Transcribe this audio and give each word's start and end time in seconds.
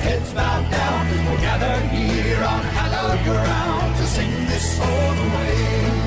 heads 0.00 0.32
bowed 0.32 0.70
down. 0.70 1.06
We're 1.26 1.40
gathered 1.40 1.88
here 1.90 2.42
on 2.42 2.62
hallowed 2.76 3.22
ground 3.24 3.96
to 3.96 4.04
sing 4.06 4.30
this 4.46 4.76
song 4.76 5.16
away. 5.28 6.00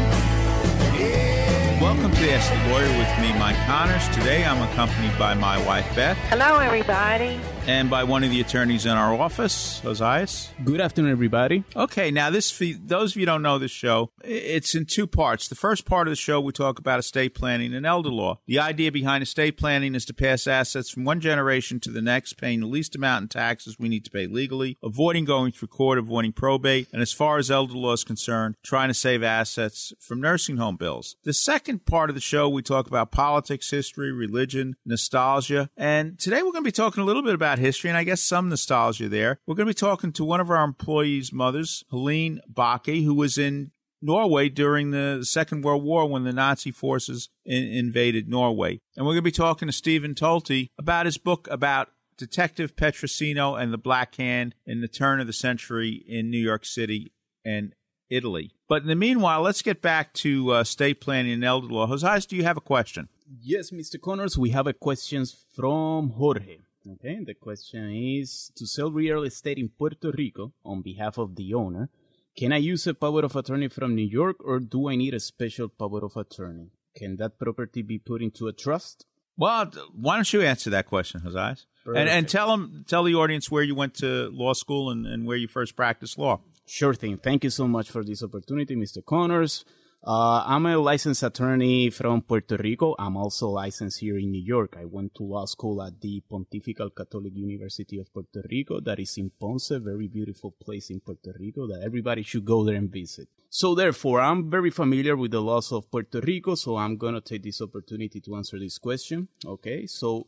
Welcome 1.80 2.11
to 2.11 2.31
Ask 2.31 2.49
the 2.49 2.71
Lawyer 2.71 2.94
with 2.97 3.11
me, 3.21 3.38
Mike 3.38 3.58
Connors. 3.67 4.08
Today 4.09 4.45
I'm 4.45 4.61
accompanied 4.71 5.17
by 5.19 5.33
my 5.33 5.64
wife, 5.66 5.86
Beth, 5.95 6.17
Hello, 6.30 6.58
everybody. 6.59 7.39
And 7.66 7.89
by 7.89 8.03
one 8.03 8.25
of 8.25 8.30
the 8.30 8.42
attorneys 8.42 8.86
in 8.86 8.92
our 8.92 9.14
office, 9.14 9.80
Josias. 9.83 10.50
Good 10.66 10.81
afternoon, 10.81 11.11
everybody. 11.11 11.64
Okay, 11.78 12.11
now 12.11 12.30
this, 12.30 12.52
for 12.52 12.66
those 12.66 13.14
of 13.14 13.16
you 13.16 13.22
who 13.22 13.28
don't 13.28 13.42
know 13.42 13.58
this 13.58 13.72
show, 13.72 14.11
it's 14.22 14.75
in 14.75 14.86
two 14.86 15.08
parts. 15.08 15.47
The 15.47 15.55
first 15.55 15.86
part 15.86 16.05
of 16.05 16.11
the 16.11 16.17
show, 16.17 16.42
we 16.42 16.52
talk 16.52 16.78
about 16.78 17.00
estate 17.00 17.33
planning 17.33 17.73
and 17.73 17.86
elder 17.86 18.09
law. 18.09 18.39
The 18.47 18.59
idea 18.59 18.92
behind 18.92 19.23
estate 19.23 19.58
planning 19.58 19.95
is 19.95 20.03
to 20.05 20.14
pass 20.14 20.45
assets 20.45 20.89
from 20.89 21.05
one 21.05 21.22
generation 21.22 21.80
to 21.81 21.89
the 21.89 22.02
next, 22.02 22.33
paying 22.33 22.59
the 22.59 22.67
least 22.67 22.97
amount 22.97 23.22
in 23.22 23.28
taxes 23.30 23.80
we 23.80 23.88
need 23.88 24.03
to 24.03 24.11
pay 24.11 24.27
legally, 24.27 24.77
avoiding 24.83 25.23
going 25.23 25.53
through 25.53 25.70
court, 25.70 25.98
avoiding 25.98 26.33
probate, 26.33 26.89
and 26.92 27.02
as 27.02 27.14
far 27.14 27.38
as 27.38 27.50
elder 27.50 27.75
law 27.75 27.94
is 27.94 28.03
concerned, 28.03 28.55
trying 28.61 28.89
to 28.89 28.94
save 28.94 29.23
assets 29.23 29.94
from 30.02 30.20
nursing 30.20 30.58
home 30.58 30.75
bills. 30.75 31.16
The 31.23 31.31
second 31.33 31.86
part 31.86 32.09
of 32.09 32.16
the 32.16 32.22
show, 32.22 32.50
we 32.50 32.61
talk 32.61 32.88
about 32.88 33.11
politics, 33.11 33.72
history, 33.72 34.11
religion, 34.11 34.75
nostalgia, 34.86 35.70
and 35.77 36.20
today 36.20 36.44
we're 36.44 36.52
going 36.52 36.66
to 36.66 36.67
be 36.67 36.73
talking 36.73 37.02
a 37.02 37.05
little 37.05 37.23
bit 37.23 37.33
about 37.33 37.53
history 37.59 37.90
and 37.90 37.98
I 37.98 38.04
guess 38.04 38.22
some 38.22 38.50
nostalgia 38.50 39.09
there. 39.09 39.40
We're 39.46 39.56
going 39.56 39.68
to 39.68 39.72
be 39.72 39.80
talking 39.80 40.12
to 40.14 40.26
one 40.26 40.40
of 40.40 40.50
our 40.50 40.64
employees' 40.64 41.34
mothers, 41.34 41.84
Helene 41.90 42.42
Bakke, 42.52 43.04
who 43.04 43.14
was 43.14 43.38
in 43.38 43.72
Norway 44.02 44.50
during 44.50 44.92
the 44.92 45.23
Second 45.23 45.64
World 45.64 45.84
War 45.84 46.08
when 46.08 46.23
the 46.23 46.34
Nazi 46.34 46.72
forces 46.72 47.30
in- 47.45 47.64
invaded 47.64 48.28
Norway. 48.28 48.82
And 48.95 49.05
we're 49.05 49.14
going 49.14 49.23
to 49.23 49.23
be 49.23 49.32
talking 49.32 49.67
to 49.67 49.73
Stephen 49.73 50.14
Talty 50.14 50.67
about 50.77 51.05
his 51.05 51.17
book 51.17 51.48
about 51.50 51.89
Detective 52.17 52.76
Petrosino 52.76 53.60
and 53.60 53.73
the 53.73 53.77
Black 53.77 54.16
Hand 54.16 54.56
in 54.66 54.82
the 54.82 54.88
turn 54.88 55.20
of 55.20 55.27
the 55.27 55.33
century 55.33 56.04
in 56.08 56.30
New 56.30 56.38
York 56.38 56.66
City 56.66 57.14
and 57.45 57.73
Italy. 58.10 58.52
But 58.67 58.83
in 58.83 58.88
the 58.88 58.95
meanwhile, 58.95 59.42
let's 59.42 59.61
get 59.61 59.82
back 59.82 60.14
to 60.16 60.52
uh, 60.52 60.64
state 60.64 61.02
planning 61.02 61.33
and 61.33 61.44
elder 61.44 61.67
law. 61.67 61.88
Josias, 61.88 62.26
do 62.26 62.36
you 62.36 62.44
have 62.44 62.58
a 62.58 62.61
question? 62.61 63.10
Yes, 63.42 63.72
Mr. 63.72 64.00
Connors, 64.00 64.38
we 64.38 64.52
have 64.52 64.67
a 64.67 64.73
question 64.73 65.26
from 65.56 66.11
Jorge. 66.11 66.58
Okay, 66.86 67.20
the 67.26 67.33
question 67.33 67.92
is 67.95 68.52
to 68.58 68.67
sell 68.67 68.92
real 68.92 69.23
estate 69.23 69.58
in 69.58 69.70
Puerto 69.70 70.11
Rico 70.11 70.52
on 70.66 70.82
behalf 70.82 71.17
of 71.17 71.36
the 71.36 71.54
owner. 71.54 71.89
Can 72.38 72.52
I 72.52 72.58
use 72.58 72.86
a 72.88 72.94
power 72.94 73.23
of 73.23 73.36
attorney 73.38 73.70
from 73.70 73.95
New 73.95 74.05
York 74.05 74.38
or 74.44 74.60
do 74.60 74.89
I 74.89 74.95
need 74.95 75.14
a 75.14 75.20
special 75.20 75.70
power 75.70 76.04
of 76.04 76.17
attorney? 76.17 76.71
Can 76.95 77.16
that 77.17 77.39
property 77.39 77.83
be 77.83 77.99
put 77.99 78.21
into 78.21 78.48
a 78.48 78.54
trust? 78.54 79.05
Well, 79.38 79.71
why 79.95 80.16
don't 80.16 80.32
you 80.33 80.42
answer 80.42 80.70
that 80.71 80.88
question, 80.88 81.21
Josias? 81.21 81.66
And, 81.86 82.10
and 82.10 82.27
tell 82.27 82.49
them, 82.49 82.86
tell 82.88 83.04
the 83.04 83.15
audience 83.15 83.50
where 83.50 83.64
you 83.64 83.76
went 83.76 83.95
to 83.95 84.30
law 84.32 84.54
school 84.54 84.89
and, 84.89 85.05
and 85.05 85.26
where 85.26 85.38
you 85.38 85.48
first 85.48 85.76
practiced 85.76 86.17
law. 86.17 86.42
Sure 86.65 86.94
thing. 86.94 87.17
Thank 87.17 87.44
you 87.44 87.50
so 87.50 87.67
much 87.67 87.89
for 87.89 88.04
this 88.04 88.23
opportunity, 88.23 88.76
Mr. 88.76 89.04
Connors. 89.04 89.65
Uh, 90.05 90.43
I'm 90.45 90.65
a 90.65 90.77
licensed 90.77 91.23
attorney 91.23 91.89
from 91.89 92.23
Puerto 92.23 92.58
Rico. 92.58 92.93
I'm 92.99 93.15
also 93.15 93.47
licensed 93.47 94.02
here 94.02 94.17
in 94.17 94.31
New 94.31 94.43
York. 94.43 94.75
I 94.77 94.83
went 94.83 95.15
to 95.15 95.23
law 95.23 95.45
school 95.45 95.81
at 95.81 96.02
the 96.02 96.21
Pontifical 96.30 96.89
Catholic 96.89 97.33
University 97.33 97.97
of 97.99 98.14
Puerto 98.14 98.43
Rico. 98.52 98.81
That 98.81 98.99
is 98.99 99.17
in 99.17 99.31
Ponce, 99.39 99.69
very 99.69 100.09
beautiful 100.09 100.52
place 100.52 100.89
in 100.89 100.99
Puerto 100.99 101.33
Rico 101.39 101.67
that 101.67 101.83
everybody 101.86 102.21
should 102.21 102.43
go 102.43 102.65
there 102.65 102.75
and 102.75 102.91
visit. 102.91 103.30
So 103.49 103.75
therefore, 103.75 104.19
I'm 104.19 104.49
very 104.49 104.71
familiar 104.71 105.15
with 105.15 105.31
the 105.31 105.41
laws 105.41 105.71
of 105.71 105.89
Puerto 105.89 106.20
Rico. 106.20 106.55
So 106.55 106.75
I'm 106.75 106.97
going 106.97 107.14
to 107.14 107.21
take 107.21 107.43
this 107.43 107.61
opportunity 107.61 108.20
to 108.20 108.35
answer 108.35 108.59
this 108.59 108.77
question. 108.77 109.30
Okay. 109.45 109.85
So 109.85 110.27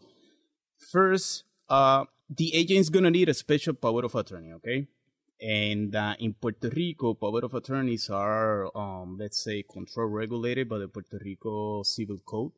first, 0.89 1.43
uh, 1.67 2.05
the 2.29 2.55
agent 2.55 2.79
is 2.79 2.89
going 2.89 3.03
to 3.03 3.11
need 3.11 3.27
a 3.27 3.33
special 3.33 3.73
power 3.73 4.05
of 4.05 4.15
attorney. 4.15 4.53
Okay. 4.53 4.87
And 5.41 5.95
uh, 5.95 6.15
in 6.19 6.33
Puerto 6.33 6.69
Rico, 6.69 7.13
power 7.13 7.41
of 7.43 7.53
attorneys 7.53 8.09
are, 8.09 8.75
um, 8.75 9.17
let's 9.19 9.43
say, 9.43 9.63
control 9.63 10.07
regulated 10.07 10.69
by 10.69 10.77
the 10.77 10.87
Puerto 10.87 11.19
Rico 11.21 11.83
Civil 11.83 12.19
Code. 12.25 12.51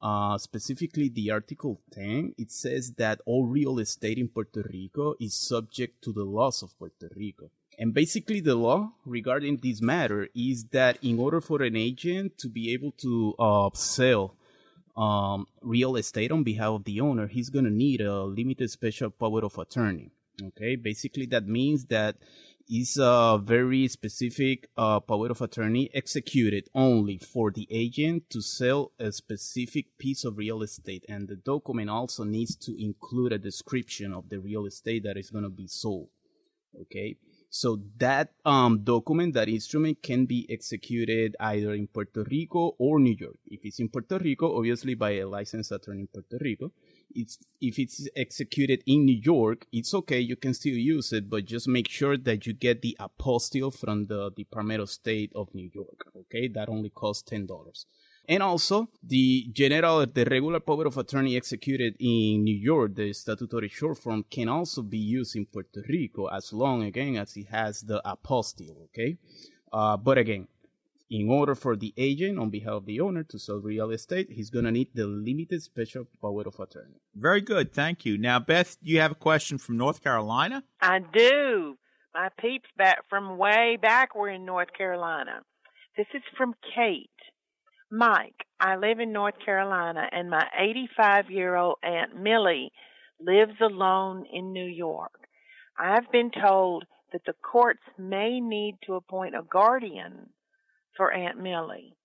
Uh, 0.00 0.36
specifically, 0.38 1.08
the 1.08 1.30
Article 1.30 1.80
10, 1.92 2.34
it 2.36 2.50
says 2.50 2.92
that 2.98 3.20
all 3.24 3.46
real 3.46 3.78
estate 3.78 4.18
in 4.18 4.28
Puerto 4.28 4.62
Rico 4.72 5.14
is 5.20 5.34
subject 5.34 6.02
to 6.02 6.12
the 6.12 6.24
laws 6.24 6.62
of 6.62 6.76
Puerto 6.78 7.08
Rico. 7.14 7.50
And 7.78 7.94
basically, 7.94 8.40
the 8.40 8.54
law 8.54 8.92
regarding 9.04 9.58
this 9.58 9.80
matter 9.80 10.28
is 10.34 10.64
that 10.72 10.98
in 11.02 11.18
order 11.18 11.40
for 11.40 11.62
an 11.62 11.76
agent 11.76 12.36
to 12.38 12.48
be 12.48 12.72
able 12.72 12.92
to 12.98 13.34
uh, 13.38 13.70
sell 13.74 14.36
um, 14.96 15.46
real 15.62 15.96
estate 15.96 16.30
on 16.30 16.42
behalf 16.42 16.70
of 16.70 16.84
the 16.84 17.00
owner, 17.00 17.28
he's 17.28 17.50
going 17.50 17.64
to 17.64 17.70
need 17.70 18.00
a 18.00 18.22
limited 18.24 18.70
special 18.70 19.10
power 19.10 19.44
of 19.44 19.56
attorney. 19.56 20.10
Okay, 20.40 20.76
basically 20.76 21.26
that 21.26 21.46
means 21.46 21.86
that 21.86 22.16
is 22.68 22.96
a 22.96 23.38
very 23.42 23.88
specific 23.88 24.68
uh, 24.76 25.00
power 25.00 25.30
of 25.30 25.42
attorney 25.42 25.90
executed 25.92 26.68
only 26.74 27.18
for 27.18 27.50
the 27.50 27.66
agent 27.70 28.30
to 28.30 28.40
sell 28.40 28.92
a 28.98 29.12
specific 29.12 29.86
piece 29.98 30.24
of 30.24 30.38
real 30.38 30.62
estate, 30.62 31.04
and 31.08 31.28
the 31.28 31.36
document 31.36 31.90
also 31.90 32.24
needs 32.24 32.56
to 32.56 32.82
include 32.82 33.32
a 33.32 33.38
description 33.38 34.12
of 34.12 34.28
the 34.30 34.38
real 34.38 34.64
estate 34.64 35.02
that 35.04 35.18
is 35.18 35.30
going 35.30 35.44
to 35.44 35.50
be 35.50 35.66
sold. 35.66 36.08
Okay, 36.80 37.16
so 37.50 37.78
that 37.98 38.32
um, 38.46 38.82
document, 38.82 39.34
that 39.34 39.48
instrument, 39.48 40.02
can 40.02 40.24
be 40.24 40.46
executed 40.48 41.36
either 41.38 41.74
in 41.74 41.86
Puerto 41.86 42.24
Rico 42.24 42.74
or 42.78 42.98
New 42.98 43.14
York. 43.18 43.36
If 43.46 43.60
it's 43.64 43.78
in 43.80 43.90
Puerto 43.90 44.18
Rico, 44.18 44.56
obviously 44.56 44.94
by 44.94 45.10
a 45.10 45.28
licensed 45.28 45.72
attorney 45.72 46.02
in 46.02 46.06
Puerto 46.06 46.38
Rico. 46.40 46.72
It's 47.14 47.38
if 47.60 47.78
it's 47.78 48.08
executed 48.16 48.82
in 48.86 49.04
New 49.04 49.20
York, 49.22 49.66
it's 49.72 49.94
okay. 49.94 50.20
You 50.20 50.36
can 50.36 50.54
still 50.54 50.74
use 50.76 51.12
it, 51.12 51.30
but 51.30 51.44
just 51.44 51.68
make 51.68 51.88
sure 51.88 52.16
that 52.16 52.46
you 52.46 52.52
get 52.52 52.82
the 52.82 52.96
apostille 53.00 53.72
from 53.78 54.06
the 54.06 54.30
Department 54.30 54.80
of 54.82 54.90
State 54.90 55.32
of 55.34 55.54
New 55.54 55.70
York. 55.72 56.06
Okay, 56.16 56.48
that 56.48 56.68
only 56.68 56.90
costs 56.90 57.22
ten 57.22 57.46
dollars. 57.46 57.86
And 58.28 58.40
also, 58.40 58.88
the 59.02 59.48
general, 59.52 60.06
the 60.06 60.24
regular 60.24 60.60
power 60.60 60.86
of 60.86 60.96
attorney 60.96 61.36
executed 61.36 61.96
in 61.98 62.44
New 62.44 62.54
York, 62.56 62.94
the 62.94 63.12
statutory 63.12 63.68
short 63.68 63.98
form, 63.98 64.24
can 64.30 64.48
also 64.48 64.82
be 64.82 64.98
used 64.98 65.34
in 65.34 65.46
Puerto 65.46 65.82
Rico 65.88 66.26
as 66.26 66.52
long, 66.52 66.84
again, 66.84 67.16
as 67.16 67.36
it 67.36 67.48
has 67.48 67.82
the 67.82 68.00
apostille, 68.06 68.84
okay? 68.84 69.16
Uh, 69.72 69.96
but 69.96 70.18
again, 70.18 70.46
in 71.12 71.28
order 71.28 71.54
for 71.54 71.76
the 71.76 71.92
agent 71.98 72.38
on 72.38 72.48
behalf 72.48 72.72
of 72.72 72.86
the 72.86 72.98
owner 72.98 73.22
to 73.22 73.38
sell 73.38 73.58
real 73.58 73.90
estate, 73.90 74.28
he's 74.30 74.48
going 74.48 74.64
to 74.64 74.70
need 74.70 74.88
the 74.94 75.06
limited 75.06 75.62
special 75.62 76.06
power 76.22 76.40
of 76.46 76.58
attorney. 76.58 77.02
Very 77.14 77.42
good. 77.42 77.74
Thank 77.74 78.06
you. 78.06 78.16
Now, 78.16 78.38
Beth, 78.38 78.78
you 78.80 78.98
have 79.00 79.12
a 79.12 79.16
question 79.16 79.58
from 79.58 79.76
North 79.76 80.02
Carolina? 80.02 80.64
I 80.80 81.00
do. 81.00 81.76
My 82.14 82.30
peeps 82.40 82.70
back 82.78 83.04
from 83.10 83.36
way 83.36 83.76
back 83.80 84.14
were 84.14 84.30
in 84.30 84.46
North 84.46 84.72
Carolina. 84.72 85.42
This 85.98 86.06
is 86.14 86.22
from 86.38 86.54
Kate. 86.74 87.10
Mike, 87.90 88.46
I 88.58 88.76
live 88.76 88.98
in 88.98 89.12
North 89.12 89.34
Carolina 89.44 90.08
and 90.10 90.30
my 90.30 90.46
85 90.58 91.30
year 91.30 91.56
old 91.56 91.76
Aunt 91.82 92.16
Millie 92.18 92.72
lives 93.20 93.60
alone 93.60 94.24
in 94.32 94.54
New 94.54 94.64
York. 94.64 95.28
I've 95.78 96.10
been 96.10 96.30
told 96.30 96.84
that 97.12 97.26
the 97.26 97.34
courts 97.42 97.82
may 97.98 98.40
need 98.40 98.78
to 98.86 98.94
appoint 98.94 99.34
a 99.34 99.42
guardian 99.42 100.30
for 100.96 101.12
Aunt 101.12 101.38
Millie. 101.38 101.96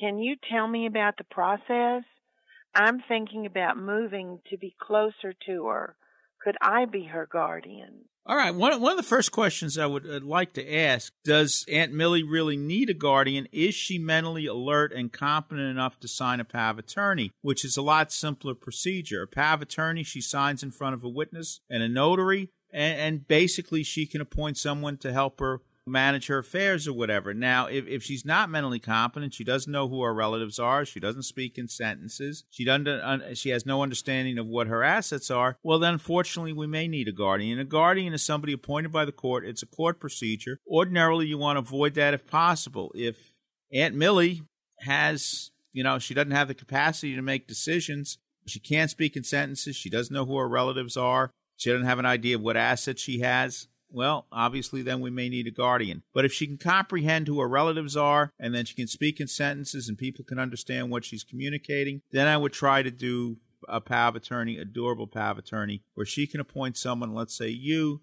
Can 0.00 0.18
you 0.18 0.36
tell 0.50 0.66
me 0.66 0.86
about 0.86 1.16
the 1.16 1.24
process? 1.24 2.02
I'm 2.74 3.00
thinking 3.06 3.46
about 3.46 3.76
moving 3.76 4.40
to 4.50 4.58
be 4.58 4.74
closer 4.80 5.34
to 5.46 5.66
her. 5.66 5.96
Could 6.42 6.56
I 6.60 6.84
be 6.84 7.04
her 7.04 7.28
guardian? 7.30 8.06
All 8.26 8.36
right. 8.36 8.54
One, 8.54 8.80
one 8.80 8.92
of 8.92 8.96
the 8.96 9.02
first 9.02 9.32
questions 9.32 9.76
I 9.76 9.86
would 9.86 10.06
uh, 10.06 10.20
like 10.22 10.54
to 10.54 10.74
ask 10.74 11.12
Does 11.24 11.64
Aunt 11.70 11.92
Millie 11.92 12.22
really 12.22 12.56
need 12.56 12.88
a 12.88 12.94
guardian? 12.94 13.46
Is 13.52 13.74
she 13.74 13.98
mentally 13.98 14.46
alert 14.46 14.92
and 14.92 15.12
competent 15.12 15.68
enough 15.68 16.00
to 16.00 16.08
sign 16.08 16.40
a 16.40 16.44
power 16.44 16.70
of 16.70 16.78
attorney, 16.78 17.30
which 17.42 17.64
is 17.64 17.76
a 17.76 17.82
lot 17.82 18.12
simpler 18.12 18.54
procedure? 18.54 19.22
A 19.22 19.28
power 19.28 19.54
of 19.54 19.62
attorney 19.62 20.02
she 20.02 20.22
signs 20.22 20.62
in 20.62 20.70
front 20.70 20.94
of 20.94 21.04
a 21.04 21.08
witness 21.08 21.60
and 21.68 21.82
a 21.82 21.88
notary, 21.88 22.50
and, 22.72 22.98
and 22.98 23.28
basically 23.28 23.82
she 23.82 24.06
can 24.06 24.22
appoint 24.22 24.56
someone 24.56 24.96
to 24.98 25.12
help 25.12 25.40
her 25.40 25.60
manage 25.86 26.28
her 26.28 26.38
affairs 26.38 26.88
or 26.88 26.92
whatever. 26.92 27.34
Now, 27.34 27.66
if, 27.66 27.86
if 27.86 28.02
she's 28.02 28.24
not 28.24 28.50
mentally 28.50 28.78
competent, 28.78 29.34
she 29.34 29.44
doesn't 29.44 29.70
know 29.70 29.88
who 29.88 30.02
her 30.02 30.14
relatives 30.14 30.58
are, 30.58 30.84
she 30.84 31.00
doesn't 31.00 31.24
speak 31.24 31.58
in 31.58 31.68
sentences, 31.68 32.44
she 32.50 32.64
doesn't, 32.64 32.88
uh, 32.88 33.34
she 33.34 33.50
has 33.50 33.66
no 33.66 33.82
understanding 33.82 34.38
of 34.38 34.46
what 34.46 34.66
her 34.66 34.82
assets 34.82 35.30
are, 35.30 35.58
well, 35.62 35.78
then 35.78 35.94
unfortunately, 35.94 36.52
we 36.52 36.66
may 36.66 36.88
need 36.88 37.08
a 37.08 37.12
guardian. 37.12 37.58
A 37.58 37.64
guardian 37.64 38.14
is 38.14 38.22
somebody 38.22 38.52
appointed 38.52 38.92
by 38.92 39.04
the 39.04 39.12
court. 39.12 39.44
It's 39.44 39.62
a 39.62 39.66
court 39.66 40.00
procedure. 40.00 40.58
Ordinarily, 40.66 41.26
you 41.26 41.38
want 41.38 41.56
to 41.56 41.60
avoid 41.60 41.94
that 41.94 42.14
if 42.14 42.26
possible. 42.26 42.90
If 42.94 43.16
Aunt 43.72 43.94
Millie 43.94 44.42
has, 44.80 45.50
you 45.72 45.82
know, 45.82 45.98
she 45.98 46.14
doesn't 46.14 46.30
have 46.30 46.48
the 46.48 46.54
capacity 46.54 47.14
to 47.14 47.22
make 47.22 47.46
decisions, 47.46 48.18
she 48.46 48.60
can't 48.60 48.90
speak 48.90 49.16
in 49.16 49.24
sentences, 49.24 49.76
she 49.76 49.90
doesn't 49.90 50.14
know 50.14 50.24
who 50.24 50.36
her 50.36 50.48
relatives 50.48 50.96
are, 50.96 51.30
she 51.56 51.70
doesn't 51.70 51.86
have 51.86 51.98
an 51.98 52.06
idea 52.06 52.36
of 52.36 52.42
what 52.42 52.56
assets 52.56 53.02
she 53.02 53.20
has 53.20 53.68
well, 53.94 54.26
obviously, 54.32 54.82
then 54.82 55.00
we 55.00 55.10
may 55.10 55.28
need 55.28 55.46
a 55.46 55.52
guardian. 55.52 56.02
But 56.12 56.24
if 56.24 56.32
she 56.32 56.46
can 56.46 56.58
comprehend 56.58 57.28
who 57.28 57.40
her 57.40 57.48
relatives 57.48 57.96
are 57.96 58.32
and 58.38 58.54
then 58.54 58.64
she 58.64 58.74
can 58.74 58.88
speak 58.88 59.20
in 59.20 59.28
sentences 59.28 59.88
and 59.88 59.96
people 59.96 60.24
can 60.24 60.38
understand 60.38 60.90
what 60.90 61.04
she's 61.04 61.24
communicating, 61.24 62.02
then 62.10 62.26
I 62.26 62.36
would 62.36 62.52
try 62.52 62.82
to 62.82 62.90
do 62.90 63.38
a 63.68 63.80
power 63.80 64.16
attorney, 64.16 64.58
a 64.58 64.64
durable 64.64 65.06
power 65.06 65.38
attorney, 65.38 65.82
where 65.94 66.06
she 66.06 66.26
can 66.26 66.40
appoint 66.40 66.76
someone, 66.76 67.14
let's 67.14 67.36
say 67.36 67.48
you, 67.48 68.02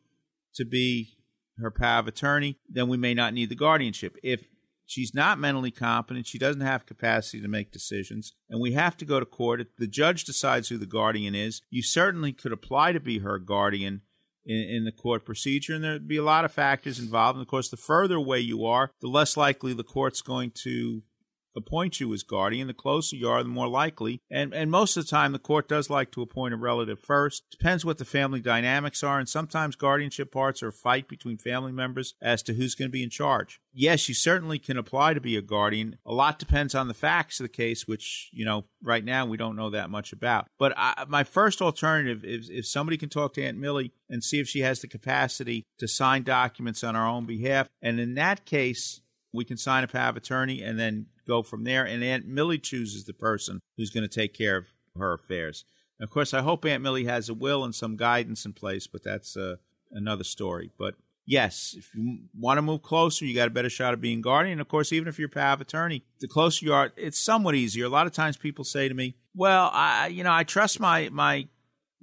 to 0.56 0.66
be 0.66 1.18
her 1.60 1.72
power 1.72 2.08
attorney, 2.08 2.58
then 2.68 2.88
we 2.88 2.98
may 2.98 3.14
not 3.14 3.34
need 3.34 3.50
the 3.50 3.56
guardianship. 3.56 4.16
If 4.24 4.46
she's 4.86 5.14
not 5.14 5.40
mentally 5.40 5.72
competent, 5.72 6.28
she 6.28 6.40
doesn't 6.40 6.62
have 6.62 6.86
capacity 6.86 7.42
to 7.42 7.48
make 7.48 7.72
decisions, 7.72 8.34
and 8.50 8.60
we 8.60 8.74
have 8.74 8.98
to 8.98 9.06
go 9.06 9.20
to 9.20 9.26
court, 9.26 9.62
if 9.62 9.68
the 9.78 9.88
judge 9.88 10.24
decides 10.24 10.70
who 10.70 10.78
the 10.78 10.86
guardian 10.86 11.36
is, 11.36 11.62
you 11.70 11.84
certainly 11.84 12.34
could 12.34 12.52
apply 12.52 12.92
to 12.94 13.00
be 13.00 13.20
her 13.20 13.38
guardian 13.38 14.02
in, 14.46 14.58
in, 14.58 14.86
the 14.86 14.92
court 14.92 15.26
procedure, 15.26 15.74
and 15.76 15.84
there'd 15.84 16.08
be 16.08 16.18
a 16.18 16.24
lot 16.24 16.46
of 16.46 16.52
factors 16.52 17.00
involved. 17.00 17.38
And 17.38 17.44
of 17.44 17.50
course, 17.50 17.70
the 17.70 17.78
further 17.78 18.16
away 18.16 18.40
you 18.40 18.66
are, 18.66 18.92
the 19.02 19.08
less 19.08 19.38
likely 19.38 19.74
the 19.74 19.84
court's 19.84 20.22
going 20.22 20.52
to 20.64 21.04
appoint 21.56 22.00
you 22.00 22.14
as 22.14 22.24
guardian. 22.24 22.68
The 22.68 22.74
closer 22.74 23.16
you 23.16 23.30
are, 23.30 23.44
the 23.44 23.50
more 23.50 23.68
likely. 23.68 24.22
And 24.30 24.54
and 24.54 24.72
most 24.72 24.98
of 24.98 25.06
the 25.06 25.10
time, 25.10 25.32
the 25.32 25.40
court 25.40 25.68
does 25.68 25.90
like 25.90 26.12
to 26.12 26.22
appoint 26.22 26.54
a 26.54 26.58
relative 26.58 27.00
first. 27.00 27.44
Depends 27.52 27.86
what 27.86 27.98
the 27.98 28.06
family 28.06 28.40
dynamics 28.40 29.04
are, 29.04 29.20
and 29.20 29.28
sometimes 29.28 29.76
guardianship 29.76 30.32
parts 30.32 30.64
are 30.64 30.70
a 30.70 30.74
fight 30.74 31.08
between 31.08 31.38
family 31.38 31.72
members 31.72 32.16
as 32.22 32.44
to 32.44 32.54
who's 32.54 32.76
going 32.76 32.90
to 32.90 32.94
be 32.94 33.04
in 33.04 33.10
charge. 33.10 33.60
Yes, 33.74 34.10
you 34.10 34.16
certainly 34.16 34.60
can 34.60 34.78
apply 34.78 35.14
to 35.14 35.22
be 35.22 35.38
a 35.38 35.42
guardian. 35.42 35.98
A 36.06 36.14
lot 36.14 36.40
depends 36.40 36.76
on 36.76 36.88
the 36.88 36.94
facts 36.94 37.40
of 37.40 37.46
the 37.46 37.50
case, 37.50 37.88
which 37.88 38.30
you 38.32 38.46
know 38.46 38.66
right 38.84 39.04
now 39.04 39.26
we 39.26 39.38
don't 39.38 39.56
know 39.56 39.70
that 39.70 39.90
much 39.90 40.14
about. 40.14 40.48
But 40.58 40.74
I, 40.78 41.06
my 41.08 41.24
first 41.24 41.62
alternative 41.62 42.24
is 42.24 42.50
if 42.50 42.66
somebody 42.66 42.98
can 42.98 43.10
talk 43.10 43.34
to 43.34 43.44
Aunt 43.44 43.58
Millie 43.58 43.94
and 44.10 44.24
see 44.24 44.40
if 44.40 44.48
she 44.48 44.62
has 44.62 44.82
the 44.82 44.88
capacity 44.88 45.66
to 45.80 45.88
sign 45.88 46.24
documents 46.24 46.84
on 46.84 46.96
our 46.96 47.08
own 47.08 47.26
behalf, 47.26 47.70
and 47.82 48.00
in 48.00 48.16
that 48.16 48.46
case 48.46 49.02
we 49.34 49.46
can 49.46 49.58
sign 49.58 49.84
a 49.84 50.00
of 50.00 50.18
attorney 50.18 50.62
and 50.62 50.80
then 50.80 51.06
go 51.28 51.42
from 51.44 51.64
there. 51.64 51.86
And 51.86 52.04
Aunt 52.04 52.28
Millie 52.28 52.60
chooses 52.60 53.06
the 53.06 53.14
person 53.14 53.62
who's 53.78 53.90
going 53.90 54.08
to 54.08 54.14
take 54.14 54.34
care 54.34 54.58
of 54.58 54.66
her 54.98 55.14
affairs. 55.14 55.66
Of 56.00 56.10
course, 56.10 56.34
I 56.34 56.42
hope 56.42 56.66
Aunt 56.66 56.82
Millie 56.82 57.06
has 57.06 57.30
a 57.30 57.34
will 57.34 57.64
and 57.64 57.76
some 57.76 57.96
guidance 57.96 58.46
in 58.46 58.54
place, 58.54 58.88
but 58.88 59.04
that's 59.04 59.38
uh, 59.38 59.58
another 59.92 60.24
story. 60.24 60.72
But 60.78 60.96
yes, 61.26 61.76
if 61.78 61.94
you 61.94 62.22
want 62.38 62.58
to 62.58 62.64
move 62.64 62.82
closer, 62.82 63.24
you 63.24 63.36
got 63.36 63.48
a 63.48 63.52
better 63.52 63.70
shot 63.70 63.94
of 63.94 64.02
being 64.02 64.22
guardian. 64.22 64.60
Of 64.60 64.68
course, 64.68 64.92
even 64.92 65.08
if 65.08 65.20
you're 65.20 65.30
power 65.30 65.54
of 65.54 65.62
attorney, 65.62 66.04
the 66.20 66.28
closer 66.28 66.66
you 66.66 66.74
are, 66.74 66.92
it's 66.98 67.20
somewhat 67.20 67.56
easier. 67.56 67.86
A 67.86 67.90
lot 67.90 68.08
of 68.08 68.14
times 68.14 68.36
people 68.36 68.66
say 68.66 68.88
to 68.90 68.96
me, 68.96 69.16
well, 69.36 69.70
I, 69.72 70.08
you 70.08 70.24
know, 70.24 70.34
I 70.34 70.44
trust 70.44 70.80
my, 70.80 71.10
my 71.10 71.48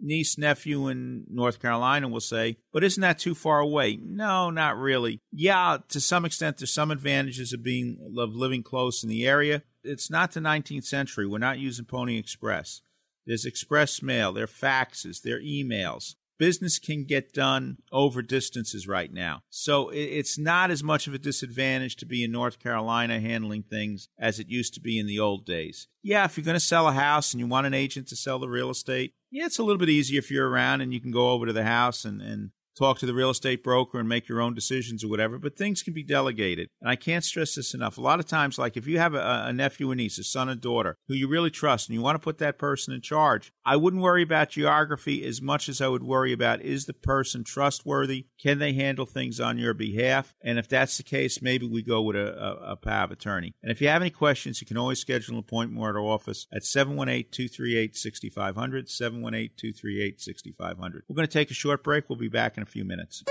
niece, 0.00 0.38
nephew 0.38 0.88
in 0.88 1.24
North 1.28 1.60
Carolina 1.60 2.08
will 2.08 2.20
say, 2.20 2.58
but 2.72 2.84
isn't 2.84 3.00
that 3.00 3.18
too 3.18 3.34
far 3.34 3.60
away? 3.60 3.98
No, 4.00 4.50
not 4.50 4.76
really. 4.78 5.20
Yeah, 5.32 5.78
to 5.88 6.00
some 6.00 6.24
extent, 6.24 6.58
there's 6.58 6.72
some 6.72 6.90
advantages 6.90 7.52
of 7.52 7.62
being 7.62 7.98
of 8.16 8.34
living 8.34 8.62
close 8.62 9.02
in 9.02 9.08
the 9.08 9.26
area. 9.26 9.62
It's 9.84 10.10
not 10.10 10.32
the 10.32 10.40
19th 10.40 10.84
century. 10.84 11.26
We're 11.26 11.38
not 11.38 11.58
using 11.58 11.84
Pony 11.84 12.18
Express. 12.18 12.82
There's 13.26 13.44
express 13.44 14.02
mail, 14.02 14.32
there 14.32 14.44
are 14.44 14.46
faxes, 14.46 15.20
there 15.20 15.36
are 15.36 15.40
emails 15.40 16.14
business 16.38 16.78
can 16.78 17.04
get 17.04 17.32
done 17.32 17.78
over 17.92 18.22
distances 18.22 18.86
right 18.88 19.12
now. 19.12 19.42
So 19.50 19.90
it's 19.92 20.38
not 20.38 20.70
as 20.70 20.82
much 20.82 21.06
of 21.06 21.14
a 21.14 21.18
disadvantage 21.18 21.96
to 21.96 22.06
be 22.06 22.24
in 22.24 22.32
North 22.32 22.58
Carolina 22.58 23.20
handling 23.20 23.64
things 23.64 24.08
as 24.18 24.38
it 24.38 24.48
used 24.48 24.74
to 24.74 24.80
be 24.80 24.98
in 24.98 25.06
the 25.06 25.18
old 25.18 25.44
days. 25.44 25.88
Yeah, 26.02 26.24
if 26.24 26.36
you're 26.36 26.44
going 26.44 26.54
to 26.54 26.60
sell 26.60 26.88
a 26.88 26.92
house 26.92 27.32
and 27.32 27.40
you 27.40 27.46
want 27.46 27.66
an 27.66 27.74
agent 27.74 28.08
to 28.08 28.16
sell 28.16 28.38
the 28.38 28.48
real 28.48 28.70
estate, 28.70 29.12
yeah, 29.30 29.46
it's 29.46 29.58
a 29.58 29.62
little 29.62 29.78
bit 29.78 29.90
easier 29.90 30.18
if 30.18 30.30
you're 30.30 30.48
around 30.48 30.80
and 30.80 30.94
you 30.94 31.00
can 31.00 31.10
go 31.10 31.30
over 31.30 31.46
to 31.46 31.52
the 31.52 31.64
house 31.64 32.04
and, 32.04 32.22
and 32.22 32.50
talk 32.78 32.98
to 32.98 33.06
the 33.06 33.14
real 33.14 33.30
estate 33.30 33.62
broker 33.62 33.98
and 33.98 34.08
make 34.08 34.28
your 34.28 34.40
own 34.40 34.54
decisions 34.54 35.04
or 35.04 35.08
whatever, 35.08 35.38
but 35.38 35.56
things 35.56 35.82
can 35.82 35.94
be 35.94 36.02
delegated. 36.02 36.68
And 36.80 36.90
I 36.90 36.96
can't 36.96 37.24
stress 37.24 37.54
this 37.54 37.74
enough. 37.74 37.98
A 37.98 38.00
lot 38.00 38.20
of 38.20 38.26
times, 38.26 38.58
like 38.58 38.76
if 38.76 38.86
you 38.86 38.98
have 38.98 39.14
a, 39.14 39.44
a 39.46 39.52
nephew 39.52 39.90
and 39.90 39.98
niece, 39.98 40.18
a 40.18 40.24
son 40.24 40.48
and 40.48 40.60
daughter 40.60 40.96
who 41.08 41.14
you 41.14 41.28
really 41.28 41.50
trust 41.50 41.88
and 41.88 41.94
you 41.94 42.02
want 42.02 42.16
to 42.16 42.24
put 42.24 42.38
that 42.38 42.58
person 42.58 42.94
in 42.94 43.00
charge, 43.00 43.52
I 43.64 43.76
wouldn't 43.76 44.02
worry 44.02 44.22
about 44.22 44.50
geography 44.50 45.24
as 45.24 45.42
much 45.42 45.68
as 45.68 45.80
I 45.80 45.88
would 45.88 46.02
worry 46.02 46.32
about 46.32 46.62
is 46.62 46.86
the 46.86 46.94
person 46.94 47.44
trustworthy? 47.44 48.26
Can 48.40 48.58
they 48.58 48.72
handle 48.72 49.06
things 49.06 49.40
on 49.40 49.58
your 49.58 49.74
behalf? 49.74 50.34
And 50.42 50.58
if 50.58 50.68
that's 50.68 50.96
the 50.96 51.02
case, 51.02 51.42
maybe 51.42 51.66
we 51.66 51.82
go 51.82 52.02
with 52.02 52.16
a, 52.16 52.32
a, 52.32 52.72
a 52.72 53.08
attorney. 53.10 53.54
And 53.62 53.70
if 53.70 53.80
you 53.80 53.88
have 53.88 54.02
any 54.02 54.10
questions, 54.10 54.60
you 54.60 54.66
can 54.66 54.76
always 54.76 55.00
schedule 55.00 55.34
an 55.34 55.40
appointment 55.40 55.82
at 55.82 55.96
our 55.96 56.00
office 56.00 56.46
at 56.52 56.64
718 56.64 57.30
238 57.30 57.96
6500. 57.96 58.88
718 58.88 59.50
238 59.56 60.20
6500. 60.20 61.04
We're 61.08 61.16
going 61.16 61.26
to 61.26 61.32
take 61.32 61.50
a 61.50 61.54
short 61.54 61.82
break. 61.82 62.08
We'll 62.08 62.18
be 62.18 62.28
back 62.28 62.56
in 62.56 62.62
a 62.62 62.66
few 62.68 62.84
minutes. 62.84 63.24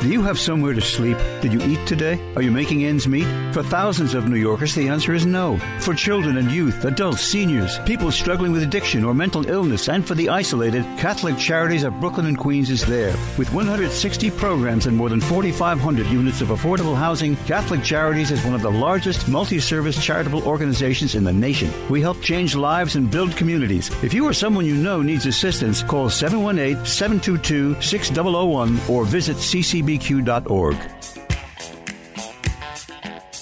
Do 0.01 0.07
you 0.07 0.21
have 0.21 0.39
somewhere 0.39 0.73
to 0.73 0.79
sleep? 0.79 1.17
Did 1.41 1.51
you 1.51 1.61
eat 1.61 1.85
today? 1.85 2.17
Are 2.37 2.41
you 2.41 2.51
making 2.51 2.85
ends 2.85 3.05
meet? 3.05 3.27
For 3.53 3.61
thousands 3.61 4.13
of 4.13 4.29
New 4.29 4.37
Yorkers, 4.37 4.73
the 4.73 4.87
answer 4.87 5.13
is 5.13 5.25
no. 5.25 5.57
For 5.81 5.93
children 5.93 6.37
and 6.37 6.49
youth, 6.49 6.85
adults, 6.85 7.21
seniors, 7.21 7.79
people 7.79 8.09
struggling 8.09 8.53
with 8.53 8.63
addiction 8.63 9.03
or 9.03 9.13
mental 9.13 9.45
illness, 9.49 9.89
and 9.89 10.07
for 10.07 10.15
the 10.15 10.29
isolated, 10.29 10.83
Catholic 10.97 11.37
Charities 11.37 11.83
of 11.83 11.99
Brooklyn 11.99 12.27
and 12.27 12.37
Queens 12.37 12.69
is 12.69 12.85
there. 12.85 13.13
With 13.37 13.51
160 13.51 14.31
programs 14.31 14.85
and 14.85 14.95
more 14.95 15.09
than 15.09 15.19
4,500 15.19 16.07
units 16.07 16.39
of 16.39 16.47
affordable 16.47 16.95
housing, 16.95 17.35
Catholic 17.45 17.83
Charities 17.83 18.31
is 18.31 18.45
one 18.45 18.55
of 18.55 18.61
the 18.61 18.71
largest 18.71 19.27
multi 19.27 19.59
service 19.59 20.01
charitable 20.01 20.43
organizations 20.47 21.13
in 21.13 21.25
the 21.25 21.33
nation. 21.33 21.73
We 21.89 21.99
help 21.99 22.21
change 22.21 22.55
lives 22.55 22.95
and 22.95 23.11
build 23.11 23.35
communities. 23.35 23.91
If 24.01 24.13
you 24.13 24.25
or 24.25 24.33
someone 24.33 24.65
you 24.65 24.75
know 24.75 25.01
needs 25.01 25.25
assistance, 25.25 25.83
call 25.83 26.09
718 26.09 26.85
722 26.85 27.81
6001 27.81 28.79
or 28.87 29.03
visit 29.03 29.35
ccb 29.35 29.88
bbq.org. 29.89 30.77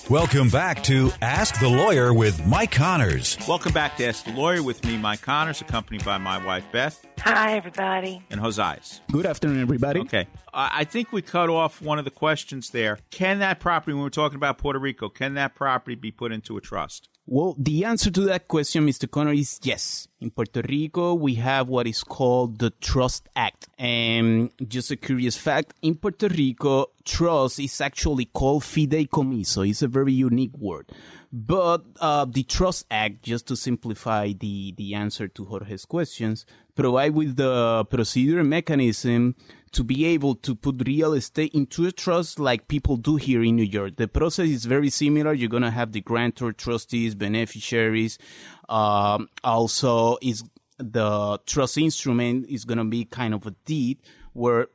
Welcome 0.10 0.50
back 0.50 0.84
to 0.84 1.12
Ask 1.22 1.60
the 1.60 1.68
Lawyer 1.68 2.13
with 2.13 2.46
Mike 2.48 2.72
Connors. 2.72 3.38
Welcome 3.46 3.74
back 3.74 3.98
to 3.98 4.06
Ask 4.06 4.24
the 4.24 4.32
Lawyer 4.32 4.63
with 4.63 4.86
me, 4.86 4.98
Mike 4.98 5.22
Connors, 5.22 5.60
accompanied 5.60 6.06
by 6.06 6.18
my 6.18 6.44
wife, 6.46 6.63
Beth. 6.72 7.06
Hi, 7.20 7.58
everybody. 7.58 8.24
And 8.30 8.39
Josias. 8.39 9.01
Good 9.12 9.25
afternoon, 9.25 9.60
everybody. 9.60 10.00
Okay. 10.01 10.27
I 10.54 10.86
think 10.86 11.12
we 11.12 11.22
cut 11.22 11.50
off 11.50 11.82
one 11.82 12.00
of 12.00 12.06
the 12.06 12.12
questions 12.12 12.70
there. 12.70 13.00
Can 13.12 13.39
that 13.39 13.60
property, 13.60 13.94
when 13.94 14.01
we're 14.01 14.10
talking 14.10 14.38
about 14.38 14.58
Puerto 14.58 14.80
Rico, 14.80 15.10
can 15.10 15.34
that 15.34 15.56
property 15.56 15.96
be 15.96 16.12
put 16.12 16.32
into 16.32 16.56
a 16.56 16.62
trust? 16.62 17.10
Well, 17.29 17.55
the 17.57 17.84
answer 17.84 18.10
to 18.10 18.22
that 18.22 18.48
question, 18.48 18.88
Mr. 18.88 19.12
Connor, 19.12 19.34
is 19.34 19.60
yes. 19.62 20.07
In 20.22 20.31
Puerto 20.31 20.62
Rico, 20.62 21.13
we 21.13 21.36
have 21.36 21.67
what 21.67 21.86
is 21.86 22.01
called 22.01 22.60
the 22.60 22.69
Trust 22.69 23.27
Act. 23.36 23.67
And 23.77 24.50
just 24.65 24.91
a 24.91 24.96
curious 24.96 25.36
fact, 25.36 25.74
in 25.81 25.96
Puerto 25.96 26.29
Rico, 26.29 26.88
trust 27.03 27.60
is 27.60 27.81
actually 27.81 28.25
called 28.25 28.63
fideicomiso. 28.63 29.69
It's 29.69 29.81
a 29.81 29.89
very 29.89 30.13
unique 30.13 30.57
word. 30.57 30.89
But 31.31 31.84
uh, 32.00 32.25
the 32.25 32.43
Trust 32.43 32.86
Act, 32.89 33.24
just 33.24 33.48
to 33.48 33.55
simplify 33.55 34.31
the, 34.31 34.74
the 34.77 34.96
answer 34.96 35.27
to 35.27 35.46
Jorge's 35.46 35.86
questions, 35.86 36.46
provide 36.75 37.13
with 37.13 37.36
the 37.36 37.86
procedure 37.89 38.43
mechanism 38.43 39.36
to 39.72 39.84
be 39.84 40.05
able 40.05 40.36
to 40.36 40.55
put 40.55 40.88
real 40.88 41.13
estate 41.13 41.53
into 41.53 41.86
a 41.86 41.91
trust 41.91 42.39
like 42.39 42.67
people 42.67 42.96
do 42.96 43.17
here 43.17 43.43
in 43.43 43.57
New 43.57 43.63
York. 43.63 43.98
The 43.98 44.07
process 44.07 44.48
is 44.48 44.65
very 44.65 44.89
similar. 44.89 45.34
You're 45.34 45.50
going 45.50 45.63
to 45.63 45.72
have 45.72 45.91
the 45.91 46.01
grantor, 46.01 46.53
trustees, 46.53 47.13
beneficiaries. 47.15 48.17
Um, 48.69 49.27
also, 49.43 50.17
is 50.22 50.43
the 50.77 51.39
trust 51.46 51.77
instrument 51.77 52.48
is 52.50 52.63
going 52.63 52.77
to 52.77 52.86
be 52.86 53.03
kind 53.03 53.34
of 53.34 53.46
a 53.46 53.51
deed 53.65 54.00
where 54.34 54.67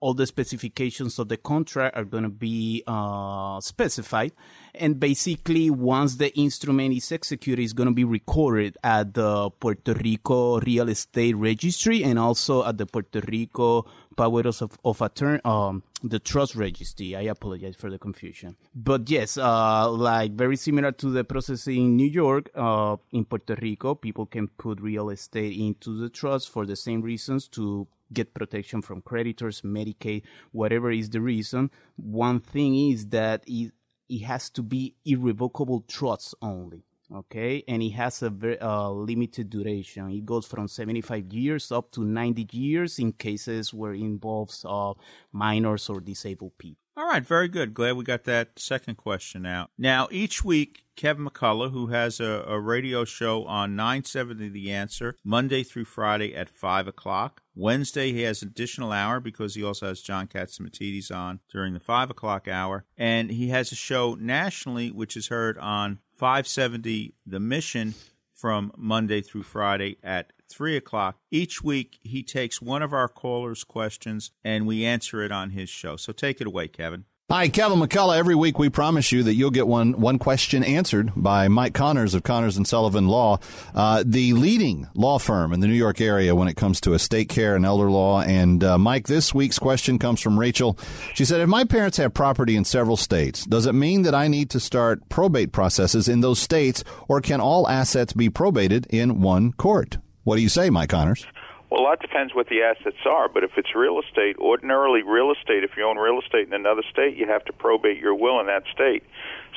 all 0.00 0.14
the 0.14 0.26
specifications 0.26 1.18
of 1.20 1.28
the 1.28 1.36
contract 1.36 1.96
are 1.96 2.04
going 2.04 2.24
to 2.24 2.28
be 2.28 2.82
uh, 2.88 3.60
specified. 3.60 4.32
And 4.74 4.98
basically, 4.98 5.68
once 5.68 6.16
the 6.16 6.34
instrument 6.34 6.94
is 6.94 7.12
executed, 7.12 7.62
it's 7.62 7.74
going 7.74 7.88
to 7.88 7.94
be 7.94 8.04
recorded 8.04 8.78
at 8.82 9.12
the 9.12 9.50
Puerto 9.50 9.92
Rico 9.92 10.60
Real 10.60 10.88
Estate 10.88 11.36
Registry 11.36 12.02
and 12.02 12.18
also 12.18 12.64
at 12.64 12.78
the 12.78 12.86
Puerto 12.86 13.20
Rico 13.20 13.84
powers 14.16 14.62
of, 14.62 14.78
of 14.84 15.02
attorney, 15.02 15.40
um, 15.44 15.82
the 16.02 16.18
trust 16.18 16.54
registry. 16.54 17.14
I 17.14 17.22
apologize 17.22 17.76
for 17.76 17.90
the 17.90 17.98
confusion. 17.98 18.56
But 18.74 19.10
yes, 19.10 19.36
uh, 19.36 19.90
like 19.90 20.32
very 20.32 20.56
similar 20.56 20.92
to 20.92 21.10
the 21.10 21.24
process 21.24 21.66
in 21.66 21.96
New 21.96 22.08
York, 22.08 22.50
uh, 22.54 22.96
in 23.12 23.26
Puerto 23.26 23.56
Rico, 23.60 23.94
people 23.94 24.24
can 24.24 24.48
put 24.48 24.80
real 24.80 25.10
estate 25.10 25.58
into 25.58 25.98
the 25.98 26.08
trust 26.08 26.48
for 26.48 26.64
the 26.64 26.76
same 26.76 27.02
reasons 27.02 27.46
to 27.48 27.86
get 28.12 28.34
protection 28.34 28.82
from 28.82 29.00
creditors, 29.02 29.62
Medicaid, 29.62 30.22
whatever 30.52 30.90
is 30.90 31.10
the 31.10 31.20
reason. 31.20 31.70
One 31.96 32.40
thing 32.40 32.90
is 32.90 33.06
that 33.08 33.44
it, 33.46 33.72
it 34.12 34.22
has 34.24 34.50
to 34.50 34.62
be 34.62 34.94
irrevocable 35.06 35.80
trust 35.88 36.34
only. 36.42 36.84
Okay, 37.14 37.62
and 37.68 37.82
it 37.82 37.90
has 37.90 38.22
a 38.22 38.30
very 38.30 38.58
uh, 38.58 38.88
limited 38.88 39.50
duration. 39.50 40.10
It 40.10 40.24
goes 40.24 40.46
from 40.46 40.66
75 40.66 41.32
years 41.32 41.70
up 41.70 41.90
to 41.92 42.04
90 42.04 42.48
years 42.52 42.98
in 42.98 43.12
cases 43.12 43.74
where 43.74 43.92
it 43.92 44.00
involves 44.00 44.64
uh, 44.66 44.94
minors 45.30 45.90
or 45.90 46.00
disabled 46.00 46.56
people. 46.56 46.78
All 46.94 47.06
right, 47.06 47.24
very 47.24 47.48
good. 47.48 47.72
Glad 47.72 47.96
we 47.96 48.04
got 48.04 48.24
that 48.24 48.58
second 48.58 48.96
question 48.96 49.46
out. 49.46 49.70
Now, 49.78 50.08
each 50.10 50.44
week, 50.44 50.84
Kevin 50.94 51.24
McCullough, 51.26 51.72
who 51.72 51.86
has 51.86 52.20
a, 52.20 52.44
a, 52.46 52.60
radio 52.60 53.06
show 53.06 53.44
on 53.46 53.74
970 53.76 54.50
The 54.50 54.70
Answer, 54.70 55.16
Monday 55.24 55.62
through 55.62 55.86
Friday 55.86 56.34
at 56.34 56.50
5 56.50 56.86
o'clock. 56.86 57.40
Wednesday, 57.54 58.12
he 58.12 58.22
has 58.22 58.42
an 58.42 58.48
additional 58.48 58.92
hour 58.92 59.20
because 59.20 59.54
he 59.54 59.64
also 59.64 59.88
has 59.88 60.02
John 60.02 60.26
Catsimatidis 60.26 61.10
on 61.10 61.40
during 61.50 61.72
the 61.72 61.80
5 61.80 62.10
o'clock 62.10 62.46
hour. 62.46 62.84
And 62.98 63.30
he 63.30 63.48
has 63.48 63.72
a 63.72 63.76
show 63.76 64.14
nationally, 64.14 64.90
which 64.90 65.16
is 65.16 65.28
heard 65.28 65.56
on 65.56 66.00
570 66.22 67.16
The 67.26 67.40
Mission 67.40 67.96
from 68.32 68.70
Monday 68.76 69.22
through 69.22 69.42
Friday 69.42 69.96
at 70.04 70.32
3 70.48 70.76
o'clock. 70.76 71.18
Each 71.32 71.64
week, 71.64 71.98
he 72.04 72.22
takes 72.22 72.62
one 72.62 72.80
of 72.80 72.92
our 72.92 73.08
callers' 73.08 73.64
questions 73.64 74.30
and 74.44 74.64
we 74.64 74.84
answer 74.84 75.20
it 75.20 75.32
on 75.32 75.50
his 75.50 75.68
show. 75.68 75.96
So 75.96 76.12
take 76.12 76.40
it 76.40 76.46
away, 76.46 76.68
Kevin. 76.68 77.06
Hi, 77.32 77.48
Kevin 77.48 77.78
McCullough. 77.78 78.18
Every 78.18 78.34
week 78.34 78.58
we 78.58 78.68
promise 78.68 79.10
you 79.10 79.22
that 79.22 79.32
you'll 79.32 79.50
get 79.52 79.66
one 79.66 79.98
one 79.98 80.18
question 80.18 80.62
answered 80.62 81.12
by 81.16 81.48
Mike 81.48 81.72
Connors 81.72 82.12
of 82.12 82.22
Connors 82.22 82.58
and 82.58 82.68
Sullivan 82.68 83.08
Law, 83.08 83.38
uh, 83.74 84.04
the 84.04 84.34
leading 84.34 84.86
law 84.94 85.18
firm 85.18 85.54
in 85.54 85.60
the 85.60 85.66
New 85.66 85.72
York 85.72 85.98
area 86.02 86.34
when 86.34 86.46
it 86.46 86.58
comes 86.58 86.78
to 86.82 86.92
estate 86.92 87.30
care 87.30 87.56
and 87.56 87.64
elder 87.64 87.90
law. 87.90 88.20
And 88.20 88.62
uh, 88.62 88.76
Mike, 88.76 89.06
this 89.06 89.32
week's 89.32 89.58
question 89.58 89.98
comes 89.98 90.20
from 90.20 90.38
Rachel. 90.38 90.78
She 91.14 91.24
said, 91.24 91.40
"If 91.40 91.48
my 91.48 91.64
parents 91.64 91.96
have 91.96 92.12
property 92.12 92.54
in 92.54 92.66
several 92.66 92.98
states, 92.98 93.46
does 93.46 93.64
it 93.64 93.72
mean 93.72 94.02
that 94.02 94.14
I 94.14 94.28
need 94.28 94.50
to 94.50 94.60
start 94.60 95.08
probate 95.08 95.52
processes 95.52 96.08
in 96.08 96.20
those 96.20 96.38
states, 96.38 96.84
or 97.08 97.22
can 97.22 97.40
all 97.40 97.66
assets 97.66 98.12
be 98.12 98.28
probated 98.28 98.86
in 98.90 99.22
one 99.22 99.52
court?" 99.54 99.96
What 100.24 100.36
do 100.36 100.42
you 100.42 100.50
say, 100.50 100.68
Mike 100.68 100.90
Connors? 100.90 101.26
Well, 101.72 101.88
that 101.88 102.00
depends 102.02 102.34
what 102.34 102.50
the 102.50 102.60
assets 102.60 103.00
are. 103.06 103.30
But 103.30 103.44
if 103.44 103.52
it's 103.56 103.74
real 103.74 103.98
estate, 103.98 104.36
ordinarily 104.36 105.02
real 105.02 105.32
estate, 105.32 105.64
if 105.64 105.70
you 105.74 105.88
own 105.88 105.96
real 105.96 106.20
estate 106.20 106.46
in 106.46 106.52
another 106.52 106.82
state, 106.90 107.16
you 107.16 107.26
have 107.26 107.46
to 107.46 107.52
probate 107.54 107.96
your 107.96 108.14
will 108.14 108.40
in 108.40 108.46
that 108.46 108.64
state. 108.74 109.02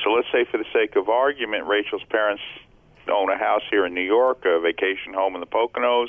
So 0.02 0.12
let's 0.12 0.26
say, 0.32 0.46
for 0.50 0.56
the 0.56 0.64
sake 0.72 0.96
of 0.96 1.10
argument, 1.10 1.66
Rachel's 1.66 2.04
parents 2.08 2.42
own 3.12 3.28
a 3.28 3.36
house 3.36 3.60
here 3.70 3.84
in 3.84 3.92
New 3.92 4.00
York, 4.00 4.46
a 4.46 4.58
vacation 4.60 5.12
home 5.12 5.34
in 5.34 5.40
the 5.40 5.46
Poconos, 5.46 6.08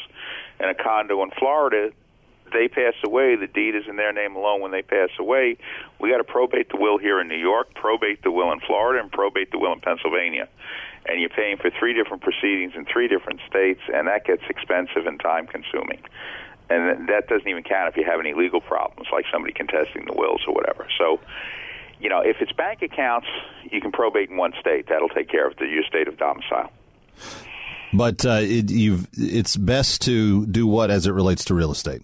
and 0.62 0.72
a 0.72 0.76
condo 0.82 1.22
in 1.24 1.32
Florida. 1.32 1.92
They 2.54 2.70
pass 2.70 2.94
away. 3.06 3.36
The 3.36 3.48
deed 3.48 3.76
is 3.76 3.84
in 3.90 3.98
their 3.98 4.14
name 4.14 4.38
alone 4.38 4.62
when 4.62 4.72
they 4.72 4.84
pass 4.84 5.10
away. 5.20 5.58
We 6.00 6.10
got 6.10 6.20
to 6.20 6.24
probate 6.24 6.70
the 6.70 6.78
will 6.78 6.98
here 6.98 7.20
in 7.20 7.28
New 7.28 7.36
York, 7.36 7.76
probate 7.76 8.24
the 8.24 8.32
will 8.32 8.54
in 8.54 8.62
Florida, 8.62 9.04
and 9.04 9.12
probate 9.12 9.52
the 9.52 9.60
will 9.60 9.74
in 9.74 9.82
Pennsylvania 9.82 10.48
and 11.08 11.20
you're 11.20 11.30
paying 11.30 11.58
for 11.58 11.70
three 11.80 11.94
different 11.94 12.22
proceedings 12.22 12.74
in 12.76 12.86
three 12.86 13.08
different 13.08 13.40
states, 13.48 13.82
and 13.94 14.08
that 14.08 14.26
gets 14.26 14.44
expensive 14.50 15.06
and 15.06 15.20
time 15.20 15.48
consuming. 15.48 16.02
And 16.70 17.08
that 17.08 17.28
doesn't 17.28 17.48
even 17.48 17.64
count 17.64 17.90
if 17.90 17.98
you 17.98 18.04
have 18.04 18.20
any 18.20 18.34
legal 18.34 18.60
problems, 18.60 19.08
like 19.12 19.26
somebody 19.32 19.54
contesting 19.54 20.06
the 20.06 20.14
wills 20.14 20.42
or 20.48 20.54
whatever. 20.54 20.88
So, 20.98 21.20
you 22.00 22.10
know, 22.10 22.20
if 22.20 22.38
it's 22.42 22.52
bank 22.52 22.82
accounts, 22.82 23.28
you 23.72 23.80
can 23.80 23.92
probate 23.92 24.30
in 24.30 24.38
one 24.38 24.54
state. 24.60 24.88
That'll 24.90 25.08
take 25.10 25.30
care 25.30 25.48
of 25.48 25.56
the, 25.58 25.66
your 25.66 25.84
state 25.84 26.08
of 26.10 26.18
domicile. 26.18 26.72
But 27.94 28.26
uh, 28.26 28.40
it, 28.42 28.66
it's 29.14 29.56
best 29.56 30.02
to 30.04 30.46
do 30.46 30.68
what 30.68 30.92
as 30.92 31.08
it 31.08 31.12
relates 31.12 31.46
to 31.46 31.54
real 31.54 31.72
estate? 31.72 32.02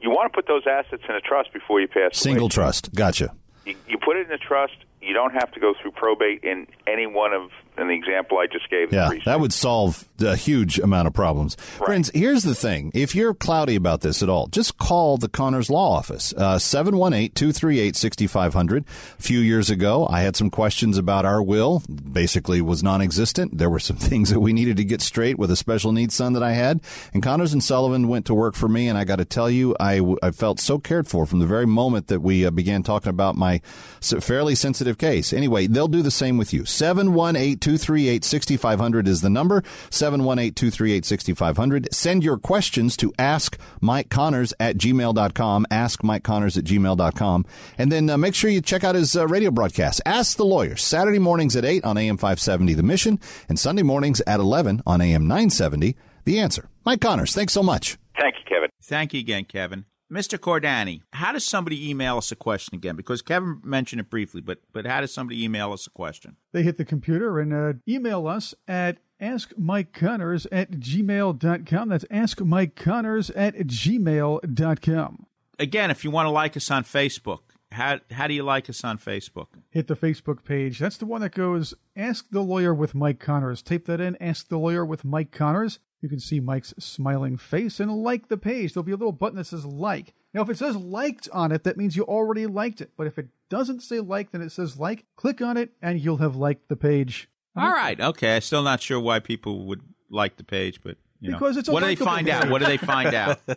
You 0.00 0.10
want 0.10 0.32
to 0.32 0.36
put 0.36 0.46
those 0.46 0.62
assets 0.66 1.02
in 1.08 1.14
a 1.14 1.20
trust 1.20 1.52
before 1.52 1.80
you 1.80 1.88
pass 1.88 2.16
Single 2.16 2.44
away. 2.44 2.50
trust. 2.50 2.94
Gotcha. 2.94 3.34
You, 3.66 3.74
you 3.88 3.98
put 3.98 4.16
it 4.16 4.28
in 4.28 4.32
a 4.32 4.38
trust. 4.38 4.76
You 5.00 5.14
don't 5.14 5.32
have 5.32 5.50
to 5.52 5.60
go 5.60 5.72
through 5.80 5.92
probate 5.92 6.44
in 6.44 6.66
any 6.86 7.06
one 7.06 7.32
of 7.32 7.50
in 7.78 7.88
the 7.88 7.94
example 7.94 8.38
I 8.38 8.46
just 8.46 8.68
gave. 8.70 8.92
Yeah, 8.92 9.10
that 9.24 9.40
would 9.40 9.52
solve 9.52 10.06
a 10.20 10.36
huge 10.36 10.78
amount 10.78 11.08
of 11.08 11.14
problems. 11.14 11.56
Right. 11.78 11.86
Friends, 11.86 12.10
here's 12.14 12.42
the 12.42 12.54
thing. 12.54 12.90
If 12.94 13.14
you're 13.14 13.32
cloudy 13.32 13.76
about 13.76 14.02
this 14.02 14.22
at 14.22 14.28
all, 14.28 14.48
just 14.48 14.76
call 14.76 15.16
the 15.16 15.28
Connors 15.28 15.70
Law 15.70 15.96
Office, 15.96 16.34
uh, 16.36 16.56
718-238-6500. 16.56 18.84
A 19.18 19.22
few 19.22 19.40
years 19.40 19.70
ago, 19.70 20.06
I 20.10 20.20
had 20.20 20.36
some 20.36 20.50
questions 20.50 20.98
about 20.98 21.24
our 21.24 21.42
will. 21.42 21.82
Basically 22.12 22.60
was 22.60 22.82
non-existent. 22.82 23.56
There 23.56 23.70
were 23.70 23.80
some 23.80 23.96
things 24.10 24.28
that 24.30 24.40
we 24.40 24.52
needed 24.52 24.76
to 24.76 24.84
get 24.84 25.00
straight 25.00 25.38
with 25.38 25.50
a 25.50 25.56
special 25.56 25.92
needs 25.92 26.14
son 26.14 26.34
that 26.34 26.42
I 26.42 26.52
had. 26.52 26.80
And 27.14 27.22
Connors 27.22 27.52
and 27.52 27.64
Sullivan 27.64 28.08
went 28.08 28.26
to 28.26 28.34
work 28.34 28.54
for 28.54 28.68
me, 28.68 28.88
and 28.88 28.98
I 28.98 29.04
got 29.04 29.16
to 29.16 29.24
tell 29.24 29.50
you, 29.50 29.74
I, 29.80 30.02
I 30.22 30.32
felt 30.32 30.60
so 30.60 30.78
cared 30.78 31.08
for 31.08 31.24
from 31.24 31.38
the 31.38 31.46
very 31.46 31.66
moment 31.66 32.08
that 32.08 32.20
we 32.20 32.44
uh, 32.44 32.50
began 32.50 32.82
talking 32.82 33.10
about 33.10 33.36
my 33.36 33.62
fairly 34.00 34.54
sensitive 34.54 34.89
case. 34.98 35.32
Anyway, 35.32 35.66
they'll 35.66 35.88
do 35.88 36.02
the 36.02 36.10
same 36.10 36.38
with 36.38 36.52
you. 36.52 36.64
718 36.64 37.58
238 37.58 38.24
6500 38.24 39.08
is 39.08 39.20
the 39.20 39.30
number. 39.30 39.62
718 39.90 40.54
238 40.54 41.04
6500. 41.04 41.88
Send 41.92 42.24
your 42.24 42.38
questions 42.38 42.96
to 42.96 43.12
askmikeconnors 43.12 44.52
at 44.60 44.76
gmail.com. 44.76 45.66
Ask 45.70 46.02
Mike 46.04 46.24
Connors 46.24 46.56
at 46.56 46.64
gmail.com. 46.64 47.46
And 47.78 47.92
then 47.92 48.10
uh, 48.10 48.18
make 48.18 48.34
sure 48.34 48.50
you 48.50 48.60
check 48.60 48.84
out 48.84 48.94
his 48.94 49.16
uh, 49.16 49.26
radio 49.26 49.50
broadcast. 49.50 50.00
Ask 50.06 50.36
the 50.36 50.44
Lawyer, 50.44 50.76
Saturday 50.76 51.18
mornings 51.18 51.56
at 51.56 51.64
8 51.64 51.84
on 51.84 51.96
AM 51.96 52.16
570 52.16 52.74
The 52.74 52.82
Mission, 52.82 53.18
and 53.48 53.58
Sunday 53.58 53.82
mornings 53.82 54.20
at 54.26 54.40
11 54.40 54.82
on 54.86 55.00
AM 55.00 55.26
970 55.26 55.96
The 56.24 56.38
Answer. 56.38 56.68
Mike 56.84 57.00
Connors, 57.00 57.34
thanks 57.34 57.52
so 57.52 57.62
much. 57.62 57.98
Thank 58.18 58.36
you, 58.36 58.44
Kevin. 58.46 58.70
Thank 58.82 59.14
you 59.14 59.20
again, 59.20 59.44
Kevin. 59.44 59.84
Mr. 60.10 60.38
Cordani, 60.38 61.02
how 61.12 61.30
does 61.32 61.44
somebody 61.44 61.88
email 61.88 62.16
us 62.18 62.32
a 62.32 62.36
question 62.36 62.74
again? 62.74 62.96
Because 62.96 63.22
Kevin 63.22 63.60
mentioned 63.62 64.00
it 64.00 64.10
briefly, 64.10 64.40
but 64.40 64.58
but 64.72 64.84
how 64.86 65.00
does 65.00 65.14
somebody 65.14 65.44
email 65.44 65.72
us 65.72 65.86
a 65.86 65.90
question? 65.90 66.36
They 66.52 66.62
hit 66.62 66.76
the 66.78 66.84
computer 66.84 67.38
and 67.38 67.52
uh, 67.52 67.74
email 67.86 68.26
us 68.26 68.54
at 68.66 68.98
askmikeconnors 69.20 70.46
at 70.50 70.72
gmail.com. 70.72 71.88
That's 71.88 72.04
askmikeconnors 72.04 73.30
at 73.36 73.54
gmail.com. 73.54 75.26
Again, 75.58 75.90
if 75.90 76.04
you 76.04 76.10
want 76.10 76.26
to 76.26 76.30
like 76.30 76.56
us 76.56 76.70
on 76.70 76.84
Facebook, 76.84 77.40
how 77.70 78.00
how 78.10 78.26
do 78.26 78.34
you 78.34 78.42
like 78.42 78.68
us 78.68 78.82
on 78.82 78.98
Facebook? 78.98 79.46
Hit 79.70 79.86
the 79.86 79.94
Facebook 79.94 80.42
page. 80.42 80.80
That's 80.80 80.96
the 80.96 81.06
one 81.06 81.20
that 81.20 81.34
goes 81.34 81.74
Ask 81.94 82.30
the 82.30 82.40
Lawyer 82.40 82.74
with 82.74 82.94
Mike 82.94 83.20
Connors. 83.20 83.62
Tape 83.62 83.86
that 83.86 84.00
in, 84.00 84.16
Ask 84.20 84.48
the 84.48 84.58
Lawyer 84.58 84.84
with 84.84 85.04
Mike 85.04 85.30
Connors. 85.30 85.78
You 86.00 86.08
can 86.08 86.20
see 86.20 86.40
Mike's 86.40 86.72
smiling 86.78 87.36
face 87.36 87.78
and 87.78 87.90
like 88.02 88.28
the 88.28 88.38
page. 88.38 88.72
There'll 88.72 88.84
be 88.84 88.92
a 88.92 88.96
little 88.96 89.12
button 89.12 89.36
that 89.36 89.44
says 89.44 89.66
like. 89.66 90.14
Now, 90.32 90.42
if 90.42 90.48
it 90.48 90.58
says 90.58 90.76
liked 90.76 91.28
on 91.32 91.52
it, 91.52 91.64
that 91.64 91.76
means 91.76 91.96
you 91.96 92.04
already 92.04 92.46
liked 92.46 92.80
it. 92.80 92.92
But 92.96 93.06
if 93.06 93.18
it 93.18 93.28
doesn't 93.48 93.80
say 93.80 94.00
like, 94.00 94.30
then 94.30 94.40
it 94.40 94.52
says 94.52 94.78
like. 94.78 95.04
Click 95.16 95.42
on 95.42 95.56
it 95.56 95.70
and 95.82 96.00
you'll 96.00 96.18
have 96.18 96.36
liked 96.36 96.68
the 96.68 96.76
page. 96.76 97.28
All 97.56 97.72
right, 97.72 98.00
okay. 98.00 98.36
I'm 98.36 98.40
still 98.40 98.62
not 98.62 98.80
sure 98.80 99.00
why 99.00 99.18
people 99.18 99.66
would 99.66 99.82
like 100.08 100.36
the 100.36 100.44
page, 100.44 100.80
but 100.82 100.96
you 101.20 101.30
know. 101.30 101.38
Because 101.38 101.56
it's 101.56 101.68
a 101.68 101.72
what 101.72 101.80
do 101.80 101.86
they 101.86 101.90
likable 101.92 102.06
find 102.06 102.28
out? 102.28 102.48
What 102.50 102.58
do 102.60 102.66
they 102.66 102.76
find 102.78 103.14
out? 103.14 103.38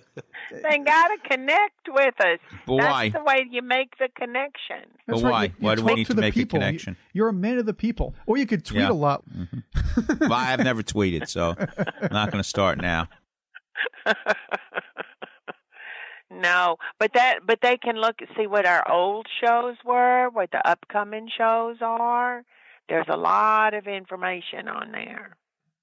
They 0.51 0.77
got 0.77 1.08
to 1.08 1.17
connect 1.29 1.88
with 1.89 2.13
us. 2.20 2.38
But 2.67 2.77
That's 2.77 2.91
why? 2.91 3.10
the 3.10 3.24
way 3.24 3.48
you 3.50 3.63
make 3.63 3.98
the 3.98 4.08
connection. 4.15 4.82
But 5.08 5.13
That's 5.13 5.24
right, 5.24 5.32
why? 5.32 5.43
you- 5.46 5.50
you 5.58 5.65
Why 5.65 5.75
do 5.75 5.82
we 5.84 5.88
talk 5.89 5.98
need 5.98 6.03
to 6.05 6.08
to 6.12 6.13
the 6.15 6.22
make 6.22 6.34
a 6.36 6.38
people. 6.38 6.60
You- 6.60 6.65
connection? 6.65 6.98
You're 7.13 7.29
a 7.29 7.34
man 7.34 7.58
of 7.58 7.65
the 7.65 7.74
people. 7.74 8.13
Or 8.27 8.38
you 8.38 8.46
could 8.46 8.63
tweet 8.63 8.82
Yeah. 8.82 8.91
a 8.91 8.93
lot. 8.93 9.24
Mm-hmm. 9.27 10.17
well, 10.20 10.34
I 10.34 10.43
have 10.46 10.60
never 10.60 10.84
tweeted, 10.84 11.27
so 11.27 11.55
I'm 11.58 12.10
not 12.12 12.29
going 12.32 12.43
to 12.43 12.48
start 12.48 12.79
now. 12.79 13.08
No, 16.29 16.77
but 17.00 17.12
that 17.13 17.39
but 17.46 17.60
they 17.62 17.77
can 17.77 17.96
look 17.96 18.15
see 18.36 18.48
what 18.48 18.65
our 18.65 18.89
old 18.91 19.27
shows 19.43 19.75
were, 19.86 20.29
what 20.32 20.50
the 20.51 20.67
upcoming 20.67 21.29
shows 21.38 21.77
are. 21.82 22.43
There's 22.89 23.05
a 23.08 23.17
lot 23.17 23.74
of 23.75 23.88
information 23.88 24.67
on 24.67 24.91
there. 24.91 25.38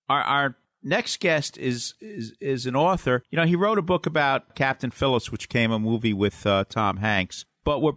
Our, 0.08 0.20
our 0.20 0.56
next 0.82 1.20
guest 1.20 1.58
is, 1.58 1.94
is 2.00 2.34
is 2.40 2.66
an 2.66 2.76
author. 2.76 3.22
You 3.30 3.37
know, 3.37 3.46
he 3.46 3.56
wrote 3.56 3.78
a 3.78 3.82
book 3.82 4.06
about 4.06 4.54
Captain 4.54 4.90
Phillips, 4.90 5.30
which 5.30 5.49
came 5.49 5.70
a 5.70 5.78
movie 5.78 6.12
with 6.12 6.46
uh, 6.46 6.64
Tom 6.68 6.99
Hanks. 6.99 7.44
But 7.64 7.80
what 7.80 7.96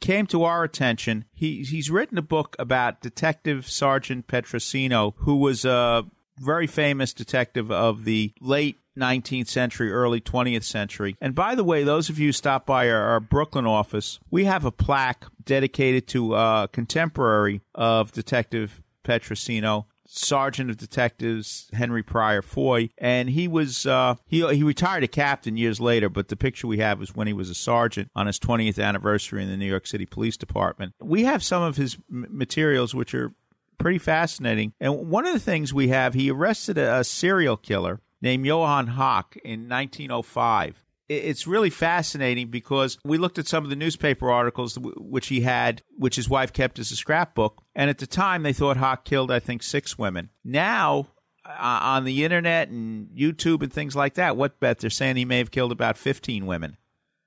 came 0.00 0.26
to 0.28 0.44
our 0.44 0.64
attention, 0.64 1.24
he 1.34 1.62
he's 1.62 1.90
written 1.90 2.18
a 2.18 2.22
book 2.22 2.56
about 2.58 3.00
Detective 3.00 3.68
Sergeant 3.68 4.26
Petrosino, 4.26 5.14
who 5.18 5.36
was 5.36 5.64
a 5.64 6.04
very 6.40 6.66
famous 6.66 7.12
detective 7.12 7.70
of 7.70 8.04
the 8.04 8.32
late 8.40 8.80
19th 8.98 9.48
century, 9.48 9.92
early 9.92 10.20
20th 10.20 10.64
century. 10.64 11.16
And 11.20 11.34
by 11.34 11.54
the 11.54 11.64
way, 11.64 11.84
those 11.84 12.08
of 12.08 12.18
you 12.18 12.32
stop 12.32 12.66
by 12.66 12.90
our, 12.90 13.00
our 13.00 13.20
Brooklyn 13.20 13.66
office, 13.66 14.18
we 14.30 14.44
have 14.44 14.64
a 14.64 14.72
plaque 14.72 15.24
dedicated 15.44 16.06
to 16.08 16.34
a 16.34 16.68
contemporary 16.70 17.60
of 17.74 18.12
Detective 18.12 18.82
Petrosino. 19.04 19.86
Sergeant 20.10 20.70
of 20.70 20.78
Detectives 20.78 21.68
Henry 21.74 22.02
Pryor 22.02 22.40
Foy, 22.40 22.88
and 22.96 23.28
he 23.28 23.46
was 23.46 23.86
uh, 23.86 24.14
he 24.26 24.46
he 24.54 24.62
retired 24.62 25.04
a 25.04 25.08
captain 25.08 25.58
years 25.58 25.80
later. 25.80 26.08
But 26.08 26.28
the 26.28 26.36
picture 26.36 26.66
we 26.66 26.78
have 26.78 27.02
is 27.02 27.14
when 27.14 27.26
he 27.26 27.34
was 27.34 27.50
a 27.50 27.54
sergeant 27.54 28.10
on 28.16 28.26
his 28.26 28.38
20th 28.38 28.82
anniversary 28.82 29.42
in 29.42 29.50
the 29.50 29.56
New 29.56 29.66
York 29.66 29.86
City 29.86 30.06
Police 30.06 30.38
Department. 30.38 30.94
We 30.98 31.24
have 31.24 31.44
some 31.44 31.62
of 31.62 31.76
his 31.76 31.98
materials 32.08 32.94
which 32.94 33.14
are 33.14 33.34
pretty 33.76 33.98
fascinating. 33.98 34.72
And 34.80 35.10
one 35.10 35.26
of 35.26 35.34
the 35.34 35.40
things 35.40 35.74
we 35.74 35.88
have, 35.88 36.14
he 36.14 36.30
arrested 36.30 36.78
a, 36.78 37.00
a 37.00 37.04
serial 37.04 37.58
killer 37.58 38.00
named 38.20 38.46
Johann 38.46 38.88
Hoch 38.88 39.36
in 39.44 39.68
1905. 39.68 40.82
It's 41.08 41.46
really 41.46 41.70
fascinating 41.70 42.48
because 42.48 42.98
we 43.04 43.16
looked 43.16 43.38
at 43.38 43.46
some 43.46 43.64
of 43.64 43.70
the 43.70 43.76
newspaper 43.76 44.30
articles 44.30 44.78
which 44.96 45.28
he 45.28 45.40
had, 45.40 45.82
which 45.96 46.16
his 46.16 46.28
wife 46.28 46.52
kept 46.52 46.78
as 46.78 46.90
a 46.90 46.96
scrapbook. 46.96 47.62
And 47.74 47.88
at 47.88 47.98
the 47.98 48.06
time, 48.06 48.42
they 48.42 48.52
thought 48.52 48.76
Hoch 48.76 49.04
killed, 49.04 49.30
I 49.30 49.38
think, 49.38 49.62
six 49.62 49.98
women. 49.98 50.30
Now, 50.44 51.08
uh, 51.46 51.78
on 51.82 52.04
the 52.04 52.24
internet 52.24 52.68
and 52.68 53.08
YouTube 53.16 53.62
and 53.62 53.72
things 53.72 53.96
like 53.96 54.14
that, 54.14 54.36
what 54.36 54.60
bet 54.60 54.80
they're 54.80 54.90
saying 54.90 55.16
he 55.16 55.24
may 55.24 55.38
have 55.38 55.50
killed 55.50 55.72
about 55.72 55.96
15 55.96 56.44
women. 56.46 56.76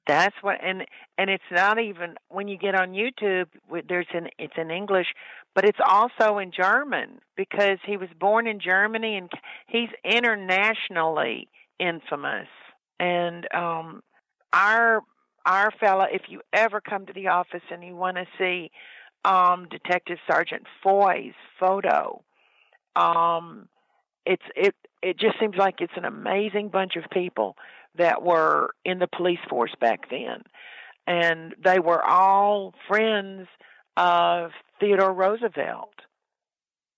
That's 0.08 0.36
what, 0.41 0.58
and 0.63 0.86
and 1.17 1.30
it's 1.30 1.44
not 1.52 1.80
even 1.80 2.15
when 2.30 2.48
you 2.48 2.58
get 2.58 2.76
on 2.76 2.91
YouTube. 2.91 3.46
There's 3.88 4.08
an 4.13 4.30
it's 4.39 4.54
in 4.58 4.72
English, 4.72 5.08
but 5.54 5.63
it's 5.63 5.80
also 5.86 6.39
in 6.39 6.52
German 6.52 7.20
because 7.38 7.78
he 7.86 7.98
was 7.98 8.10
born 8.20 8.48
in 8.48 8.60
Germany 8.60 9.15
and 9.15 9.30
he's 9.67 9.89
internationally 10.04 11.48
infamous. 11.80 12.48
And 13.02 13.48
um, 13.52 14.04
our 14.54 15.02
our 15.44 15.72
fella, 15.80 16.08
if 16.14 16.22
you 16.30 16.42
ever 16.54 16.80
come 16.80 17.08
to 17.08 17.14
the 17.14 17.30
office 17.30 17.64
and 17.72 17.84
you 17.84 17.96
want 17.96 18.18
to 18.18 18.26
see 18.38 18.70
um, 19.26 19.68
Detective 19.72 20.20
Sergeant 20.32 20.68
Foy's 20.84 21.34
photo, 21.60 22.24
um, 22.96 23.68
it's 24.24 24.44
it 24.56 24.76
it 25.02 25.20
just 25.20 25.40
seems 25.40 25.56
like 25.58 25.82
it's 25.82 25.98
an 25.98 26.06
amazing 26.06 26.70
bunch 26.70 26.96
of 26.96 27.10
people 27.10 27.58
that 27.98 28.22
were 28.22 28.76
in 28.86 29.00
the 29.00 29.08
police 29.08 29.40
force 29.50 29.74
back 29.82 30.12
then. 30.12 30.44
And 31.08 31.56
they 31.64 31.80
were 31.80 32.06
all 32.06 32.76
friends 32.88 33.48
of 33.98 34.52
Theodore 34.80 35.12
Roosevelt 35.12 35.96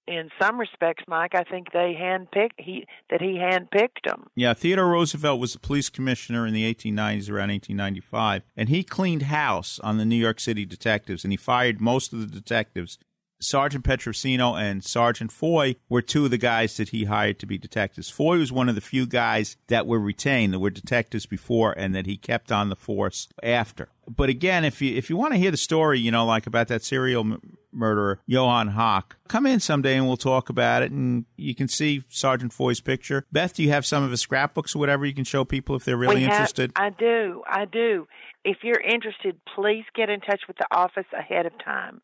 in 0.08 0.30
some 0.42 0.60
respects 0.60 1.04
Mike 1.08 1.36
I 1.36 1.44
think 1.44 1.72
they 1.72 1.96
handpicked 2.00 2.58
he 2.58 2.86
that 3.10 3.22
he 3.22 3.38
handpicked 3.38 4.04
them 4.06 4.28
Yeah, 4.36 4.54
Theodore 4.54 4.88
Roosevelt 4.88 5.39
was 5.39 5.54
the 5.54 5.60
police 5.60 5.89
commissioner 5.89 6.46
in 6.46 6.54
the 6.54 6.63
1890s, 6.74 7.30
around 7.30 7.50
1895, 7.50 8.44
and 8.58 8.70
he 8.70 8.84
cleaned 8.84 9.24
house 9.24 9.80
on 9.80 9.98
the 9.98 10.06
New 10.06 10.16
York 10.16 10.39
City 10.39 10.66
detectives, 10.66 11.24
and 11.24 11.32
he 11.32 11.38
fired 11.38 11.82
most 11.82 12.13
of 12.13 12.20
the 12.20 12.28
detectives. 12.28 12.98
Sergeant 13.44 13.84
Petrosino 13.84 14.60
and 14.60 14.84
Sergeant 14.84 15.32
Foy 15.32 15.76
were 15.90 16.02
two 16.02 16.26
of 16.26 16.32
the 16.32 16.38
guys 16.38 16.78
that 16.78 16.90
he 16.90 17.06
hired 17.06 17.40
to 17.40 17.46
be 17.46 17.58
detectives. 17.58 18.10
Foy 18.10 18.38
was 18.38 18.52
one 18.52 18.70
of 18.70 18.76
the 18.76 18.82
few 18.82 19.06
guys 19.06 19.58
that 19.68 19.86
were 19.86 20.00
retained 20.00 20.54
that 20.54 20.60
were 20.60 20.70
detectives 20.70 21.26
before, 21.26 21.74
and 21.78 21.94
that 21.96 22.06
he 22.06 22.18
kept 22.18 22.52
on 22.52 22.70
the 22.70 22.76
force 22.76 23.28
after. 23.42 23.90
But 24.08 24.30
again, 24.30 24.66
if 24.66 24.82
you 24.82 24.96
if 24.96 25.10
you 25.10 25.18
want 25.18 25.34
to 25.34 25.40
hear 25.40 25.52
the 25.52 25.58
story, 25.58 26.00
you 26.00 26.12
know, 26.12 26.26
like 26.26 26.48
about 26.48 26.68
that 26.68 26.84
serial 26.84 27.22
m- 27.22 27.58
murderer 27.72 28.20
Johann 28.26 28.70
Hoch, 28.70 29.16
come 29.28 29.46
in 29.46 29.60
someday 29.60 29.96
and 29.96 30.08
we'll 30.08 30.18
talk 30.18 30.50
about 30.50 30.84
it, 30.84 30.92
and 30.92 31.26
you 31.38 31.56
can 31.56 31.68
see 31.68 32.04
Sergeant 32.10 32.54
Foy's 32.54 32.82
picture. 32.82 33.26
Beth, 33.32 33.56
do 33.56 33.64
you 33.64 33.70
have 33.70 33.86
some 33.86 34.04
of 34.04 34.12
his 34.12 34.22
scrapbooks 34.22 34.76
or 34.76 34.80
whatever 34.80 35.06
you 35.06 35.14
can 35.14 35.24
show 35.24 35.46
people 35.46 35.76
if 35.76 35.86
they're 35.86 35.98
really 35.98 36.22
have- 36.24 36.32
interested? 36.32 36.72
I 36.76 36.90
do. 36.90 37.44
I 37.48 37.66
do. 37.66 38.08
If 38.44 38.58
you're 38.64 38.82
interested, 38.82 39.40
please 39.56 39.86
get 39.96 40.10
in 40.10 40.20
touch 40.20 40.42
with 40.48 40.58
the 40.58 40.68
office 40.70 41.06
ahead 41.18 41.46
of 41.46 41.54
time 41.64 42.02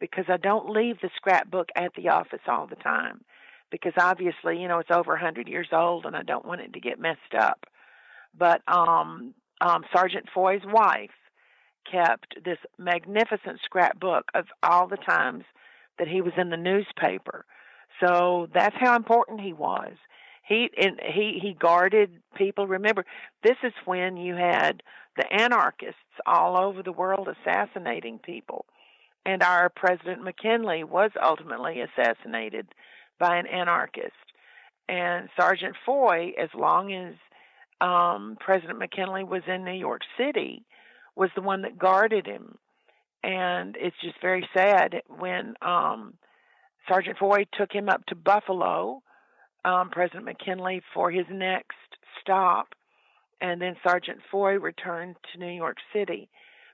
because 0.00 0.26
I 0.28 0.36
don't 0.36 0.70
leave 0.70 0.96
the 1.00 1.10
scrapbook 1.16 1.68
at 1.76 1.92
the 1.94 2.08
office 2.08 2.40
all 2.46 2.66
the 2.66 2.76
time 2.76 3.24
because 3.70 3.92
obviously, 3.98 4.60
you 4.60 4.68
know, 4.68 4.78
it's 4.78 4.90
over 4.90 5.12
a 5.12 5.16
100 5.16 5.48
years 5.48 5.68
old 5.72 6.06
and 6.06 6.16
I 6.16 6.22
don't 6.22 6.46
want 6.46 6.60
it 6.60 6.72
to 6.72 6.80
get 6.80 7.00
messed 7.00 7.34
up. 7.38 7.66
But 8.36 8.62
um 8.66 9.34
um 9.60 9.84
Sergeant 9.94 10.26
Foy's 10.34 10.64
wife 10.64 11.10
kept 11.90 12.44
this 12.44 12.58
magnificent 12.78 13.60
scrapbook 13.64 14.24
of 14.34 14.46
all 14.62 14.86
the 14.86 14.96
times 14.96 15.44
that 15.98 16.08
he 16.08 16.20
was 16.20 16.32
in 16.36 16.50
the 16.50 16.56
newspaper. 16.56 17.44
So 18.00 18.48
that's 18.54 18.76
how 18.78 18.96
important 18.96 19.40
he 19.40 19.52
was. 19.52 19.92
He 20.46 20.70
and 20.80 20.98
he 21.02 21.38
he 21.42 21.54
guarded 21.54 22.10
people. 22.36 22.66
Remember, 22.66 23.04
this 23.42 23.56
is 23.62 23.72
when 23.84 24.16
you 24.16 24.34
had 24.34 24.82
the 25.16 25.30
anarchists 25.30 25.96
all 26.26 26.58
over 26.58 26.82
the 26.82 26.92
world 26.92 27.28
assassinating 27.28 28.18
people, 28.18 28.64
and 29.28 29.42
our 29.42 29.68
President 29.68 30.24
McKinley 30.24 30.84
was 30.84 31.10
ultimately 31.22 31.82
assassinated 31.82 32.66
by 33.20 33.36
an 33.36 33.46
anarchist. 33.46 34.14
And 34.88 35.28
Sergeant 35.38 35.76
Foy, 35.84 36.32
as 36.42 36.48
long 36.54 36.94
as 36.94 37.14
um, 37.78 38.38
President 38.40 38.78
McKinley 38.78 39.24
was 39.24 39.42
in 39.46 39.66
New 39.66 39.72
York 39.72 40.00
City, 40.16 40.64
was 41.14 41.28
the 41.36 41.42
one 41.42 41.60
that 41.62 41.78
guarded 41.78 42.26
him. 42.26 42.56
And 43.22 43.76
it's 43.78 43.96
just 44.02 44.14
very 44.22 44.48
sad 44.56 45.02
when 45.18 45.56
um, 45.60 46.14
Sergeant 46.88 47.18
Foy 47.18 47.44
took 47.52 47.70
him 47.70 47.90
up 47.90 48.06
to 48.06 48.14
Buffalo, 48.14 49.02
um, 49.62 49.90
President 49.90 50.24
McKinley, 50.24 50.80
for 50.94 51.10
his 51.10 51.26
next 51.30 51.76
stop, 52.22 52.68
and 53.42 53.60
then 53.60 53.76
Sergeant 53.86 54.20
Foy 54.30 54.58
returned 54.58 55.16
to 55.32 55.38
New 55.38 55.52
York 55.52 55.76
City. 55.92 56.30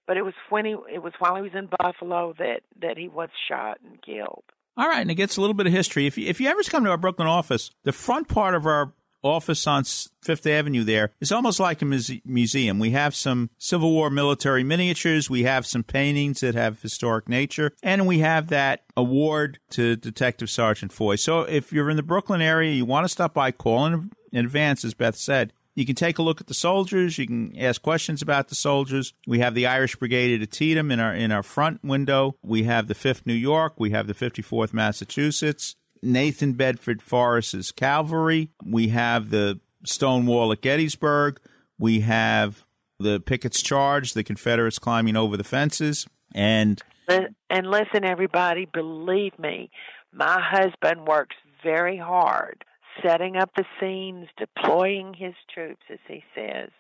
But 0.07 0.17
it 0.17 0.23
was 0.23 0.35
when 0.51 0.65
he 0.65 0.77
it 0.93 1.03
was 1.03 1.13
while 1.19 1.37
he 1.37 1.43
was 1.43 1.55
in 1.55 1.69
Buffalo 1.79 2.35
that 2.39 2.61
that 2.81 2.99
he 2.99 3.09
was 3.09 3.31
shot 3.49 3.79
and 3.85 4.01
killed. 4.03 4.45
All 4.77 4.89
right, 4.89 5.01
and 5.01 5.11
it 5.11 5.15
gets 5.15 5.37
a 5.37 5.41
little 5.41 5.55
bit 5.55 5.67
of 5.67 5.73
history. 5.73 6.07
If 6.07 6.19
you, 6.19 6.27
if 6.27 6.41
you 6.41 6.49
ever 6.49 6.63
come 6.65 6.85
to 6.85 6.91
our 6.91 6.97
Brooklyn 6.97 7.29
office, 7.29 7.71
the 7.85 7.93
front 7.93 8.29
part 8.29 8.55
of 8.55 8.67
our 8.67 8.93
office 9.23 9.67
on 9.67 9.85
Fifth 10.23 10.47
Avenue 10.47 10.85
there 10.85 11.11
is 11.21 11.33
almost 11.33 11.59
like 11.59 11.81
a 11.81 11.85
muse- 11.85 12.21
museum. 12.25 12.79
We 12.79 12.91
have 12.91 13.15
some 13.15 13.51
Civil 13.57 13.91
War 13.91 14.11
military 14.11 14.63
miniatures, 14.63 15.31
we 15.31 15.45
have 15.45 15.67
some 15.67 15.83
paintings 15.83 16.41
that 16.41 16.55
have 16.55 16.83
historic 16.83 17.29
nature, 17.29 17.73
and 17.83 18.07
we 18.07 18.19
have 18.19 18.49
that 18.49 18.83
award 18.97 19.59
to 19.71 19.97
Detective 19.97 20.51
Sergeant 20.51 20.93
Foy. 20.93 21.17
So 21.17 21.41
if 21.41 21.73
you're 21.73 21.91
in 21.91 21.97
the 21.97 22.03
Brooklyn 22.03 22.43
area, 22.43 22.73
you 22.73 22.85
want 22.85 23.05
to 23.05 23.09
stop 23.09 23.33
by, 23.35 23.51
call 23.51 23.87
in 23.87 24.11
in 24.33 24.45
advance, 24.45 24.85
as 24.85 24.95
Beth 24.95 25.17
said. 25.17 25.53
You 25.75 25.85
can 25.85 25.97
take 25.97 26.19
a 26.19 26.23
look 26.23 26.41
at 26.41 26.47
the 26.47 26.55
soldiers. 26.55 27.19
You 27.19 27.27
can 27.27 27.59
ask 27.59 27.83
questions 27.83 28.23
about 28.23 28.49
the 28.49 28.55
soldiers. 28.55 29.13
We 29.27 29.41
have 29.41 29.55
the 29.55 29.67
Irish 29.67 29.97
Brigade 29.97 30.35
at 30.35 30.43
Antietam 30.43 30.91
in 30.91 31.01
our 31.01 31.15
in 31.15 31.33
our 31.33 31.43
front 31.43 31.83
window. 31.83 32.37
We 32.43 32.65
have 32.65 32.87
the 32.87 32.95
Fifth 32.95 33.27
New 33.27 33.35
York. 33.35 33.75
We 33.79 33.91
have 33.91 34.07
the 34.07 34.15
54th 34.15 34.73
Massachusetts. 34.73 35.77
Nathan 36.03 36.53
Bedford 36.53 37.03
Forrest's 37.03 37.73
cavalry. 37.73 38.51
We 38.65 38.89
have 38.89 39.31
the 39.31 39.61
Stonewall 39.85 40.53
at 40.53 40.61
Gettysburg. 40.61 41.41
We 41.79 42.01
have 42.01 42.65
the 43.01 43.21
Pickett's 43.21 43.63
Charge, 43.63 44.13
the 44.13 44.23
Confederates 44.23 44.79
climbing 44.79 45.17
over 45.17 45.37
the 45.37 45.45
fences, 45.45 46.07
and 46.35 46.81
and 47.09 47.67
listen, 47.67 48.05
everybody, 48.05 48.67
believe 48.73 49.39
me, 49.39 49.71
my 50.13 50.41
husband 50.41 51.07
works 51.07 51.37
very 51.63 51.99
hard 51.99 52.65
setting 53.03 53.37
up 53.37 53.51
the 53.57 53.65
scenes, 53.81 54.29
deploying 54.37 55.15
his 55.15 55.35
troops, 55.53 55.83
as 55.91 55.99
he 56.09 56.23
says, 56.35 56.71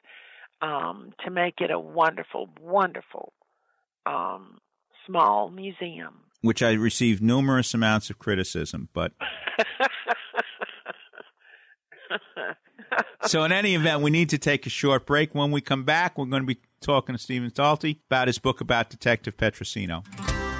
um, 0.62 1.12
to 1.24 1.30
make 1.30 1.60
it 1.60 1.70
a 1.70 1.78
wonderful, 1.78 2.48
wonderful 2.60 3.32
um, 4.06 4.58
small 5.06 5.50
museum. 5.50 6.20
Which 6.40 6.62
I 6.62 6.72
received 6.72 7.22
numerous 7.22 7.72
amounts 7.74 8.10
of 8.10 8.18
criticism, 8.18 8.88
but. 8.92 9.12
so, 13.22 13.44
in 13.44 13.52
any 13.52 13.74
event, 13.74 14.02
we 14.02 14.10
need 14.10 14.28
to 14.30 14.38
take 14.38 14.66
a 14.66 14.70
short 14.70 15.06
break. 15.06 15.34
When 15.34 15.50
we 15.50 15.60
come 15.62 15.84
back, 15.84 16.18
we're 16.18 16.26
going 16.26 16.42
to 16.42 16.46
be 16.46 16.60
talking 16.80 17.14
to 17.14 17.20
Stephen 17.20 17.50
Talty 17.50 18.00
about 18.10 18.26
his 18.26 18.38
book 18.38 18.60
about 18.60 18.90
Detective 18.90 19.38
Petrosino. 19.38 20.04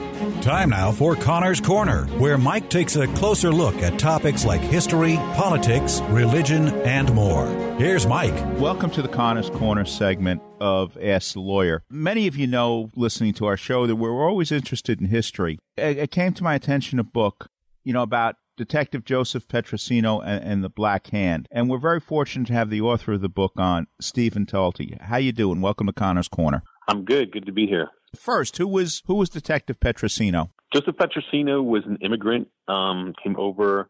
Time 0.44 0.72
now 0.72 0.92
for 0.92 1.16
Connor's 1.16 1.62
Corner, 1.62 2.04
where 2.18 2.38
Mike 2.38 2.70
takes 2.70 2.98
a 2.98 3.08
closer 3.14 3.50
look 3.50 3.76
at 3.76 3.98
topics 3.98 4.44
like 4.44 4.60
history, 4.60 5.16
politics, 5.36 6.02
religion, 6.10 6.68
and 6.82 7.14
more. 7.14 7.48
Here's 7.78 8.06
Mike. 8.06 8.36
Welcome 8.60 8.92
to 8.92 9.02
the 9.02 9.08
Connor's 9.08 9.50
Corner 9.50 9.86
segment 9.86 10.42
of 10.60 10.98
Ask 11.02 11.32
the 11.32 11.40
Lawyer. 11.40 11.86
Many 11.90 12.28
of 12.28 12.36
you 12.36 12.46
know, 12.46 12.90
listening 12.94 13.34
to 13.36 13.46
our 13.46 13.56
show, 13.56 13.88
that 13.88 13.96
we're 13.96 14.12
always 14.12 14.52
interested 14.52 15.00
in 15.00 15.08
history. 15.08 15.60
It 15.78 16.12
came 16.12 16.34
to 16.34 16.44
my 16.44 16.56
attention 16.56 17.00
a 17.00 17.06
book, 17.06 17.48
you 17.86 17.94
know, 17.94 18.04
about 18.04 18.36
Detective 18.58 19.06
Joseph 19.06 19.48
Petrosino 19.48 20.22
and, 20.26 20.44
and, 20.44 20.62
the 20.62 20.70
Black 20.70 21.08
Hand. 21.08 21.48
And 21.52 21.70
we're 21.70 21.78
very 21.78 22.02
fortunate 22.02 22.48
to 22.48 22.54
have 22.54 22.70
the 22.70 22.82
author 22.82 23.14
of 23.14 23.22
the 23.22 23.30
book 23.30 23.54
on, 23.56 23.88
Stephen 24.02 24.46
Talty. 24.46 25.00
How 25.04 25.16
you 25.16 25.32
doing? 25.32 25.62
Welcome 25.62 25.88
to 25.88 25.94
Connor's 25.94 26.28
Corner. 26.28 26.64
I'm 26.90 27.06
good. 27.06 27.32
Good 27.32 27.46
to 27.46 27.54
be 27.54 27.66
here. 27.66 27.88
First, 28.16 28.58
who 28.58 28.68
was 28.68 29.02
who 29.08 29.16
was 29.16 29.30
Detective 29.30 29.80
Petrosino? 29.80 30.52
Joseph 30.74 30.96
Petrosino 30.96 31.64
was 31.64 31.84
an 31.86 31.98
immigrant. 32.02 32.48
Um, 32.68 33.14
came 33.22 33.36
over 33.38 33.90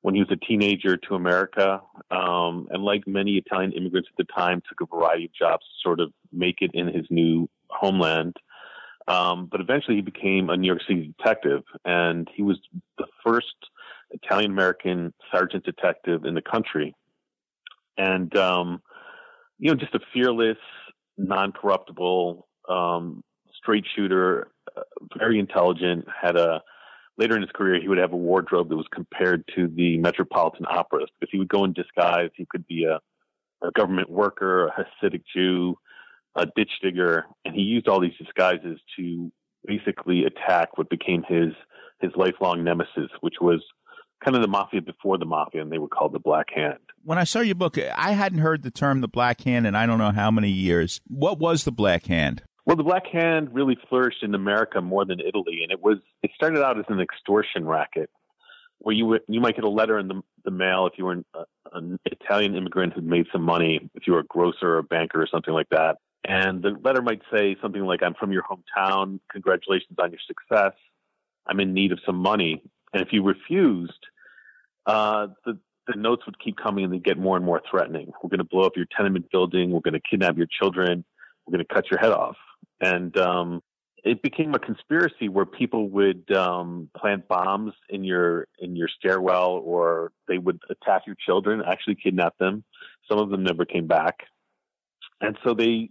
when 0.00 0.14
he 0.14 0.20
was 0.20 0.30
a 0.32 0.46
teenager 0.46 0.96
to 0.96 1.14
America, 1.14 1.80
um, 2.10 2.66
and 2.70 2.82
like 2.82 3.06
many 3.06 3.36
Italian 3.36 3.72
immigrants 3.72 4.08
at 4.12 4.26
the 4.26 4.32
time, 4.32 4.60
took 4.68 4.80
a 4.80 4.96
variety 4.96 5.26
of 5.26 5.32
jobs 5.32 5.64
to 5.64 5.88
sort 5.88 6.00
of 6.00 6.12
make 6.32 6.56
it 6.60 6.72
in 6.74 6.88
his 6.88 7.06
new 7.08 7.48
homeland. 7.68 8.36
Um, 9.06 9.48
but 9.50 9.60
eventually, 9.60 9.96
he 9.96 10.02
became 10.02 10.50
a 10.50 10.56
New 10.56 10.66
York 10.66 10.80
City 10.86 11.14
detective, 11.16 11.62
and 11.84 12.28
he 12.34 12.42
was 12.42 12.58
the 12.98 13.06
first 13.24 13.46
Italian 14.10 14.50
American 14.50 15.12
sergeant 15.32 15.64
detective 15.64 16.24
in 16.24 16.34
the 16.34 16.42
country. 16.42 16.94
And 17.96 18.34
um, 18.36 18.82
you 19.58 19.70
know, 19.70 19.76
just 19.76 19.94
a 19.94 20.00
fearless, 20.12 20.58
non-corruptible 21.16 22.48
um, 22.68 23.22
straight 23.62 23.84
shooter, 23.94 24.48
uh, 24.76 24.82
very 25.16 25.38
intelligent. 25.38 26.06
Had 26.20 26.36
a 26.36 26.62
later 27.18 27.36
in 27.36 27.42
his 27.42 27.50
career, 27.54 27.80
he 27.80 27.88
would 27.88 27.98
have 27.98 28.12
a 28.12 28.16
wardrobe 28.16 28.68
that 28.68 28.76
was 28.76 28.86
compared 28.92 29.44
to 29.54 29.68
the 29.68 29.98
Metropolitan 29.98 30.66
Opera 30.68 31.06
because 31.18 31.30
he 31.30 31.38
would 31.38 31.48
go 31.48 31.64
in 31.64 31.72
disguise. 31.72 32.30
He 32.36 32.46
could 32.46 32.66
be 32.66 32.84
a, 32.84 33.00
a 33.66 33.70
government 33.72 34.10
worker, 34.10 34.68
a 34.68 34.86
Hasidic 35.04 35.22
Jew, 35.34 35.76
a 36.34 36.46
ditch 36.56 36.70
digger, 36.82 37.24
and 37.44 37.54
he 37.54 37.62
used 37.62 37.88
all 37.88 38.00
these 38.00 38.16
disguises 38.18 38.80
to 38.96 39.30
basically 39.64 40.24
attack 40.24 40.76
what 40.76 40.90
became 40.90 41.22
his 41.28 41.52
his 42.00 42.10
lifelong 42.16 42.64
nemesis, 42.64 43.10
which 43.20 43.36
was 43.40 43.62
kind 44.24 44.36
of 44.36 44.42
the 44.42 44.48
mafia 44.48 44.80
before 44.80 45.18
the 45.18 45.24
mafia, 45.24 45.62
and 45.62 45.70
they 45.70 45.78
were 45.78 45.88
called 45.88 46.12
the 46.12 46.18
Black 46.18 46.46
Hand. 46.54 46.78
When 47.04 47.18
I 47.18 47.24
saw 47.24 47.40
your 47.40 47.54
book, 47.54 47.78
I 47.78 48.12
hadn't 48.12 48.38
heard 48.38 48.62
the 48.62 48.70
term 48.70 49.00
the 49.00 49.08
Black 49.08 49.42
Hand 49.42 49.66
in 49.66 49.74
I 49.74 49.86
don't 49.86 49.98
know 49.98 50.10
how 50.10 50.30
many 50.30 50.50
years. 50.50 51.00
What 51.06 51.38
was 51.38 51.64
the 51.64 51.72
Black 51.72 52.06
Hand? 52.06 52.42
Well, 52.64 52.76
the 52.76 52.84
Black 52.84 53.06
Hand 53.06 53.52
really 53.52 53.76
flourished 53.88 54.22
in 54.22 54.34
America 54.34 54.80
more 54.80 55.04
than 55.04 55.18
Italy, 55.20 55.60
and 55.62 55.72
it 55.72 55.82
was 55.82 55.98
it 56.22 56.30
started 56.34 56.64
out 56.64 56.78
as 56.78 56.84
an 56.88 57.00
extortion 57.00 57.66
racket, 57.66 58.08
where 58.78 58.94
you 58.94 59.06
would, 59.06 59.22
you 59.28 59.40
might 59.40 59.56
get 59.56 59.64
a 59.64 59.68
letter 59.68 59.98
in 59.98 60.06
the, 60.06 60.22
the 60.44 60.52
mail 60.52 60.86
if 60.86 60.92
you 60.96 61.06
were 61.06 61.12
an, 61.12 61.24
uh, 61.34 61.44
an 61.72 61.98
Italian 62.04 62.54
immigrant 62.54 62.92
who'd 62.92 63.04
made 63.04 63.26
some 63.32 63.42
money, 63.42 63.90
if 63.94 64.06
you 64.06 64.12
were 64.12 64.20
a 64.20 64.24
grocer 64.24 64.74
or 64.74 64.78
a 64.78 64.82
banker 64.84 65.20
or 65.20 65.26
something 65.26 65.52
like 65.52 65.68
that, 65.70 65.96
and 66.24 66.62
the 66.62 66.76
letter 66.84 67.02
might 67.02 67.20
say 67.34 67.56
something 67.60 67.82
like, 67.82 68.00
"I'm 68.00 68.14
from 68.14 68.30
your 68.30 68.44
hometown. 68.44 69.18
Congratulations 69.32 69.98
on 69.98 70.12
your 70.12 70.20
success. 70.24 70.74
I'm 71.48 71.58
in 71.58 71.74
need 71.74 71.90
of 71.90 71.98
some 72.06 72.16
money." 72.16 72.62
And 72.92 73.02
if 73.02 73.12
you 73.12 73.24
refused, 73.24 74.06
uh, 74.86 75.28
the 75.44 75.58
the 75.88 75.96
notes 75.96 76.24
would 76.26 76.38
keep 76.38 76.56
coming 76.56 76.84
and 76.84 76.92
they'd 76.92 77.02
get 77.02 77.18
more 77.18 77.36
and 77.36 77.44
more 77.44 77.60
threatening. 77.68 78.12
We're 78.22 78.30
going 78.30 78.38
to 78.38 78.44
blow 78.44 78.64
up 78.64 78.76
your 78.76 78.86
tenement 78.96 79.32
building. 79.32 79.72
We're 79.72 79.80
going 79.80 79.94
to 79.94 80.00
kidnap 80.08 80.36
your 80.36 80.46
children. 80.46 81.04
We're 81.44 81.56
going 81.56 81.66
to 81.66 81.74
cut 81.74 81.90
your 81.90 81.98
head 81.98 82.12
off 82.12 82.36
and 82.82 83.16
um, 83.16 83.62
it 84.04 84.20
became 84.20 84.54
a 84.54 84.58
conspiracy 84.58 85.28
where 85.28 85.46
people 85.46 85.88
would 85.90 86.30
um, 86.32 86.90
plant 86.96 87.28
bombs 87.28 87.72
in 87.88 88.04
your 88.04 88.48
in 88.58 88.76
your 88.76 88.88
stairwell, 88.88 89.62
or 89.64 90.12
they 90.28 90.38
would 90.38 90.58
attack 90.68 91.02
your 91.06 91.16
children, 91.24 91.62
actually 91.66 91.94
kidnap 91.94 92.36
them. 92.38 92.64
Some 93.08 93.18
of 93.18 93.30
them 93.30 93.44
never 93.44 93.64
came 93.64 93.86
back, 93.86 94.24
and 95.20 95.38
so 95.44 95.54
they 95.54 95.90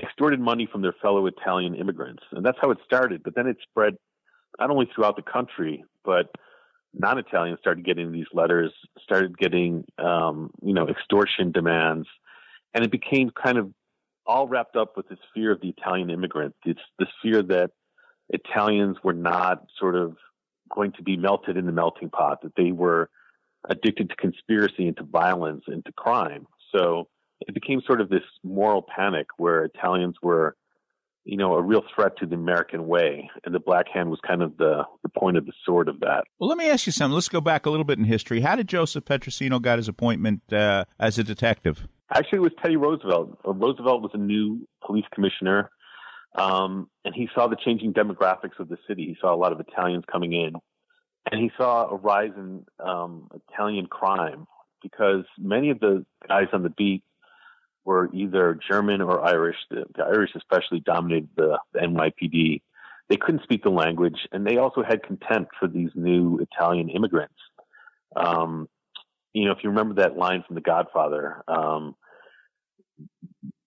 extorted 0.00 0.40
money 0.40 0.68
from 0.70 0.80
their 0.80 0.94
fellow 1.02 1.26
Italian 1.26 1.74
immigrants, 1.74 2.22
and 2.30 2.46
that's 2.46 2.58
how 2.62 2.70
it 2.70 2.78
started. 2.84 3.22
But 3.24 3.34
then 3.34 3.48
it 3.48 3.56
spread 3.62 3.96
not 4.60 4.70
only 4.70 4.88
throughout 4.94 5.16
the 5.16 5.22
country, 5.22 5.84
but 6.04 6.30
non-Italians 6.94 7.58
started 7.58 7.84
getting 7.84 8.12
these 8.12 8.26
letters, 8.32 8.72
started 9.02 9.36
getting 9.36 9.84
um, 9.98 10.52
you 10.62 10.74
know 10.74 10.86
extortion 10.88 11.50
demands, 11.50 12.06
and 12.72 12.84
it 12.84 12.92
became 12.92 13.30
kind 13.30 13.58
of 13.58 13.72
all 14.26 14.46
wrapped 14.46 14.76
up 14.76 14.96
with 14.96 15.08
this 15.08 15.18
fear 15.34 15.52
of 15.52 15.60
the 15.60 15.68
Italian 15.70 16.10
immigrant. 16.10 16.54
It's 16.64 16.80
this 16.98 17.08
fear 17.22 17.42
that 17.42 17.70
Italians 18.28 18.98
were 19.02 19.12
not 19.12 19.66
sort 19.78 19.96
of 19.96 20.16
going 20.74 20.92
to 20.92 21.02
be 21.02 21.16
melted 21.16 21.56
in 21.56 21.66
the 21.66 21.72
melting 21.72 22.10
pot, 22.10 22.42
that 22.42 22.54
they 22.56 22.72
were 22.72 23.10
addicted 23.68 24.08
to 24.10 24.16
conspiracy 24.16 24.86
and 24.88 24.96
to 24.96 25.04
violence 25.04 25.64
and 25.66 25.84
to 25.84 25.92
crime. 25.92 26.46
So 26.74 27.08
it 27.46 27.54
became 27.54 27.82
sort 27.86 28.00
of 28.00 28.08
this 28.08 28.22
moral 28.42 28.82
panic 28.82 29.26
where 29.36 29.64
Italians 29.64 30.16
were, 30.22 30.56
you 31.24 31.36
know, 31.36 31.54
a 31.54 31.62
real 31.62 31.82
threat 31.94 32.16
to 32.18 32.26
the 32.26 32.34
American 32.34 32.86
way, 32.86 33.30
and 33.44 33.54
the 33.54 33.60
Black 33.60 33.86
Hand 33.88 34.10
was 34.10 34.18
kind 34.26 34.42
of 34.42 34.56
the 34.56 34.82
the 35.02 35.08
point 35.08 35.36
of 35.36 35.46
the 35.46 35.52
sword 35.64 35.88
of 35.88 36.00
that. 36.00 36.24
Well, 36.38 36.48
let 36.48 36.58
me 36.58 36.68
ask 36.68 36.86
you 36.86 36.92
something. 36.92 37.14
Let's 37.14 37.28
go 37.28 37.40
back 37.40 37.66
a 37.66 37.70
little 37.70 37.84
bit 37.84 37.98
in 37.98 38.04
history. 38.04 38.40
How 38.40 38.56
did 38.56 38.68
Joseph 38.68 39.04
Petrosino 39.04 39.60
got 39.60 39.78
his 39.78 39.88
appointment 39.88 40.42
uh, 40.52 40.84
as 40.98 41.18
a 41.18 41.24
detective? 41.24 41.86
Actually, 42.14 42.38
it 42.38 42.42
was 42.42 42.52
Teddy 42.60 42.76
Roosevelt. 42.76 43.38
Uh, 43.46 43.54
Roosevelt 43.54 44.02
was 44.02 44.10
a 44.14 44.18
new 44.18 44.66
police 44.84 45.04
commissioner, 45.14 45.70
um, 46.34 46.88
and 47.04 47.14
he 47.14 47.28
saw 47.34 47.46
the 47.46 47.56
changing 47.64 47.92
demographics 47.92 48.58
of 48.58 48.68
the 48.68 48.78
city. 48.88 49.04
He 49.06 49.16
saw 49.20 49.34
a 49.34 49.36
lot 49.36 49.52
of 49.52 49.60
Italians 49.60 50.04
coming 50.10 50.32
in, 50.32 50.52
and 51.30 51.40
he 51.40 51.50
saw 51.56 51.88
a 51.88 51.96
rise 51.96 52.32
in 52.36 52.64
um, 52.84 53.28
Italian 53.48 53.86
crime 53.86 54.46
because 54.82 55.24
many 55.38 55.70
of 55.70 55.78
the 55.78 56.04
guys 56.28 56.48
on 56.52 56.64
the 56.64 56.70
beat 56.70 57.04
were 57.84 58.10
either 58.12 58.58
German 58.68 59.00
or 59.00 59.24
Irish. 59.24 59.56
The, 59.70 59.84
the 59.96 60.04
Irish 60.04 60.30
especially 60.36 60.80
dominated 60.80 61.28
the, 61.36 61.58
the 61.72 61.80
NYPD. 61.80 62.62
They 63.08 63.16
couldn't 63.16 63.42
speak 63.42 63.62
the 63.62 63.70
language, 63.70 64.26
and 64.32 64.46
they 64.46 64.56
also 64.56 64.82
had 64.82 65.02
contempt 65.02 65.52
for 65.58 65.68
these 65.68 65.90
new 65.94 66.38
Italian 66.38 66.88
immigrants. 66.88 67.34
Um, 68.16 68.68
you 69.32 69.46
know, 69.46 69.52
if 69.52 69.58
you 69.62 69.70
remember 69.70 69.94
that 69.96 70.16
line 70.16 70.44
from 70.46 70.54
The 70.54 70.60
Godfather, 70.60 71.42
um, 71.48 71.94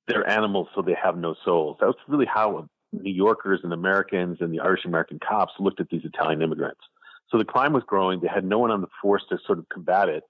they're 0.07 0.27
animals, 0.27 0.67
so 0.75 0.81
they 0.81 0.95
have 1.01 1.17
no 1.17 1.35
souls. 1.43 1.77
That 1.79 1.87
was 1.87 1.95
really 2.07 2.27
how 2.31 2.69
New 2.93 3.11
Yorkers 3.11 3.61
and 3.63 3.73
Americans 3.73 4.37
and 4.39 4.53
the 4.53 4.59
Irish 4.59 4.85
American 4.85 5.19
cops 5.19 5.53
looked 5.59 5.79
at 5.79 5.89
these 5.89 6.05
Italian 6.05 6.41
immigrants. 6.41 6.81
So 7.29 7.37
the 7.37 7.45
crime 7.45 7.73
was 7.73 7.83
growing. 7.85 8.19
They 8.19 8.27
had 8.27 8.45
no 8.45 8.59
one 8.59 8.71
on 8.71 8.81
the 8.81 8.87
force 9.01 9.23
to 9.29 9.39
sort 9.45 9.59
of 9.59 9.67
combat 9.69 10.09
it. 10.09 10.23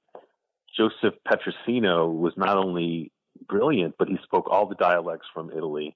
Joseph 0.75 1.13
Petrosino 1.27 2.13
was 2.13 2.33
not 2.37 2.57
only 2.57 3.11
brilliant, 3.47 3.95
but 3.97 4.07
he 4.07 4.17
spoke 4.23 4.49
all 4.49 4.67
the 4.67 4.75
dialects 4.75 5.27
from 5.33 5.51
Italy. 5.51 5.95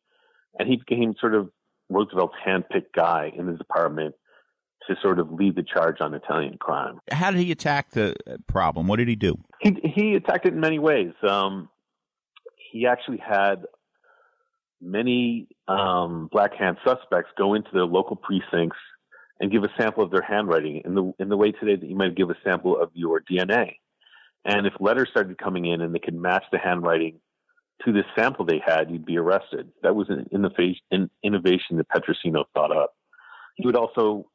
And 0.58 0.68
he 0.68 0.78
became 0.78 1.16
sort 1.20 1.36
of 1.36 1.50
Roosevelt's 1.90 2.36
handpicked 2.46 2.94
guy 2.96 3.32
in 3.36 3.48
his 3.48 3.58
department 3.58 4.16
to 4.88 4.96
sort 5.02 5.20
of 5.20 5.32
lead 5.32 5.56
the 5.56 5.64
charge 5.64 5.98
on 6.02 6.14
Italian 6.14 6.58
crime. 6.58 7.00
How 7.12 7.32
did 7.32 7.42
he 7.42 7.52
attack 7.52 7.92
the 7.92 8.16
problem? 8.48 8.88
What 8.88 8.98
did 8.98 9.08
he 9.08 9.16
do? 9.16 9.38
He, 9.62 9.76
he 9.84 10.16
attacked 10.16 10.46
it 10.46 10.54
in 10.54 10.60
many 10.60 10.80
ways. 10.80 11.14
Um, 11.28 11.70
he 12.72 12.88
actually 12.88 13.18
had 13.18 13.66
many 14.82 15.48
um, 15.68 16.30
Black 16.32 16.56
Hand 16.56 16.78
suspects 16.86 17.32
go 17.38 17.54
into 17.54 17.70
their 17.74 17.86
local 17.86 18.16
precincts 18.16 18.78
and 19.40 19.52
give 19.52 19.64
a 19.64 19.70
sample 19.80 20.04
of 20.04 20.12
their 20.12 20.22
handwriting 20.22 20.82
in 20.86 20.96
the 20.96 21.14
in 21.20 21.30
the 21.30 21.38
way 21.38 21.52
today 21.52 21.76
that 21.76 21.88
you 21.88 21.96
might 21.96 22.16
give 22.16 22.30
a 22.30 22.36
sample 22.44 22.80
of 22.80 22.90
your 22.94 23.22
DNA. 23.22 23.76
And 24.46 24.66
if 24.66 24.74
letters 24.80 25.10
started 25.12 25.38
coming 25.38 25.66
in 25.66 25.82
and 25.82 25.94
they 25.94 26.00
could 26.00 26.16
match 26.16 26.44
the 26.52 26.58
handwriting 26.58 27.20
to 27.86 27.94
this 27.94 28.06
sample 28.16 28.46
they 28.46 28.62
had, 28.66 28.92
you'd 28.92 29.06
be 29.06 29.18
arrested. 29.18 29.72
That 29.84 29.96
was 29.96 30.10
an 30.10 30.28
innovation 30.32 31.78
that 31.78 31.90
Petrosino 31.90 32.46
thought 32.54 32.76
up. 32.76 32.94
He 33.56 33.66
would 33.66 33.76
also 33.76 34.30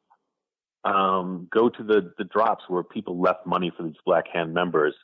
um, 0.83 1.47
go 1.51 1.69
to 1.69 1.83
the, 1.83 2.13
the 2.17 2.23
drops 2.23 2.63
where 2.67 2.83
people 2.83 3.19
left 3.19 3.45
money 3.45 3.71
for 3.75 3.83
these 3.83 3.95
Black 4.05 4.25
Hand 4.31 4.53
members, 4.53 4.95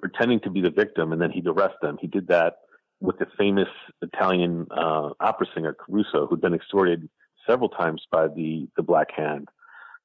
pretending 0.00 0.40
to 0.40 0.50
be 0.50 0.60
the 0.60 0.70
victim, 0.70 1.12
and 1.12 1.20
then 1.20 1.30
he'd 1.30 1.46
arrest 1.46 1.76
them. 1.82 1.98
He 2.00 2.06
did 2.06 2.28
that 2.28 2.54
with 3.00 3.18
the 3.18 3.26
famous 3.38 3.68
Italian 4.02 4.66
uh, 4.70 5.10
opera 5.20 5.46
singer 5.54 5.74
Caruso, 5.74 6.26
who'd 6.26 6.40
been 6.40 6.54
extorted 6.54 7.08
several 7.48 7.68
times 7.68 8.02
by 8.10 8.28
the, 8.28 8.68
the 8.76 8.82
Black 8.82 9.10
Hand. 9.12 9.48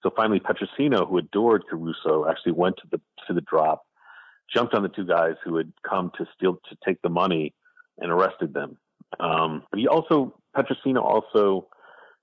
So 0.04 0.12
finally, 0.16 0.40
Petrosino, 0.40 1.08
who 1.08 1.18
adored 1.18 1.64
Caruso, 1.70 2.28
actually 2.30 2.52
went 2.52 2.78
to 2.78 2.84
the 2.92 3.02
to 3.28 3.34
the 3.34 3.42
drop, 3.42 3.86
jumped 4.54 4.74
on 4.76 4.84
the 4.84 4.90
two 4.90 5.06
guys 5.06 5.34
who 5.44 5.58
had 5.58 5.74
come 5.88 6.12
to 6.18 6.28
steal 6.36 6.60
to 6.70 6.78
take 6.86 7.02
the 7.02 7.10
money, 7.10 7.54
and 7.98 8.12
arrested 8.12 8.54
them. 8.54 8.78
Um, 9.20 9.64
but 9.72 9.80
he 9.80 9.88
also 9.88 10.36
Petrosino 10.56 11.02
also, 11.02 11.68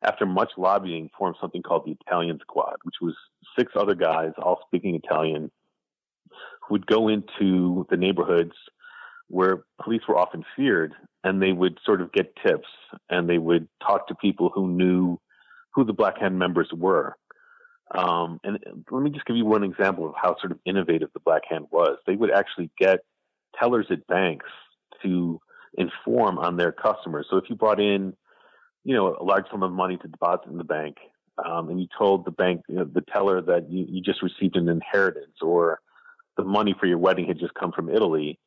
after 0.03 0.27
much 0.27 0.51
lobbying, 0.57 1.11
formed 1.17 1.37
something 1.41 1.63
called 1.63 1.85
the 1.87 1.97
Italian 2.07 2.39
Squad, 2.41 2.77
which 2.83 2.97
was 3.01 3.15
six 3.59 3.73
other 3.77 3.95
guys, 3.95 4.33
all 4.39 4.61
speaking 4.67 4.95
Italian, 4.95 5.51
who 6.29 6.75
would 6.75 6.87
go 6.87 7.09
into 7.09 7.87
the 7.91 7.97
neighborhoods 7.97 8.53
where 9.29 9.65
police 9.81 10.03
were 10.09 10.19
often 10.19 10.45
feared, 10.57 10.93
and 11.25 11.41
they 11.41 11.53
would 11.53 11.79
sort 11.87 12.03
of 12.03 12.13
get 12.13 12.35
tips, 12.45 12.69
and 13.09 13.29
they 13.29 13.39
would 13.39 13.67
talk 13.87 14.09
to 14.09 14.15
people 14.15 14.51
who 14.55 14.69
knew 14.69 15.19
who 15.75 15.85
the 15.85 15.93
Black 15.93 16.19
Hand 16.19 16.39
members 16.39 16.69
were. 16.77 17.17
Um, 17.95 18.41
and 18.45 18.59
let 18.91 19.03
me 19.03 19.11
just 19.11 19.25
give 19.27 19.37
you 19.37 19.45
one 19.45 19.65
example 19.65 20.07
of 20.07 20.15
how 20.21 20.37
sort 20.39 20.53
of 20.53 20.59
innovative 20.65 21.11
the 21.13 21.21
Black 21.21 21.43
Hand 21.49 21.67
was. 21.71 21.99
They 22.07 22.17
would 22.17 22.31
actually 22.31 22.71
get 22.79 23.01
tellers 23.59 23.87
at 23.91 24.07
banks 24.07 24.47
to 25.03 25.41
inform 25.75 26.39
on 26.39 26.57
their 26.57 26.73
customers. 26.73 27.27
So 27.31 27.37
if 27.37 27.45
you 27.49 27.57
brought 27.57 27.81
in, 27.81 28.15
you 28.85 28.95
know, 28.95 29.17
a 29.19 29.25
large 29.25 29.47
sum 29.51 29.63
of 29.63 29.73
money 29.73 29.97
to 29.97 30.09
deposit 30.09 30.51
in 30.51 30.59
the 30.59 30.65
bank, 30.65 30.97
um, 31.45 31.71
and 31.71 31.81
you 31.81 31.87
told 31.97 32.25
the 32.25 32.31
bank, 32.31 32.63
you 32.69 32.77
know, 32.77 32.85
the 32.85 33.01
teller 33.01 33.41
that 33.41 33.71
you, 33.71 33.87
you 33.89 34.03
just 34.03 34.23
received 34.23 34.57
an 34.57 34.69
inheritance 34.69 35.37
or 35.41 35.81
the 36.37 36.45
money 36.45 36.75
for 36.79 36.87
your 36.87 36.99
wedding 36.99 37.27
had 37.27 37.39
just 37.39 37.55
come 37.55 37.73
from 37.73 37.89
Italy, 37.89 38.39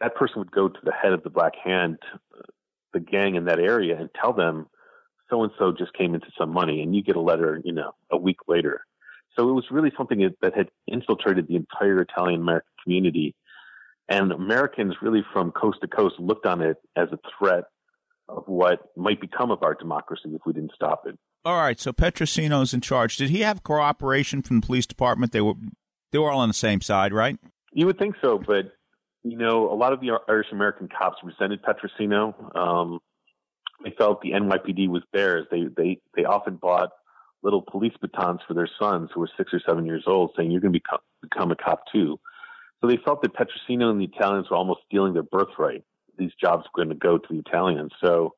that 0.00 0.14
person 0.14 0.38
would 0.38 0.50
go 0.50 0.68
to 0.68 0.80
the 0.84 0.92
head 0.92 1.12
of 1.12 1.22
the 1.22 1.30
Black 1.30 1.54
Hand, 1.62 1.98
the 2.92 3.00
gang 3.00 3.34
in 3.34 3.44
that 3.44 3.60
area, 3.60 3.96
and 3.98 4.08
tell 4.18 4.32
them 4.32 4.66
so 5.30 5.42
and 5.42 5.52
so 5.58 5.72
just 5.72 5.92
came 5.94 6.14
into 6.14 6.30
some 6.38 6.50
money, 6.50 6.82
and 6.82 6.94
you 6.94 7.02
get 7.02 7.16
a 7.16 7.20
letter, 7.20 7.60
you 7.64 7.72
know, 7.72 7.92
a 8.10 8.16
week 8.16 8.38
later. 8.46 8.84
So 9.36 9.48
it 9.48 9.52
was 9.52 9.64
really 9.70 9.92
something 9.96 10.30
that 10.42 10.54
had 10.54 10.70
infiltrated 10.86 11.48
the 11.48 11.56
entire 11.56 12.00
Italian 12.00 12.40
American 12.40 12.70
community, 12.82 13.34
and 14.08 14.32
Americans 14.32 14.94
really 15.02 15.24
from 15.32 15.52
coast 15.52 15.78
to 15.82 15.88
coast 15.88 16.16
looked 16.18 16.46
on 16.46 16.60
it 16.60 16.76
as 16.96 17.08
a 17.12 17.18
threat 17.38 17.64
of 18.28 18.44
what 18.46 18.90
might 18.96 19.20
become 19.20 19.50
of 19.50 19.62
our 19.62 19.74
democracy 19.74 20.30
if 20.34 20.42
we 20.46 20.52
didn't 20.52 20.72
stop 20.74 21.02
it. 21.06 21.18
All 21.44 21.58
right, 21.58 21.78
so 21.78 21.92
Petrosino's 21.92 22.72
in 22.72 22.80
charge. 22.80 23.16
Did 23.16 23.30
he 23.30 23.40
have 23.40 23.62
cooperation 23.62 24.40
from 24.42 24.60
the 24.60 24.66
police 24.66 24.86
department? 24.86 25.32
They 25.32 25.42
were 25.42 25.54
they 26.10 26.18
were 26.18 26.30
all 26.30 26.40
on 26.40 26.48
the 26.48 26.54
same 26.54 26.80
side, 26.80 27.12
right? 27.12 27.38
You 27.72 27.86
would 27.86 27.98
think 27.98 28.14
so, 28.22 28.38
but 28.38 28.72
you 29.24 29.36
know, 29.36 29.70
a 29.70 29.74
lot 29.74 29.92
of 29.92 30.00
the 30.00 30.18
Irish 30.28 30.48
American 30.52 30.88
cops 30.88 31.16
resented 31.22 31.60
Petrosino. 31.62 32.56
Um, 32.56 33.00
they 33.82 33.90
felt 33.90 34.22
the 34.22 34.30
NYPD 34.30 34.88
was 34.88 35.02
theirs. 35.12 35.46
They 35.50 35.64
they 35.76 36.00
they 36.16 36.24
often 36.24 36.56
bought 36.56 36.90
little 37.42 37.62
police 37.62 37.92
batons 38.00 38.40
for 38.48 38.54
their 38.54 38.68
sons 38.78 39.10
who 39.12 39.20
were 39.20 39.30
six 39.36 39.52
or 39.52 39.60
seven 39.66 39.84
years 39.84 40.04
old, 40.06 40.32
saying 40.36 40.50
you're 40.50 40.60
going 40.60 40.72
to 40.72 40.78
become 40.78 41.00
become 41.20 41.50
a 41.50 41.56
cop 41.56 41.82
too. 41.92 42.18
So 42.84 42.88
they 42.88 42.98
felt 43.02 43.22
that 43.22 43.32
Petrosino 43.34 43.90
and 43.90 44.00
the 44.00 44.04
Italians 44.04 44.50
were 44.50 44.56
almost 44.56 44.80
stealing 44.86 45.14
their 45.14 45.22
birthright. 45.22 45.84
These 46.18 46.32
jobs 46.40 46.64
were 46.64 46.84
going 46.84 46.94
to 46.94 47.00
go 47.00 47.18
to 47.18 47.26
the 47.30 47.38
Italians. 47.38 47.92
So 48.02 48.34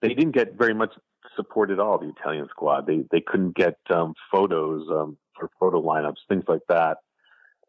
they 0.00 0.08
didn't 0.08 0.32
get 0.32 0.54
very 0.58 0.74
much 0.74 0.92
support 1.36 1.70
at 1.70 1.78
all. 1.78 1.98
The 1.98 2.12
Italian 2.18 2.48
squad. 2.50 2.86
They 2.86 3.04
they 3.10 3.20
couldn't 3.20 3.54
get 3.54 3.76
um, 3.90 4.14
photos 4.32 4.88
um, 4.90 5.18
or 5.40 5.50
photo 5.60 5.82
lineups, 5.82 6.16
things 6.28 6.44
like 6.48 6.62
that 6.68 6.98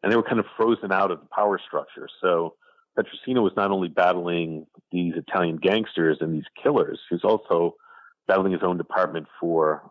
and 0.02 0.12
they 0.12 0.16
were 0.16 0.22
kind 0.22 0.38
of 0.38 0.46
frozen 0.56 0.92
out 0.92 1.10
of 1.10 1.20
the 1.20 1.26
power 1.26 1.60
structure. 1.64 2.08
So 2.20 2.54
Petrosino 2.98 3.42
was 3.42 3.52
not 3.56 3.70
only 3.70 3.88
battling 3.88 4.66
these 4.92 5.14
Italian 5.16 5.56
gangsters 5.56 6.18
and 6.20 6.34
these 6.34 6.46
killers, 6.60 7.00
he 7.08 7.14
was 7.14 7.24
also 7.24 7.76
battling 8.26 8.52
his 8.52 8.62
own 8.62 8.76
department 8.76 9.26
for 9.40 9.82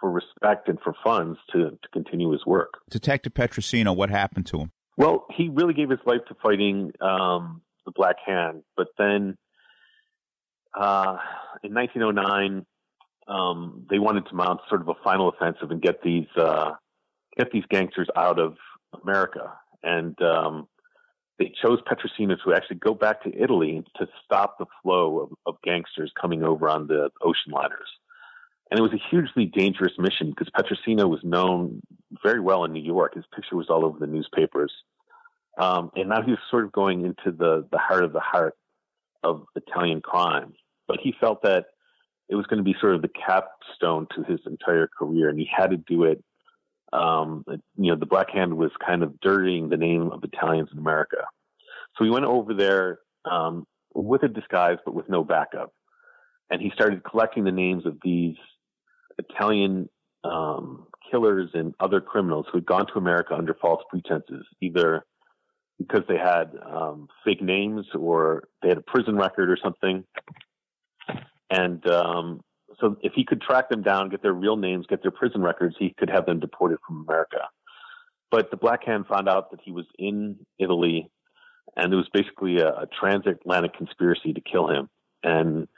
for 0.00 0.10
respect 0.10 0.68
and 0.68 0.78
for 0.80 0.94
funds 1.04 1.38
to, 1.52 1.70
to 1.70 1.88
continue 1.92 2.30
his 2.30 2.44
work. 2.44 2.74
Detective 2.90 3.32
Petrosino, 3.32 3.94
what 3.96 4.10
happened 4.10 4.44
to 4.46 4.58
him? 4.58 4.72
Well, 4.96 5.26
he 5.34 5.48
really 5.48 5.74
gave 5.74 5.90
his 5.90 6.00
life 6.06 6.20
to 6.28 6.36
fighting 6.42 6.92
um, 7.00 7.62
the 7.84 7.92
Black 7.92 8.16
Hand, 8.24 8.62
but 8.76 8.88
then 8.96 9.36
uh, 10.74 11.18
in 11.62 11.74
1909, 11.74 12.66
um, 13.26 13.86
they 13.88 13.98
wanted 13.98 14.26
to 14.26 14.34
mount 14.34 14.60
sort 14.68 14.80
of 14.80 14.88
a 14.88 14.94
final 15.02 15.28
offensive 15.28 15.70
and 15.70 15.80
get 15.80 16.02
these 16.02 16.26
uh, 16.36 16.72
get 17.38 17.50
these 17.52 17.64
gangsters 17.70 18.08
out 18.16 18.38
of 18.38 18.56
America. 19.02 19.52
And 19.82 20.20
um, 20.22 20.68
they 21.38 21.52
chose 21.62 21.80
Petrosino 21.82 22.36
to 22.44 22.54
actually 22.54 22.76
go 22.76 22.94
back 22.94 23.22
to 23.22 23.32
Italy 23.34 23.82
to 23.96 24.06
stop 24.24 24.58
the 24.58 24.66
flow 24.82 25.20
of, 25.20 25.30
of 25.46 25.56
gangsters 25.62 26.12
coming 26.20 26.42
over 26.42 26.68
on 26.68 26.86
the 26.86 27.10
ocean 27.22 27.52
liners. 27.52 27.88
And 28.70 28.78
it 28.78 28.82
was 28.82 28.92
a 28.92 29.08
hugely 29.10 29.46
dangerous 29.46 29.92
mission 29.98 30.30
because 30.30 30.48
Petrosino 30.50 31.08
was 31.08 31.20
known 31.22 31.80
very 32.22 32.40
well 32.40 32.64
in 32.64 32.72
New 32.72 32.82
York. 32.82 33.14
His 33.14 33.24
picture 33.34 33.56
was 33.56 33.68
all 33.68 33.84
over 33.84 33.98
the 33.98 34.06
newspapers. 34.06 34.72
Um, 35.60 35.90
and 35.94 36.08
now 36.08 36.22
he 36.22 36.32
was 36.32 36.40
sort 36.50 36.64
of 36.64 36.72
going 36.72 37.04
into 37.04 37.30
the, 37.36 37.66
the 37.70 37.78
heart 37.78 38.04
of 38.04 38.12
the 38.12 38.20
heart 38.20 38.54
of 39.22 39.44
Italian 39.54 40.00
crime. 40.00 40.54
But 40.88 40.98
he 41.02 41.14
felt 41.20 41.42
that 41.42 41.66
it 42.28 42.34
was 42.34 42.46
going 42.46 42.58
to 42.58 42.64
be 42.64 42.74
sort 42.80 42.94
of 42.94 43.02
the 43.02 43.08
capstone 43.08 44.06
to 44.16 44.22
his 44.24 44.40
entire 44.46 44.88
career, 44.98 45.28
and 45.28 45.38
he 45.38 45.48
had 45.54 45.70
to 45.70 45.76
do 45.76 46.04
it 46.04 46.24
um, 46.94 47.44
you 47.76 47.90
know, 47.90 47.96
the 47.96 48.06
Black 48.06 48.30
Hand 48.30 48.56
was 48.56 48.70
kind 48.84 49.02
of 49.02 49.20
dirtying 49.20 49.68
the 49.68 49.76
name 49.76 50.12
of 50.12 50.22
Italians 50.22 50.68
in 50.72 50.78
America. 50.78 51.26
So 51.96 52.04
he 52.04 52.10
went 52.10 52.24
over 52.24 52.54
there 52.54 53.00
um, 53.30 53.66
with 53.94 54.22
a 54.22 54.28
disguise, 54.28 54.78
but 54.84 54.94
with 54.94 55.08
no 55.08 55.24
backup. 55.24 55.72
And 56.50 56.62
he 56.62 56.70
started 56.72 57.02
collecting 57.02 57.44
the 57.44 57.52
names 57.52 57.84
of 57.84 57.98
these 58.04 58.36
Italian 59.18 59.88
um, 60.24 60.86
killers 61.10 61.50
and 61.54 61.74
other 61.80 62.00
criminals 62.00 62.46
who 62.50 62.58
had 62.58 62.66
gone 62.66 62.86
to 62.86 62.94
America 62.94 63.34
under 63.34 63.54
false 63.54 63.82
pretenses, 63.88 64.46
either 64.60 65.04
because 65.78 66.02
they 66.08 66.16
had 66.16 66.52
um, 66.64 67.08
fake 67.24 67.42
names 67.42 67.86
or 67.98 68.44
they 68.62 68.68
had 68.68 68.78
a 68.78 68.82
prison 68.82 69.16
record 69.16 69.50
or 69.50 69.58
something. 69.62 70.04
And 71.50 71.86
um, 71.88 72.40
so, 72.80 72.96
if 73.02 73.12
he 73.14 73.24
could 73.24 73.40
track 73.40 73.68
them 73.68 73.82
down, 73.82 74.08
get 74.08 74.22
their 74.22 74.32
real 74.32 74.56
names, 74.56 74.86
get 74.88 75.02
their 75.02 75.10
prison 75.10 75.42
records, 75.42 75.76
he 75.78 75.94
could 75.98 76.10
have 76.10 76.26
them 76.26 76.40
deported 76.40 76.78
from 76.86 77.04
America. 77.08 77.48
But 78.30 78.50
the 78.50 78.56
Black 78.56 78.84
Hand 78.84 79.06
found 79.06 79.28
out 79.28 79.50
that 79.50 79.60
he 79.62 79.70
was 79.70 79.86
in 79.98 80.38
Italy, 80.58 81.08
and 81.76 81.92
it 81.92 81.96
was 81.96 82.08
basically 82.12 82.58
a, 82.58 82.68
a 82.68 82.86
transatlantic 82.98 83.74
conspiracy 83.74 84.32
to 84.32 84.40
kill 84.40 84.68
him. 84.68 84.88
And 85.22 85.68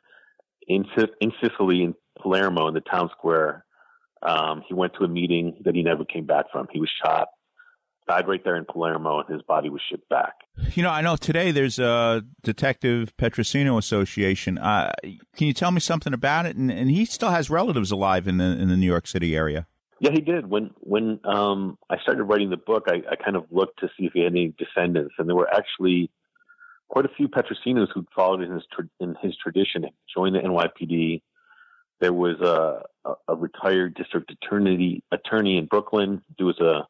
in, 0.66 0.84
in 1.20 1.32
Sicily, 1.42 1.82
in 1.82 1.94
Palermo, 2.20 2.68
in 2.68 2.74
the 2.74 2.80
town 2.80 3.10
square, 3.16 3.64
um, 4.22 4.62
he 4.66 4.74
went 4.74 4.94
to 4.98 5.04
a 5.04 5.08
meeting 5.08 5.60
that 5.64 5.74
he 5.74 5.82
never 5.82 6.04
came 6.04 6.26
back 6.26 6.46
from. 6.52 6.66
He 6.72 6.80
was 6.80 6.90
shot 7.04 7.28
died 8.06 8.28
right 8.28 8.42
there 8.44 8.56
in 8.56 8.64
Palermo, 8.64 9.20
and 9.20 9.28
his 9.28 9.42
body 9.42 9.68
was 9.68 9.80
shipped 9.90 10.08
back. 10.08 10.34
You 10.74 10.82
know, 10.82 10.90
I 10.90 11.00
know 11.00 11.16
today 11.16 11.50
there's 11.50 11.78
a 11.78 12.22
Detective 12.42 13.16
Petrosino 13.16 13.78
Association. 13.78 14.58
Uh, 14.58 14.92
can 15.02 15.46
you 15.46 15.52
tell 15.52 15.70
me 15.70 15.80
something 15.80 16.12
about 16.12 16.46
it? 16.46 16.56
And, 16.56 16.70
and, 16.70 16.90
he 16.90 17.04
still 17.04 17.30
has 17.30 17.50
relatives 17.50 17.90
alive 17.90 18.26
in 18.26 18.38
the 18.38 18.44
in 18.44 18.68
the 18.68 18.76
New 18.76 18.86
York 18.86 19.06
City 19.06 19.36
area. 19.36 19.66
Yeah, 20.00 20.10
he 20.12 20.20
did. 20.20 20.46
When 20.48 20.70
when 20.80 21.20
um, 21.24 21.78
I 21.90 21.98
started 21.98 22.24
writing 22.24 22.50
the 22.50 22.56
book, 22.56 22.84
I, 22.86 23.02
I, 23.10 23.16
kind 23.16 23.36
of 23.36 23.46
looked 23.50 23.80
to 23.80 23.88
see 23.98 24.06
if 24.06 24.12
he 24.12 24.22
had 24.22 24.32
any 24.32 24.54
descendants, 24.58 25.14
and 25.18 25.28
there 25.28 25.36
were 25.36 25.52
actually 25.52 26.10
quite 26.88 27.04
a 27.04 27.10
few 27.16 27.28
Petrosinos 27.28 27.88
who 27.92 28.06
followed 28.14 28.42
in 28.42 28.52
his 28.52 28.64
in 29.00 29.16
his 29.22 29.36
tradition, 29.36 29.86
joined 30.14 30.36
the 30.36 30.40
NYPD. 30.40 31.22
There 32.00 32.12
was 32.12 32.40
a, 32.40 32.82
a, 33.08 33.14
a 33.28 33.34
retired 33.34 33.94
district 33.94 34.30
attorney 34.30 35.02
attorney 35.10 35.58
in 35.58 35.66
Brooklyn. 35.66 36.22
There 36.36 36.46
was 36.46 36.60
a 36.60 36.86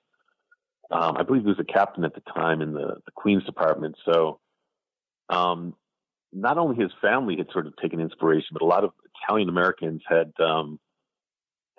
um, 0.95 1.17
I 1.17 1.23
believe 1.23 1.43
he 1.43 1.49
was 1.49 1.59
a 1.59 1.65
captain 1.65 2.05
at 2.05 2.15
the 2.15 2.23
time 2.33 2.63
in 2.63 2.73
the, 2.73 2.97
the 3.05 3.13
Queens 3.15 3.45
department. 3.45 3.97
So, 4.05 4.39
um, 5.29 5.75
not 6.33 6.59
only 6.59 6.77
his 6.77 6.93
family 7.01 7.37
had 7.37 7.49
sort 7.53 7.67
of 7.67 7.77
taken 7.77 8.01
inspiration, 8.01 8.49
but 8.53 8.63
a 8.63 8.67
lot 8.67 8.85
of 8.85 8.93
Italian 9.25 9.49
Americans 9.49 10.03
had 10.09 10.33
um, 10.41 10.79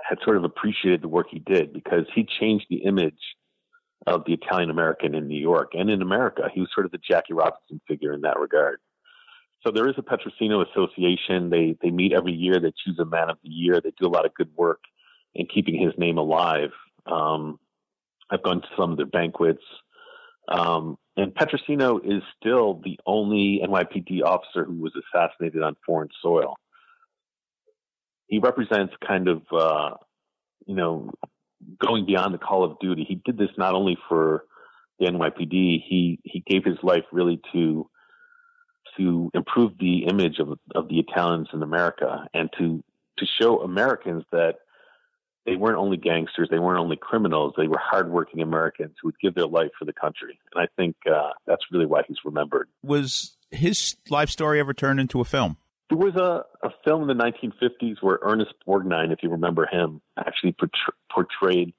had 0.01 0.17
sort 0.23 0.37
of 0.37 0.43
appreciated 0.43 1.01
the 1.01 1.07
work 1.07 1.27
he 1.29 1.39
did 1.39 1.73
because 1.73 2.05
he 2.13 2.27
changed 2.39 2.65
the 2.69 2.77
image 2.77 3.19
of 4.05 4.23
the 4.25 4.33
Italian 4.33 4.69
American 4.69 5.15
in 5.15 5.27
New 5.27 5.39
York 5.39 5.71
and 5.73 5.89
in 5.89 6.01
America. 6.01 6.49
He 6.53 6.61
was 6.61 6.69
sort 6.73 6.85
of 6.85 6.91
the 6.91 6.99
Jackie 6.99 7.33
Robinson 7.33 7.81
figure 7.87 8.13
in 8.13 8.21
that 8.21 8.39
regard. 8.39 8.79
So 9.65 9.71
there 9.71 9.89
is 9.89 9.95
a 9.97 10.01
Petrosino 10.01 10.65
Association. 10.69 11.49
They 11.49 11.75
they 11.81 11.89
meet 11.89 12.13
every 12.13 12.33
year. 12.33 12.59
They 12.59 12.71
choose 12.85 12.99
a 12.99 13.05
man 13.05 13.29
of 13.29 13.37
the 13.43 13.49
year. 13.49 13.81
They 13.81 13.91
do 13.99 14.07
a 14.07 14.09
lot 14.09 14.25
of 14.25 14.33
good 14.35 14.49
work 14.55 14.81
in 15.33 15.47
keeping 15.47 15.81
his 15.81 15.93
name 15.97 16.17
alive. 16.17 16.71
Um, 17.05 17.59
I've 18.29 18.43
gone 18.43 18.61
to 18.61 18.67
some 18.77 18.91
of 18.91 18.97
their 18.97 19.05
banquets. 19.05 19.63
Um, 20.47 20.97
and 21.15 21.33
Petrosino 21.33 21.99
is 22.03 22.23
still 22.39 22.81
the 22.83 22.99
only 23.05 23.61
NYPD 23.63 24.23
officer 24.23 24.63
who 24.63 24.75
was 24.75 24.93
assassinated 24.95 25.63
on 25.63 25.75
foreign 25.85 26.09
soil. 26.21 26.55
He 28.27 28.39
represents 28.39 28.93
kind 29.05 29.27
of, 29.27 29.41
uh, 29.51 29.95
you 30.65 30.75
know, 30.75 31.11
going 31.79 32.05
beyond 32.05 32.33
the 32.33 32.39
call 32.39 32.63
of 32.63 32.79
duty. 32.79 33.05
He 33.07 33.15
did 33.15 33.37
this 33.37 33.49
not 33.57 33.73
only 33.73 33.97
for 34.07 34.43
the 34.99 35.07
NYPD, 35.07 35.83
he, 35.87 36.19
he 36.23 36.43
gave 36.45 36.63
his 36.63 36.77
life 36.83 37.03
really 37.11 37.39
to, 37.53 37.89
to 38.97 39.29
improve 39.33 39.73
the 39.79 40.05
image 40.05 40.39
of, 40.39 40.57
of 40.75 40.87
the 40.89 40.99
Italians 40.99 41.49
in 41.53 41.63
America 41.63 42.27
and 42.33 42.49
to, 42.57 42.83
to 43.17 43.25
show 43.39 43.61
Americans 43.61 44.23
that 44.31 44.55
they 45.45 45.55
weren't 45.55 45.77
only 45.77 45.97
gangsters, 45.97 46.49
they 46.51 46.59
weren't 46.59 46.79
only 46.79 46.97
criminals, 46.97 47.53
they 47.57 47.67
were 47.67 47.79
hardworking 47.79 48.41
Americans 48.41 48.95
who 49.01 49.07
would 49.07 49.19
give 49.21 49.33
their 49.33 49.47
life 49.47 49.69
for 49.79 49.85
the 49.85 49.93
country. 49.93 50.37
And 50.53 50.63
I 50.63 50.67
think 50.75 50.95
uh, 51.09 51.29
that's 51.45 51.63
really 51.71 51.85
why 51.85 52.01
he's 52.07 52.17
remembered. 52.25 52.67
Was 52.83 53.37
his 53.49 53.95
life 54.09 54.29
story 54.29 54.59
ever 54.59 54.73
turned 54.73 54.99
into 54.99 55.21
a 55.21 55.25
film? 55.25 55.57
There 55.89 55.97
was 55.97 56.15
a, 56.15 56.43
a 56.65 56.71
film 56.83 57.09
in 57.09 57.17
the 57.17 57.23
1950s 57.23 57.97
where 58.01 58.19
Ernest 58.21 58.53
Borgnine, 58.67 59.13
if 59.13 59.19
you 59.23 59.29
remember 59.29 59.65
him, 59.65 60.01
actually 60.17 60.55
portrayed 61.09 61.73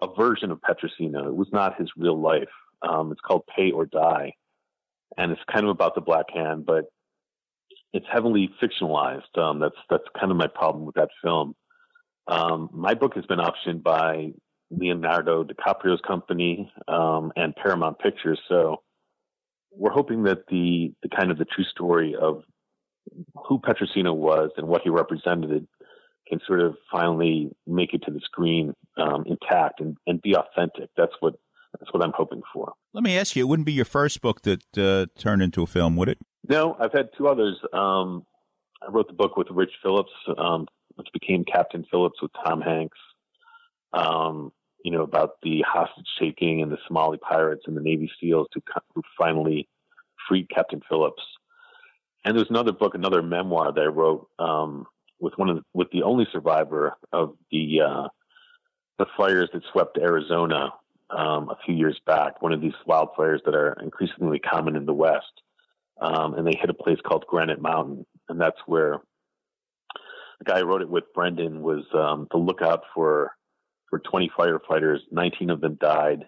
a 0.00 0.06
version 0.14 0.50
of 0.50 0.60
Petrosino. 0.60 1.26
It 1.26 1.34
was 1.34 1.48
not 1.52 1.78
his 1.78 1.90
real 1.96 2.20
life. 2.20 2.48
Um, 2.82 3.10
it's 3.10 3.20
called 3.20 3.42
Pay 3.54 3.72
or 3.72 3.86
Die. 3.86 4.32
And 5.16 5.32
it's 5.32 5.40
kind 5.52 5.64
of 5.64 5.70
about 5.70 5.96
the 5.96 6.00
Black 6.00 6.26
Hand, 6.32 6.64
but 6.64 6.84
it's 7.92 8.06
heavily 8.10 8.50
fictionalized. 8.62 9.36
Um, 9.36 9.58
that's 9.58 9.74
that's 9.88 10.04
kind 10.18 10.30
of 10.30 10.36
my 10.36 10.46
problem 10.46 10.84
with 10.84 10.94
that 10.94 11.08
film. 11.22 11.54
Um, 12.28 12.70
my 12.72 12.94
book 12.94 13.16
has 13.16 13.26
been 13.26 13.40
optioned 13.40 13.82
by 13.82 14.32
Leonardo 14.70 15.44
DiCaprio's 15.44 16.00
company 16.06 16.72
um, 16.86 17.32
and 17.34 17.56
Paramount 17.56 17.98
Pictures. 17.98 18.38
So 18.48 18.82
we're 19.72 19.90
hoping 19.90 20.22
that 20.24 20.46
the 20.48 20.92
the 21.02 21.08
kind 21.08 21.30
of 21.30 21.38
the 21.38 21.44
true 21.44 21.64
story 21.64 22.14
of 22.14 22.44
who 23.46 23.58
Petrosino 23.58 24.14
was 24.14 24.50
and 24.56 24.66
what 24.68 24.82
he 24.82 24.90
represented 24.90 25.66
can 26.28 26.40
sort 26.46 26.60
of 26.60 26.76
finally 26.90 27.50
make 27.66 27.92
it 27.92 28.02
to 28.04 28.10
the 28.10 28.20
screen 28.20 28.74
um, 28.96 29.24
intact 29.26 29.80
and, 29.80 29.96
and 30.06 30.22
be 30.22 30.34
authentic. 30.34 30.90
That's 30.96 31.12
what 31.20 31.34
that's 31.78 31.92
what 31.92 32.02
I'm 32.02 32.12
hoping 32.16 32.42
for. 32.52 32.72
Let 32.92 33.04
me 33.04 33.16
ask 33.16 33.36
you: 33.36 33.44
It 33.44 33.48
wouldn't 33.48 33.66
be 33.66 33.72
your 33.72 33.84
first 33.84 34.20
book 34.20 34.42
that 34.42 34.62
uh, 34.76 35.06
turned 35.20 35.42
into 35.42 35.62
a 35.62 35.66
film, 35.66 35.96
would 35.96 36.08
it? 36.08 36.18
No, 36.48 36.76
I've 36.80 36.92
had 36.92 37.10
two 37.16 37.28
others. 37.28 37.56
Um, 37.72 38.24
I 38.82 38.90
wrote 38.90 39.06
the 39.06 39.14
book 39.14 39.36
with 39.36 39.48
Rich 39.50 39.72
Phillips 39.82 40.10
um, 40.38 40.66
which 41.00 41.08
became 41.14 41.44
Captain 41.44 41.84
Phillips 41.90 42.20
with 42.20 42.30
Tom 42.44 42.60
Hanks. 42.60 42.98
Um, 43.94 44.52
you 44.84 44.92
know, 44.92 45.02
about 45.02 45.40
the 45.42 45.64
hostage 45.66 46.06
taking 46.18 46.62
and 46.62 46.70
the 46.70 46.78
Somali 46.86 47.18
pirates 47.18 47.62
and 47.66 47.76
the 47.76 47.80
Navy 47.80 48.10
SEALs 48.20 48.48
who, 48.54 48.60
who 48.94 49.02
finally 49.18 49.68
freed 50.28 50.48
Captain 50.54 50.80
Phillips. 50.88 51.22
And 52.24 52.36
there's 52.36 52.50
another 52.50 52.72
book, 52.72 52.94
another 52.94 53.22
memoir 53.22 53.72
that 53.72 53.80
I 53.80 53.86
wrote 53.86 54.28
um, 54.38 54.86
with 55.20 55.34
one 55.36 55.48
of 55.48 55.56
the, 55.56 55.62
with 55.72 55.90
the 55.90 56.02
only 56.02 56.26
survivor 56.32 56.96
of 57.12 57.34
the 57.50 57.80
uh, 57.80 58.08
the 58.98 59.06
fires 59.16 59.48
that 59.52 59.62
swept 59.72 59.96
Arizona 59.96 60.74
um, 61.10 61.48
a 61.48 61.56
few 61.64 61.74
years 61.74 61.98
back. 62.06 62.42
One 62.42 62.52
of 62.52 62.60
these 62.60 62.74
wildfires 62.86 63.42
that 63.44 63.54
are 63.54 63.72
increasingly 63.82 64.38
common 64.38 64.76
in 64.76 64.84
the 64.84 64.92
West, 64.92 65.42
um, 66.00 66.34
and 66.34 66.46
they 66.46 66.56
hit 66.60 66.70
a 66.70 66.74
place 66.74 66.98
called 67.06 67.24
Granite 67.26 67.62
Mountain, 67.62 68.04
and 68.28 68.40
that's 68.40 68.60
where 68.66 69.00
the 70.38 70.44
guy 70.44 70.60
who 70.60 70.66
wrote 70.66 70.82
it 70.82 70.88
with 70.88 71.12
Brendan 71.14 71.62
was 71.62 71.84
um, 71.94 72.26
the 72.30 72.38
lookout 72.38 72.84
for 72.94 73.32
for 73.88 73.98
20 73.98 74.30
firefighters. 74.38 74.98
19 75.10 75.50
of 75.50 75.60
them 75.60 75.76
died. 75.80 76.26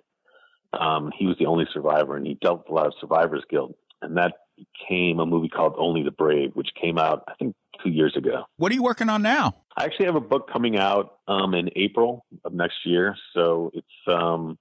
Um, 0.73 1.13
he 1.17 1.27
was 1.27 1.37
the 1.39 1.47
only 1.47 1.67
survivor, 1.73 2.17
and 2.17 2.27
he 2.27 2.35
dealt 2.41 2.61
with 2.61 2.71
a 2.71 2.75
lot 2.75 2.87
of 2.87 2.95
survivors 3.01 3.45
guilt. 3.49 3.77
And 4.01 4.17
that 4.17 4.33
became 4.67 5.21
a 5.21 5.27
movie 5.27 5.49
called 5.49 5.75
Only 5.79 6.03
the 6.03 6.11
Brave, 6.11 6.51
which 6.55 6.71
came 6.81 6.99
out 6.99 7.25
I 7.29 7.35
think 7.35 7.55
two 7.83 7.91
years 7.91 8.17
ago. 8.17 8.45
What 8.57 8.73
are 8.73 8.75
you 8.75 8.83
working 8.83 9.09
on 9.09 9.23
now? 9.23 9.55
I 9.77 9.85
actually 9.85 10.07
have 10.07 10.17
a 10.17 10.21
book 10.21 10.51
coming 10.53 10.77
out 10.77 11.19
um, 11.29 11.55
in 11.55 11.71
April 11.77 12.25
of 12.45 12.53
next 12.53 12.85
year. 12.85 13.17
So 13.35 13.71
it's 13.75 13.87
um, 14.09 14.59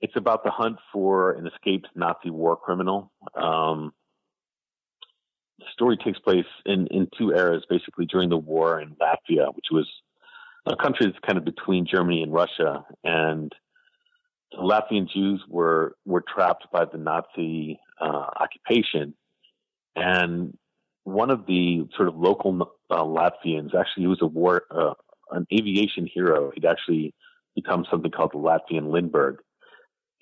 it's 0.00 0.16
about 0.16 0.44
the 0.44 0.50
hunt 0.50 0.78
for 0.92 1.32
an 1.32 1.46
escaped 1.46 1.88
Nazi 1.94 2.30
war 2.30 2.56
criminal. 2.56 3.12
Um, 3.34 3.92
the 5.58 5.66
story 5.72 5.96
takes 5.96 6.18
place 6.20 6.46
in, 6.66 6.86
in 6.88 7.08
two 7.18 7.32
eras, 7.32 7.64
basically 7.68 8.06
during 8.06 8.28
the 8.28 8.36
war 8.36 8.80
in 8.80 8.94
Latvia, 8.96 9.54
which 9.54 9.66
was 9.72 9.88
a 10.66 10.76
country 10.76 11.06
that's 11.06 11.18
kind 11.26 11.36
of 11.36 11.44
between 11.44 11.86
Germany 11.86 12.22
and 12.22 12.32
Russia. 12.32 12.84
And 13.02 13.52
Latvian 14.54 15.08
Jews 15.08 15.42
were, 15.48 15.94
were 16.04 16.22
trapped 16.22 16.66
by 16.72 16.84
the 16.84 16.98
Nazi 16.98 17.78
uh, 18.00 18.26
occupation. 18.40 19.14
And 19.94 20.56
one 21.04 21.30
of 21.30 21.46
the 21.46 21.86
sort 21.96 22.08
of 22.08 22.16
local 22.16 22.70
uh, 22.90 23.02
Latvians, 23.02 23.74
actually, 23.74 24.04
he 24.04 24.06
was 24.06 24.22
a 24.22 24.26
war, 24.26 24.62
uh, 24.70 24.94
an 25.30 25.46
aviation 25.52 26.06
hero. 26.12 26.50
He'd 26.54 26.64
actually 26.64 27.14
become 27.54 27.84
something 27.90 28.10
called 28.10 28.32
the 28.32 28.38
Latvian 28.38 28.90
Lindbergh. 28.90 29.38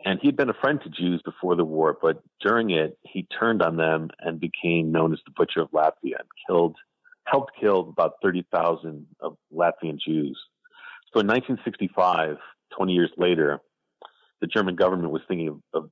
And 0.04 0.18
he 0.20 0.28
had 0.28 0.36
been 0.36 0.50
a 0.50 0.54
friend 0.60 0.80
to 0.82 0.90
Jews 0.90 1.22
before 1.24 1.56
the 1.56 1.64
war, 1.64 1.96
but 2.00 2.22
during 2.40 2.70
it, 2.70 2.98
he 3.02 3.26
turned 3.38 3.62
on 3.62 3.76
them 3.76 4.10
and 4.20 4.38
became 4.38 4.92
known 4.92 5.12
as 5.12 5.18
the 5.24 5.32
Butcher 5.34 5.62
of 5.62 5.70
Latvia 5.70 6.18
and 6.18 6.28
killed, 6.46 6.76
helped 7.24 7.52
kill 7.58 7.80
about 7.88 8.14
30,000 8.22 9.06
of 9.20 9.36
Latvian 9.52 9.98
Jews. 9.98 10.38
So 11.12 11.20
in 11.20 11.26
1965, 11.26 12.36
20 12.76 12.92
years 12.92 13.10
later, 13.16 13.60
the 14.40 14.46
German 14.46 14.76
government 14.76 15.10
was 15.10 15.22
thinking 15.28 15.48
of, 15.48 15.60
of, 15.74 15.90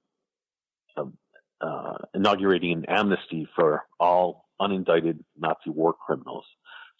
of 0.97 1.12
uh, 1.61 1.99
inaugurating 2.14 2.72
an 2.72 2.84
amnesty 2.88 3.49
for 3.57 3.82
all 3.99 4.47
unindicted 4.61 5.18
Nazi 5.36 5.70
war 5.70 5.95
criminals. 5.95 6.45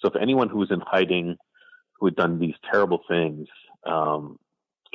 So 0.01 0.09
if 0.09 0.17
anyone 0.21 0.49
who 0.49 0.59
was 0.59 0.71
in 0.71 0.81
hiding, 0.81 1.37
who 1.99 2.07
had 2.07 2.17
done 2.17 2.39
these 2.39 2.55
terrible 2.71 3.01
things, 3.09 3.47
um, 3.87 4.39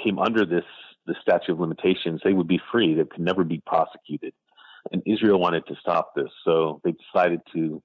came 0.03 0.19
under 0.19 0.45
this 0.45 0.65
the 1.05 1.15
statute 1.21 1.51
of 1.53 1.59
limitations, 1.59 2.21
they 2.23 2.33
would 2.33 2.47
be 2.47 2.61
free. 2.71 2.93
They 2.93 3.03
could 3.03 3.21
never 3.21 3.43
be 3.43 3.61
prosecuted. 3.65 4.33
And 4.91 5.01
Israel 5.05 5.39
wanted 5.39 5.65
to 5.67 5.75
stop 5.81 6.13
this, 6.15 6.29
so 6.45 6.81
they 6.83 6.93
decided 6.93 7.41
to 7.53 7.81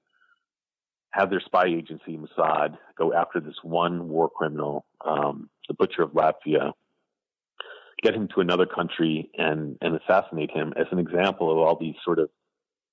have 1.11 1.29
their 1.29 1.39
spy 1.39 1.65
agency, 1.65 2.17
Mossad, 2.17 2.77
go 2.97 3.13
after 3.13 3.39
this 3.39 3.55
one 3.63 4.09
war 4.09 4.29
criminal, 4.29 4.85
um, 5.05 5.49
the 5.67 5.73
butcher 5.73 6.03
of 6.03 6.11
Latvia, 6.11 6.73
get 8.05 8.15
him 8.15 8.27
to 8.35 8.41
another 8.41 8.65
country 8.65 9.29
and 9.37 9.77
and 9.81 9.99
assassinate 9.99 10.51
him 10.51 10.73
as 10.77 10.85
an 10.91 10.99
example 10.99 11.51
of 11.51 11.57
all 11.57 11.77
these 11.79 11.95
sort 12.03 12.19
of 12.19 12.29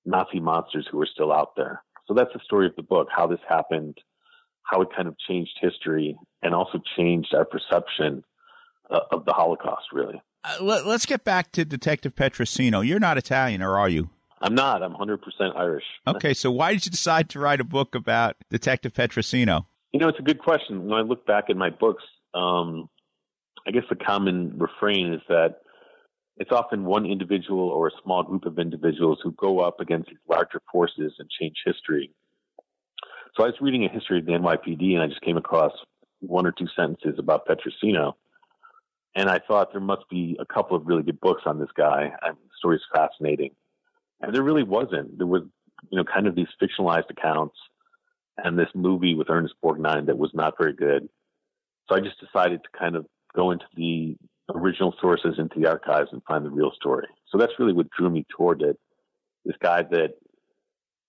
Nazi 0.05 0.39
monsters 0.39 0.87
who 0.91 0.99
are 1.01 1.07
still 1.11 1.31
out 1.31 1.55
there. 1.55 1.83
So 2.07 2.13
that's 2.13 2.33
the 2.33 2.39
story 2.43 2.65
of 2.65 2.75
the 2.75 2.83
book, 2.83 3.07
how 3.15 3.27
this 3.27 3.39
happened, 3.47 3.97
how 4.63 4.81
it 4.81 4.89
kind 4.95 5.07
of 5.07 5.15
changed 5.27 5.53
history, 5.61 6.17
and 6.41 6.53
also 6.53 6.81
changed 6.97 7.33
our 7.33 7.45
perception 7.45 8.23
uh, 8.89 8.99
of 9.11 9.25
the 9.25 9.33
Holocaust. 9.33 9.85
Really. 9.93 10.21
Uh, 10.43 10.57
let, 10.61 10.85
us 10.85 11.05
get 11.05 11.23
back 11.23 11.51
to 11.53 11.63
Detective 11.63 12.15
Petrosino. 12.15 12.85
You're 12.85 12.99
not 12.99 13.17
Italian, 13.17 13.61
or 13.61 13.77
are 13.77 13.87
you? 13.87 14.09
I'm 14.41 14.55
not. 14.55 14.83
I'm 14.83 14.93
100% 14.93 15.19
Irish. 15.55 15.85
Okay, 16.05 16.33
so 16.33 16.51
why 16.51 16.73
did 16.73 16.85
you 16.85 16.91
decide 16.91 17.29
to 17.29 17.39
write 17.39 17.61
a 17.61 17.63
book 17.63 17.95
about 17.95 18.35
Detective 18.49 18.93
Petrosino? 18.93 19.67
You 19.93 20.01
know, 20.01 20.09
it's 20.09 20.19
a 20.19 20.23
good 20.23 20.39
question. 20.39 20.83
When 20.83 20.99
I 20.99 21.03
look 21.03 21.25
back 21.25 21.45
at 21.49 21.55
my 21.55 21.69
books, 21.69 22.03
um, 22.33 22.89
I 23.67 23.71
guess 23.71 23.83
the 23.89 23.95
common 23.95 24.57
refrain 24.57 25.13
is 25.13 25.21
that 25.29 25.61
it's 26.37 26.51
often 26.51 26.85
one 26.85 27.05
individual 27.05 27.69
or 27.69 27.87
a 27.87 28.01
small 28.03 28.23
group 28.23 28.45
of 28.45 28.59
individuals 28.59 29.19
who 29.23 29.31
go 29.33 29.59
up 29.59 29.79
against 29.79 30.09
these 30.09 30.17
larger 30.27 30.61
forces 30.71 31.13
and 31.19 31.29
change 31.29 31.55
history. 31.63 32.11
So 33.35 33.43
I 33.43 33.47
was 33.47 33.55
reading 33.61 33.85
a 33.85 33.89
history 33.89 34.19
of 34.19 34.25
the 34.25 34.33
NYPD 34.33 34.93
and 34.93 35.01
I 35.01 35.07
just 35.07 35.21
came 35.21 35.37
across 35.37 35.71
one 36.19 36.45
or 36.45 36.51
two 36.51 36.67
sentences 36.75 37.15
about 37.19 37.47
Petrosino. 37.47 38.13
And 39.15 39.29
I 39.29 39.39
thought 39.39 39.71
there 39.71 39.81
must 39.81 40.09
be 40.09 40.35
a 40.39 40.45
couple 40.45 40.75
of 40.75 40.87
really 40.87 41.03
good 41.03 41.19
books 41.19 41.43
on 41.45 41.59
this 41.59 41.69
guy. 41.75 42.11
And 42.21 42.35
the 42.35 42.49
story's 42.57 42.81
fascinating. 42.93 43.51
And 44.21 44.33
there 44.33 44.43
really 44.43 44.63
wasn't. 44.63 45.17
There 45.17 45.27
was, 45.27 45.43
you 45.89 45.97
know, 45.97 46.03
kind 46.03 46.27
of 46.27 46.35
these 46.35 46.47
fictionalized 46.61 47.09
accounts 47.09 47.55
and 48.37 48.57
this 48.57 48.69
movie 48.73 49.13
with 49.13 49.29
Ernest 49.29 49.53
Borgnine 49.63 50.07
that 50.07 50.17
was 50.17 50.31
not 50.33 50.55
very 50.59 50.73
good. 50.73 51.09
So 51.87 51.95
I 51.95 51.99
just 51.99 52.19
decided 52.19 52.61
to 52.63 52.79
kind 52.79 52.95
of 52.95 53.05
go 53.35 53.51
into 53.51 53.65
the 53.75 54.15
original 54.53 54.93
sources, 55.01 55.35
into 55.37 55.59
the 55.59 55.67
archives, 55.67 56.09
and 56.11 56.21
find 56.27 56.45
the 56.45 56.49
real 56.49 56.71
story. 56.75 57.07
So 57.29 57.37
that's 57.37 57.53
really 57.59 57.73
what 57.73 57.87
drew 57.97 58.09
me 58.09 58.25
toward 58.35 58.61
it. 58.61 58.77
This 59.45 59.55
guy 59.61 59.83
that, 59.83 60.15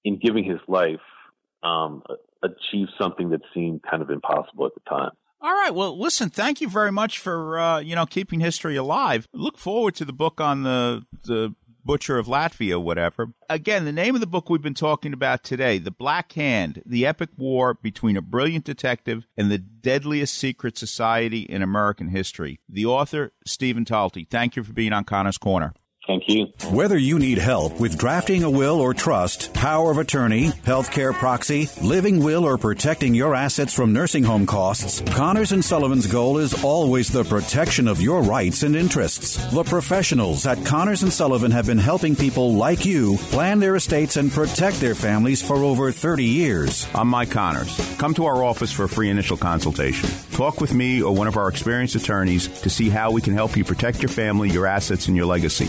in 0.04 0.18
giving 0.18 0.44
his 0.44 0.60
life, 0.66 1.00
um, 1.62 2.02
achieved 2.42 2.90
something 3.00 3.30
that 3.30 3.40
seemed 3.54 3.82
kind 3.88 4.02
of 4.02 4.10
impossible 4.10 4.66
at 4.66 4.74
the 4.74 4.80
time. 4.88 5.10
All 5.40 5.52
right. 5.52 5.74
Well, 5.74 5.98
listen. 5.98 6.30
Thank 6.30 6.60
you 6.60 6.70
very 6.70 6.90
much 6.90 7.18
for 7.18 7.58
uh, 7.58 7.78
you 7.78 7.94
know 7.94 8.06
keeping 8.06 8.40
history 8.40 8.76
alive. 8.76 9.28
Look 9.32 9.58
forward 9.58 9.94
to 9.96 10.04
the 10.04 10.12
book 10.12 10.40
on 10.40 10.62
the 10.62 11.04
the 11.24 11.54
Butcher 11.84 12.18
of 12.18 12.26
Latvia, 12.26 12.82
whatever. 12.82 13.34
Again, 13.48 13.84
the 13.84 13.92
name 13.92 14.14
of 14.14 14.20
the 14.20 14.26
book 14.26 14.48
we've 14.48 14.62
been 14.62 14.74
talking 14.74 15.12
about 15.12 15.42
today, 15.42 15.78
The 15.78 15.90
Black 15.90 16.32
Hand, 16.32 16.82
the 16.86 17.04
epic 17.06 17.30
war 17.36 17.74
between 17.74 18.16
a 18.16 18.22
brilliant 18.22 18.64
detective 18.64 19.26
and 19.36 19.50
the 19.50 19.58
deadliest 19.58 20.34
secret 20.34 20.78
society 20.78 21.40
in 21.40 21.62
American 21.62 22.08
history. 22.08 22.58
The 22.68 22.86
author, 22.86 23.32
Stephen 23.46 23.84
Talty. 23.84 24.28
Thank 24.28 24.56
you 24.56 24.62
for 24.62 24.72
being 24.72 24.92
on 24.92 25.04
Connor's 25.04 25.38
Corner. 25.38 25.74
Thank 26.06 26.28
you. 26.28 26.52
Whether 26.70 26.98
you 26.98 27.18
need 27.18 27.38
help 27.38 27.80
with 27.80 27.98
drafting 27.98 28.42
a 28.42 28.50
will 28.50 28.78
or 28.78 28.92
trust, 28.92 29.54
power 29.54 29.90
of 29.90 29.96
attorney, 29.96 30.48
healthcare 30.66 31.14
proxy, 31.14 31.68
living 31.82 32.22
will, 32.22 32.44
or 32.44 32.58
protecting 32.58 33.14
your 33.14 33.34
assets 33.34 33.72
from 33.72 33.94
nursing 33.94 34.22
home 34.22 34.44
costs, 34.44 35.00
Connors 35.14 35.52
and 35.52 35.64
Sullivan's 35.64 36.06
goal 36.06 36.38
is 36.38 36.62
always 36.62 37.08
the 37.08 37.24
protection 37.24 37.88
of 37.88 38.02
your 38.02 38.22
rights 38.22 38.62
and 38.62 38.76
interests. 38.76 39.36
The 39.50 39.64
professionals 39.64 40.46
at 40.46 40.64
Connors 40.66 41.02
and 41.02 41.12
Sullivan 41.12 41.52
have 41.52 41.66
been 41.66 41.78
helping 41.78 42.16
people 42.16 42.52
like 42.54 42.84
you 42.84 43.16
plan 43.30 43.58
their 43.58 43.76
estates 43.76 44.18
and 44.18 44.30
protect 44.30 44.80
their 44.80 44.94
families 44.94 45.40
for 45.46 45.56
over 45.56 45.90
30 45.90 46.24
years. 46.24 46.86
I'm 46.94 47.08
Mike 47.08 47.30
Connors. 47.30 47.96
Come 47.96 48.12
to 48.14 48.26
our 48.26 48.44
office 48.44 48.72
for 48.72 48.84
a 48.84 48.88
free 48.88 49.08
initial 49.08 49.38
consultation. 49.38 50.10
Talk 50.32 50.60
with 50.60 50.74
me 50.74 51.00
or 51.00 51.14
one 51.14 51.28
of 51.28 51.38
our 51.38 51.48
experienced 51.48 51.94
attorneys 51.94 52.48
to 52.60 52.68
see 52.68 52.90
how 52.90 53.10
we 53.10 53.22
can 53.22 53.32
help 53.32 53.56
you 53.56 53.64
protect 53.64 54.02
your 54.02 54.10
family, 54.10 54.50
your 54.50 54.66
assets, 54.66 55.08
and 55.08 55.16
your 55.16 55.26
legacy. 55.26 55.68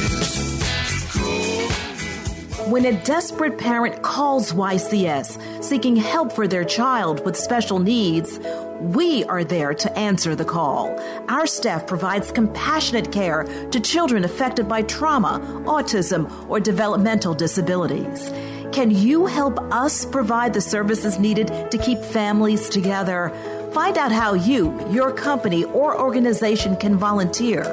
When 2.71 2.85
a 2.85 3.03
desperate 3.03 3.57
parent 3.57 4.01
calls 4.01 4.53
YCS 4.53 5.61
seeking 5.61 5.97
help 5.97 6.31
for 6.31 6.47
their 6.47 6.63
child 6.63 7.25
with 7.25 7.35
special 7.35 7.79
needs, 7.79 8.39
we 8.79 9.25
are 9.25 9.43
there 9.43 9.73
to 9.73 9.99
answer 9.99 10.37
the 10.37 10.45
call. 10.45 10.97
Our 11.27 11.45
staff 11.47 11.85
provides 11.85 12.31
compassionate 12.31 13.11
care 13.11 13.43
to 13.71 13.79
children 13.81 14.23
affected 14.23 14.69
by 14.69 14.83
trauma, 14.83 15.41
autism, 15.65 16.31
or 16.49 16.61
developmental 16.61 17.33
disabilities. 17.33 18.29
Can 18.71 18.89
you 18.89 19.25
help 19.25 19.59
us 19.73 20.05
provide 20.05 20.53
the 20.53 20.61
services 20.61 21.19
needed 21.19 21.71
to 21.71 21.77
keep 21.77 21.99
families 21.99 22.69
together? 22.69 23.33
Find 23.73 23.97
out 23.97 24.13
how 24.13 24.33
you, 24.35 24.79
your 24.89 25.11
company, 25.11 25.65
or 25.65 25.99
organization 25.99 26.77
can 26.77 26.95
volunteer. 26.95 27.65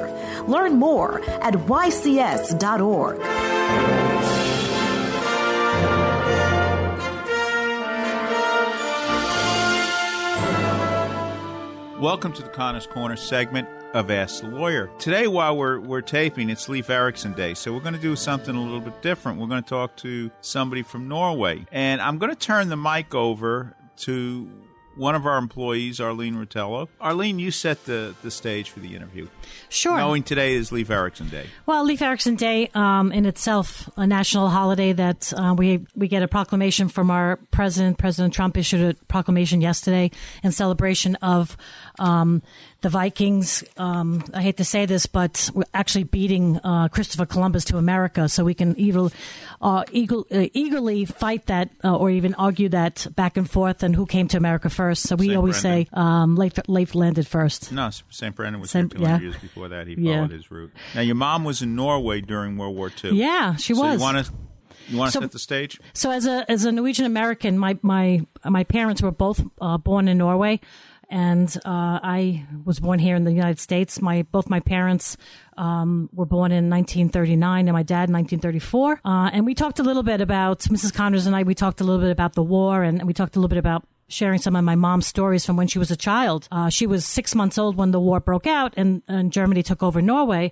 Learn 0.45 0.73
more 0.73 1.21
at 1.41 1.53
ycs.org. 1.53 3.17
Welcome 11.99 12.31
to 12.31 12.41
the 12.41 12.47
Connors 12.47 12.87
Corner 12.87 13.17
segment 13.17 13.67
of 13.93 14.09
Ask 14.09 14.41
the 14.41 14.47
Lawyer. 14.47 14.89
Today, 14.99 15.27
while 15.27 15.57
we're, 15.57 15.81
we're 15.81 15.99
taping, 15.99 16.49
it's 16.49 16.69
Leif 16.69 16.89
Erikson 16.89 17.33
Day, 17.33 17.53
so 17.53 17.73
we're 17.73 17.81
going 17.81 17.93
to 17.93 17.99
do 17.99 18.15
something 18.15 18.55
a 18.55 18.61
little 18.61 18.79
bit 18.79 19.01
different. 19.01 19.37
We're 19.37 19.47
going 19.47 19.63
to 19.63 19.69
talk 19.69 19.97
to 19.97 20.31
somebody 20.39 20.81
from 20.81 21.09
Norway, 21.09 21.65
and 21.73 21.99
I'm 21.99 22.17
going 22.17 22.31
to 22.31 22.37
turn 22.37 22.69
the 22.69 22.77
mic 22.77 23.13
over 23.13 23.75
to 23.97 24.49
one 24.95 25.15
of 25.15 25.25
our 25.25 25.37
employees, 25.37 25.99
Arlene 25.99 26.35
Rotello. 26.35 26.87
Arlene, 26.99 27.39
you 27.39 27.51
set 27.51 27.85
the, 27.85 28.15
the 28.21 28.31
stage 28.31 28.69
for 28.69 28.79
the 28.79 28.95
interview. 28.95 29.27
Sure. 29.69 29.97
Knowing 29.97 30.23
today 30.23 30.55
is 30.55 30.71
Leif 30.71 30.89
Erikson 30.89 31.29
Day. 31.29 31.47
Well, 31.65 31.85
Leif 31.85 32.01
Erikson 32.01 32.35
Day, 32.35 32.69
um, 32.73 33.11
in 33.11 33.25
itself, 33.25 33.89
a 33.95 34.05
national 34.05 34.49
holiday 34.49 34.93
that 34.93 35.31
uh, 35.35 35.55
we 35.57 35.85
we 35.95 36.07
get 36.07 36.23
a 36.23 36.27
proclamation 36.27 36.89
from 36.89 37.11
our 37.11 37.37
president. 37.51 37.97
President 37.97 38.33
Trump 38.33 38.57
issued 38.57 38.81
a 38.81 39.05
proclamation 39.05 39.61
yesterday 39.61 40.11
in 40.43 40.51
celebration 40.51 41.15
of 41.15 41.55
um, 41.99 42.41
the 42.81 42.89
Vikings, 42.89 43.63
um, 43.77 44.23
I 44.33 44.41
hate 44.41 44.57
to 44.57 44.63
say 44.63 44.85
this, 44.85 45.05
but 45.05 45.49
we're 45.53 45.63
actually 45.73 46.05
beating 46.05 46.57
uh, 46.63 46.87
Christopher 46.87 47.25
Columbus 47.25 47.65
to 47.65 47.77
America, 47.77 48.29
so 48.29 48.43
we 48.45 48.53
can 48.53 48.79
either, 48.79 49.09
uh, 49.61 49.83
eager, 49.91 50.19
uh, 50.31 50.47
eagerly 50.53 51.03
fight 51.05 51.45
that 51.47 51.71
uh, 51.83 51.95
or 51.95 52.09
even 52.09 52.33
argue 52.35 52.69
that 52.69 53.05
back 53.15 53.35
and 53.35 53.49
forth 53.49 53.83
and 53.83 53.95
who 53.95 54.05
came 54.05 54.27
to 54.29 54.37
America 54.37 54.69
first. 54.69 55.03
So 55.07 55.15
we 55.17 55.27
Saint 55.27 55.37
always 55.37 55.61
Brendan. 55.61 55.85
say 55.85 55.89
um, 55.93 56.35
Leif, 56.37 56.53
Leif 56.67 56.95
landed 56.95 57.27
first. 57.27 57.71
No, 57.73 57.89
St. 58.09 58.33
Brendan 58.35 58.61
was 58.61 58.71
Saint- 58.71 58.93
here 58.93 58.99
200 58.99 59.17
yeah. 59.17 59.29
years 59.29 59.41
before 59.41 59.67
that. 59.69 59.87
He 59.87 59.95
Yeah. 59.97 60.15
followed 60.17 60.31
his 60.31 60.49
route. 60.49 60.71
Now, 60.95 61.01
your 61.01 61.15
mom 61.15 61.43
was 61.43 61.61
in 61.61 61.75
Norway 61.75 62.21
during 62.21 62.57
World 62.57 62.77
War 62.77 62.91
II. 63.03 63.11
Yeah, 63.11 63.55
she 63.57 63.73
so 63.73 63.81
was. 63.81 63.95
You 63.95 64.01
want 64.01 64.25
to 64.25 64.33
you 64.87 64.97
want 64.97 65.09
to 65.11 65.17
So- 65.17 65.19
set 65.21 65.31
the 65.31 65.39
stage? 65.39 65.79
So 65.93 66.11
as 66.11 66.25
a 66.25 66.49
as 66.49 66.63
a 66.65 66.71
Norwegian 66.71 67.05
American, 67.05 67.59
my 67.59 67.77
my 67.81 68.21
my 68.45 68.63
parents 68.63 69.01
were 69.01 69.11
both 69.11 69.43
uh, 69.61 69.77
born 69.77 70.07
in 70.07 70.17
Norway, 70.17 70.61
and 71.09 71.53
uh, 71.65 71.99
I 72.03 72.45
was 72.65 72.79
born 72.79 72.99
here 72.99 73.15
in 73.15 73.23
the 73.23 73.31
United 73.31 73.59
States. 73.59 74.01
My 74.01 74.21
both 74.23 74.49
my 74.49 74.59
parents 74.59 75.17
um, 75.57 76.09
were 76.13 76.25
born 76.25 76.51
in 76.51 76.69
1939, 76.69 77.67
and 77.67 77.73
my 77.73 77.83
dad 77.83 78.09
in 78.09 78.13
1934. 78.13 79.01
Uh, 79.03 79.29
and 79.33 79.45
we 79.45 79.55
talked 79.55 79.79
a 79.79 79.83
little 79.83 80.03
bit 80.03 80.21
about 80.21 80.59
Mrs. 80.61 80.93
Connors 80.93 81.25
and 81.25 81.35
I. 81.35 81.43
We 81.43 81.55
talked 81.55 81.81
a 81.81 81.83
little 81.83 82.01
bit 82.01 82.11
about 82.11 82.33
the 82.33 82.43
war, 82.43 82.83
and 82.83 83.03
we 83.03 83.13
talked 83.13 83.35
a 83.35 83.39
little 83.39 83.49
bit 83.49 83.57
about 83.57 83.85
sharing 84.07 84.39
some 84.39 84.55
of 84.55 84.63
my 84.63 84.75
mom's 84.75 85.07
stories 85.07 85.45
from 85.45 85.55
when 85.55 85.67
she 85.67 85.79
was 85.79 85.91
a 85.91 85.95
child. 85.95 86.47
Uh, 86.51 86.69
she 86.69 86.87
was 86.87 87.05
six 87.05 87.35
months 87.35 87.57
old 87.57 87.75
when 87.75 87.91
the 87.91 87.99
war 87.99 88.19
broke 88.19 88.47
out, 88.47 88.73
and, 88.77 89.01
and 89.07 89.31
Germany 89.31 89.63
took 89.63 89.81
over 89.81 90.01
Norway. 90.01 90.51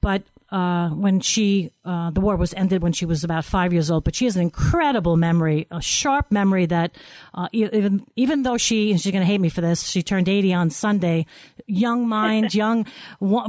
But 0.00 0.22
uh, 0.54 0.88
when 0.90 1.18
she, 1.18 1.72
uh, 1.84 2.12
the 2.12 2.20
war 2.20 2.36
was 2.36 2.54
ended 2.54 2.80
when 2.80 2.92
she 2.92 3.04
was 3.04 3.24
about 3.24 3.44
five 3.44 3.72
years 3.72 3.90
old. 3.90 4.04
But 4.04 4.14
she 4.14 4.24
has 4.26 4.36
an 4.36 4.42
incredible 4.42 5.16
memory, 5.16 5.66
a 5.72 5.82
sharp 5.82 6.30
memory 6.30 6.66
that 6.66 6.94
uh, 7.34 7.48
even 7.50 8.06
even 8.14 8.44
though 8.44 8.56
she, 8.56 8.92
and 8.92 9.00
she's 9.00 9.10
going 9.10 9.22
to 9.22 9.26
hate 9.26 9.40
me 9.40 9.48
for 9.48 9.62
this, 9.62 9.82
she 9.82 10.04
turned 10.04 10.28
80 10.28 10.54
on 10.54 10.70
Sunday. 10.70 11.26
Young 11.66 12.06
mind, 12.06 12.54
young, 12.64 12.86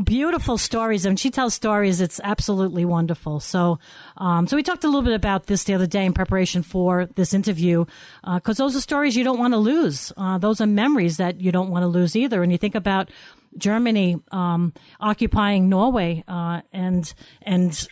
beautiful 0.04 0.58
stories. 0.58 1.06
And 1.06 1.20
she 1.20 1.30
tells 1.30 1.54
stories. 1.54 2.02
It's 2.02 2.20
absolutely 2.24 2.86
wonderful. 2.86 3.40
So, 3.40 3.78
um, 4.18 4.48
so 4.48 4.56
we 4.56 4.64
talked 4.64 4.84
a 4.84 4.88
little 4.88 5.04
bit 5.04 5.14
about 5.14 5.46
this 5.46 5.66
the 5.66 5.76
other 5.76 5.86
day 5.86 6.06
in 6.06 6.14
preparation 6.14 6.64
for 6.64 7.06
this 7.14 7.36
interview, 7.36 7.86
because 8.34 8.58
those 8.58 8.76
are 8.76 8.82
stories 8.82 9.16
you 9.16 9.24
don't 9.24 9.38
want 9.38 9.54
to 9.54 9.60
lose. 9.60 10.12
Uh, 10.18 10.40
those 10.40 10.60
are 10.60 10.66
memories 10.66 11.18
that 11.18 11.40
you 11.40 11.52
don't 11.52 11.70
want 11.70 11.84
to 11.84 11.88
lose 11.88 12.16
either. 12.16 12.42
And 12.42 12.52
you 12.52 12.58
think 12.58 12.74
about 12.74 13.12
Germany 13.58 14.18
um, 14.32 14.74
occupying 15.00 15.70
Norway 15.70 16.24
uh, 16.28 16.62
and 16.72 17.14
and 17.42 17.88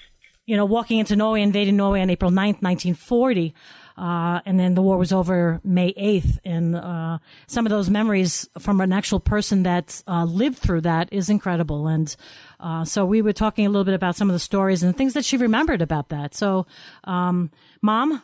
you 0.46 0.58
know 0.58 0.66
walking 0.66 1.00
into 1.00 1.16
Norway, 1.16 1.42
invading 1.42 1.78
Norway 1.78 2.02
on 2.02 2.10
April 2.10 2.32
9th, 2.32 2.62
1940. 2.62 3.54
Uh, 3.96 4.40
and 4.46 4.60
then 4.60 4.74
the 4.74 4.82
war 4.82 4.98
was 4.98 5.14
over 5.14 5.62
May 5.64 5.94
8th. 5.94 6.40
And 6.44 6.76
uh, 6.76 7.20
some 7.48 7.66
of 7.66 7.70
those 7.70 7.90
memories 7.90 8.50
from 8.60 8.82
an 8.82 8.92
actual 8.92 9.20
person 9.20 9.64
that 9.64 10.02
uh, 10.08 10.26
lived 10.26 10.58
through 10.58 10.82
that 10.82 11.10
is 11.12 11.30
incredible. 11.30 11.88
And 11.88 12.16
uh, 12.60 12.86
so 12.86 13.06
we 13.06 13.22
were 13.22 13.34
talking 13.34 13.66
a 13.66 13.70
little 13.70 13.84
bit 13.84 13.94
about 13.94 14.16
some 14.16 14.30
of 14.30 14.34
the 14.34 14.40
stories 14.40 14.82
and 14.84 14.98
things 14.98 15.14
that 15.14 15.26
she 15.26 15.38
remembered 15.38 15.82
about 15.82 16.10
that. 16.10 16.34
So, 16.34 16.66
um, 17.04 17.52
Mom, 17.82 18.24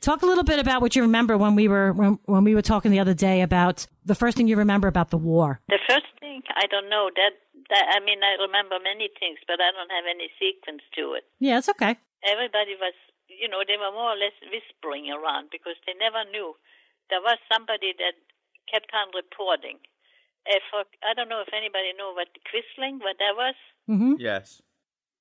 talk 0.00 0.22
a 0.22 0.26
little 0.26 0.44
bit 0.44 0.58
about 0.58 0.80
what 0.82 0.96
you 0.96 1.02
remember 1.02 1.36
when 1.36 1.54
we 1.54 1.68
were 1.68 1.92
when, 1.92 2.18
when 2.24 2.44
we 2.44 2.54
were 2.54 2.62
talking 2.62 2.90
the 2.90 3.00
other 3.00 3.14
day 3.14 3.42
about 3.42 3.86
the 4.04 4.14
first 4.14 4.36
thing 4.36 4.48
you 4.48 4.56
remember 4.56 4.88
about 4.88 5.10
the 5.10 5.18
war. 5.18 5.60
The 5.68 5.78
first 5.88 6.06
thing 6.20 6.42
I 6.56 6.66
don't 6.66 6.88
know 6.88 7.10
that 7.14 7.32
that 7.70 7.84
I 7.94 8.04
mean 8.04 8.20
I 8.22 8.40
remember 8.40 8.76
many 8.82 9.08
things, 9.18 9.38
but 9.46 9.60
I 9.60 9.70
don't 9.72 9.90
have 9.90 10.06
any 10.08 10.30
sequence 10.38 10.82
to 10.96 11.14
it. 11.14 11.24
Yeah, 11.38 11.58
it's 11.58 11.68
okay. 11.68 11.96
Everybody 12.24 12.74
was, 12.80 12.94
you 13.28 13.48
know, 13.48 13.62
they 13.66 13.76
were 13.78 13.92
more 13.92 14.14
or 14.14 14.18
less 14.18 14.34
whispering 14.50 15.10
around 15.10 15.50
because 15.52 15.78
they 15.86 15.94
never 15.94 16.26
knew. 16.30 16.54
There 17.10 17.22
was 17.22 17.38
somebody 17.46 17.94
that 17.98 18.18
kept 18.66 18.90
on 18.92 19.08
reporting. 19.14 19.78
If, 20.46 20.62
I 20.74 21.14
don't 21.14 21.28
know 21.28 21.42
if 21.46 21.52
anybody 21.52 21.92
know 21.96 22.12
what 22.12 22.28
Quisling, 22.48 23.00
what 23.00 23.16
that 23.18 23.36
was. 23.36 23.54
Mm-hmm. 23.88 24.14
Yes. 24.18 24.62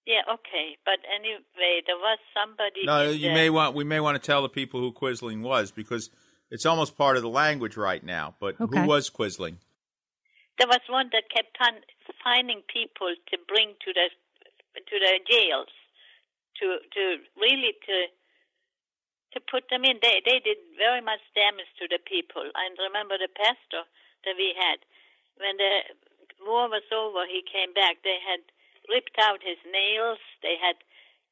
Yeah, 0.07 0.23
okay, 0.39 0.77
but 0.87 0.99
anyway, 1.13 1.83
there 1.85 1.99
was 1.99 2.17
somebody. 2.33 2.85
No, 2.87 3.11
you 3.11 3.27
the- 3.27 3.33
may 3.35 3.49
want 3.49 3.75
we 3.75 3.83
may 3.83 3.99
want 3.99 4.15
to 4.15 4.23
tell 4.25 4.41
the 4.41 4.47
people 4.47 4.79
who 4.79 4.93
Quisling 4.93 5.41
was 5.43 5.69
because 5.71 6.09
it's 6.49 6.65
almost 6.65 6.95
part 6.95 7.17
of 7.17 7.23
the 7.23 7.29
language 7.43 7.75
right 7.75 8.01
now. 8.01 8.35
But 8.39 8.55
Okay. 8.55 8.79
who 8.79 8.87
was 8.87 9.09
Quisling? 9.11 9.59
There 10.57 10.67
was 10.71 10.79
one 10.87 11.09
that 11.11 11.29
kept 11.29 11.57
on 11.59 11.83
finding 12.23 12.61
people 12.71 13.13
to 13.29 13.35
bring 13.51 13.75
to 13.83 13.91
the 13.91 14.07
to 14.79 14.95
the 14.97 15.19
jails, 15.29 15.67
to 16.63 16.79
to 16.95 17.03
really 17.35 17.73
to 17.85 18.07
to 19.33 19.39
put 19.51 19.67
them 19.69 19.83
in. 19.83 19.99
They 20.01 20.21
they 20.23 20.39
did 20.39 20.57
very 20.77 21.01
much 21.01 21.19
damage 21.35 21.67
to 21.79 21.87
the 21.91 21.99
people. 21.99 22.47
I 22.55 22.69
remember 22.79 23.17
the 23.19 23.27
pastor 23.35 23.83
that 24.23 24.35
we 24.39 24.55
had 24.55 24.79
when 25.35 25.57
the 25.57 25.73
war 26.47 26.69
was 26.69 26.87
over. 26.95 27.25
He 27.27 27.43
came 27.43 27.73
back. 27.73 27.97
They 28.07 28.19
had 28.23 28.39
ripped 28.89 29.19
out 29.19 29.43
his 29.43 29.59
nails. 29.67 30.19
They 30.41 30.55
had 30.59 30.79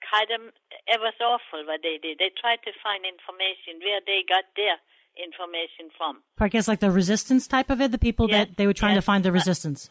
cut 0.04 0.30
him. 0.30 0.52
It 0.88 1.00
was 1.00 1.16
awful 1.20 1.66
what 1.66 1.82
they 1.82 1.98
did. 1.98 2.20
They 2.20 2.32
tried 2.36 2.62
to 2.68 2.72
find 2.84 3.04
information 3.08 3.82
where 3.82 4.04
they 4.06 4.22
got 4.28 4.46
their 4.56 4.78
information 5.16 5.90
from. 5.96 6.22
I 6.40 6.52
guess 6.52 6.68
like 6.68 6.84
the 6.84 6.92
resistance 6.92 7.48
type 7.48 7.70
of 7.72 7.80
it, 7.80 7.92
the 7.92 8.02
people 8.02 8.28
that 8.30 8.58
they 8.58 8.68
were 8.68 8.76
trying 8.76 8.96
to 8.96 9.06
find 9.06 9.24
the 9.24 9.32
resistance. 9.32 9.90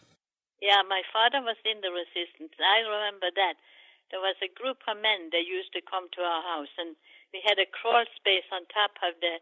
Yeah, 0.61 0.81
my 0.89 1.03
father 1.13 1.45
was 1.45 1.61
in 1.65 1.81
the 1.85 1.93
resistance. 1.93 2.53
I 2.57 2.85
remember 2.85 3.29
that. 3.35 3.57
There 4.13 4.21
was 4.21 4.37
a 4.45 4.53
group 4.53 4.85
of 4.87 5.01
men 5.01 5.33
that 5.33 5.49
used 5.49 5.73
to 5.73 5.83
come 5.83 6.07
to 6.13 6.21
our 6.23 6.43
house, 6.45 6.71
and 6.79 6.95
we 7.33 7.41
had 7.43 7.59
a 7.59 7.67
crawl 7.67 8.05
space 8.15 8.47
on 8.53 8.69
top 8.69 8.95
of 9.01 9.17
the 9.19 9.41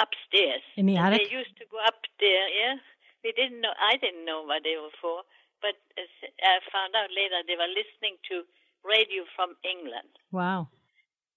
upstairs. 0.00 0.64
In 0.76 0.88
the 0.88 0.96
and 0.96 1.14
attic? 1.14 1.28
They 1.28 1.36
used 1.36 1.54
to 1.60 1.68
go 1.68 1.78
up 1.84 2.00
there. 2.18 2.48
Yeah, 2.48 2.80
we 3.22 3.32
didn't 3.36 3.60
know. 3.60 3.76
I 3.76 4.00
didn't 4.00 4.24
know 4.24 4.42
what 4.42 4.64
they 4.64 4.80
were 4.80 4.92
for, 4.98 5.22
but 5.62 5.76
I 5.96 6.58
found 6.72 6.96
out 6.96 7.10
later 7.12 7.40
they 7.46 7.56
were 7.56 7.68
listening 7.70 8.16
to 8.32 8.44
radio 8.84 9.24
from 9.36 9.56
England 9.64 10.08
Wow. 10.32 10.68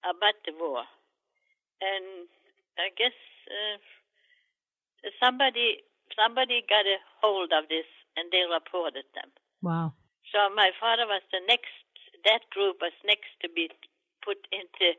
about 0.04 0.36
the 0.48 0.52
war, 0.58 0.84
and 1.80 2.28
I 2.80 2.88
guess 2.96 3.16
uh, 3.48 3.76
somebody 5.20 5.84
somebody 6.16 6.64
got 6.68 6.86
a 6.86 6.98
hold 7.20 7.52
of 7.52 7.68
this, 7.68 7.86
and 8.16 8.30
they 8.32 8.44
reported 8.48 9.04
them. 9.14 9.30
Wow. 9.62 9.94
So 10.32 10.48
my 10.54 10.70
father 10.80 11.06
was 11.06 11.22
the 11.32 11.40
next. 11.46 11.72
That 12.24 12.48
group 12.50 12.80
was 12.80 12.96
next 13.04 13.36
to 13.42 13.48
be 13.52 13.68
put 14.24 14.40
into 14.52 14.96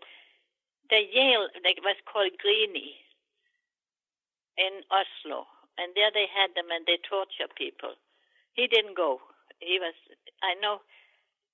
the 0.89 1.01
Yale. 1.01 1.49
That 1.63 1.82
was 1.82 1.97
called 2.05 2.38
Grini 2.38 2.93
in 4.57 4.86
Oslo, 4.93 5.47
and 5.78 5.91
there 5.95 6.11
they 6.13 6.28
had 6.30 6.53
them, 6.55 6.69
and 6.71 6.86
they 6.86 6.97
torture 7.01 7.49
people. 7.57 7.97
He 8.56 8.68
didn't 8.68 8.95
go. 8.95 9.20
He 9.60 9.78
was. 9.80 9.93
I 10.43 10.56
know. 10.62 10.80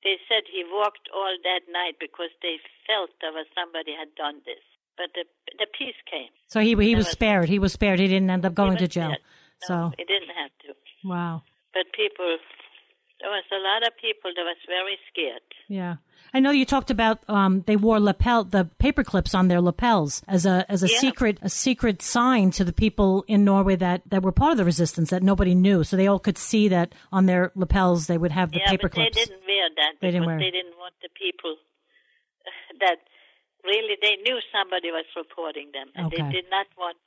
They 0.04 0.18
said 0.28 0.43
he 0.49 0.64
walked 0.66 1.10
all 1.14 1.36
that 1.43 1.62
night 1.72 1.95
because 1.99 2.34
they 2.41 2.58
felt 2.89 3.12
there 3.22 3.32
was 3.34 3.45
somebody 3.54 3.93
had 3.93 4.10
done 4.18 4.41
this. 4.45 4.64
But 4.97 5.14
the 5.14 5.26
the 5.58 5.68
peace 5.78 5.97
came. 6.10 6.30
So 6.47 6.60
he 6.60 6.74
he 6.78 6.95
was 6.95 7.06
There 7.06 7.18
spared. 7.18 7.49
He 7.49 7.60
was 7.60 7.74
spared. 7.74 7.99
He 7.99 8.08
didn't 8.08 8.30
end 8.30 8.45
up 8.45 8.54
going 8.56 8.78
to 8.78 8.88
jail. 8.88 9.14
spared. 9.14 9.22
So 9.70 9.91
He 9.97 10.04
didn't 10.06 10.34
have 10.34 10.52
to. 10.66 10.74
wow. 11.06 11.43
But 11.74 11.86
people, 11.93 12.38
there 13.22 13.30
was 13.30 13.45
a 13.54 13.62
lot 13.62 13.86
of 13.88 13.93
people 14.02 14.32
that 14.36 14.43
was 14.43 14.58
very 14.68 14.97
scared. 15.10 15.45
Yeah. 15.70 15.95
I 16.34 16.39
know 16.39 16.51
you 16.51 16.65
talked 16.65 16.89
about 16.89 17.19
um, 17.27 17.63
they 17.67 17.75
wore 17.75 17.99
lapel 17.99 18.45
the 18.45 18.65
paper 18.79 19.03
clips 19.03 19.36
on 19.36 19.49
their 19.49 19.59
lapels 19.59 20.21
as 20.27 20.45
a 20.45 20.65
as 20.69 20.82
a 20.82 20.88
Yeah. 20.89 20.99
secret 20.99 21.38
a 21.41 21.49
secret 21.49 22.01
sign 22.01 22.51
to 22.51 22.63
the 22.63 22.71
people 22.73 23.25
in 23.27 23.43
Norway 23.43 23.75
that, 23.77 24.01
that 24.09 24.23
were 24.23 24.32
part 24.32 24.51
of 24.53 24.57
the 24.57 24.63
resistance 24.65 25.09
that 25.09 25.23
nobody 25.23 25.53
knew, 25.55 25.84
so 25.84 25.97
they 25.97 26.07
all 26.07 26.19
could 26.19 26.38
see 26.38 26.67
that 26.69 26.93
on 27.11 27.25
their 27.25 27.51
lapels 27.55 28.07
they 28.07 28.17
would 28.17 28.32
have 28.32 28.51
the 28.51 28.59
yeah, 28.59 28.69
paper 28.71 28.84
but 28.88 28.91
clips. 28.93 29.15
they 29.17 29.25
didn't 29.25 29.41
wear 29.45 29.69
that 29.75 29.93
They 29.99 30.11
didn't 30.11 30.25
wear 30.25 30.39
they 30.39 30.51
didn't 30.51 30.77
want 30.79 30.93
the 31.01 31.09
people 31.09 31.55
that 32.79 32.97
really 33.65 33.95
they 34.01 34.15
knew 34.23 34.39
somebody 34.55 34.89
was 34.91 35.05
reporting 35.15 35.71
them, 35.73 35.89
and 35.95 36.07
Okay. 36.07 36.15
they 36.21 36.32
did 36.41 36.45
not 36.49 36.67
want 36.77 36.97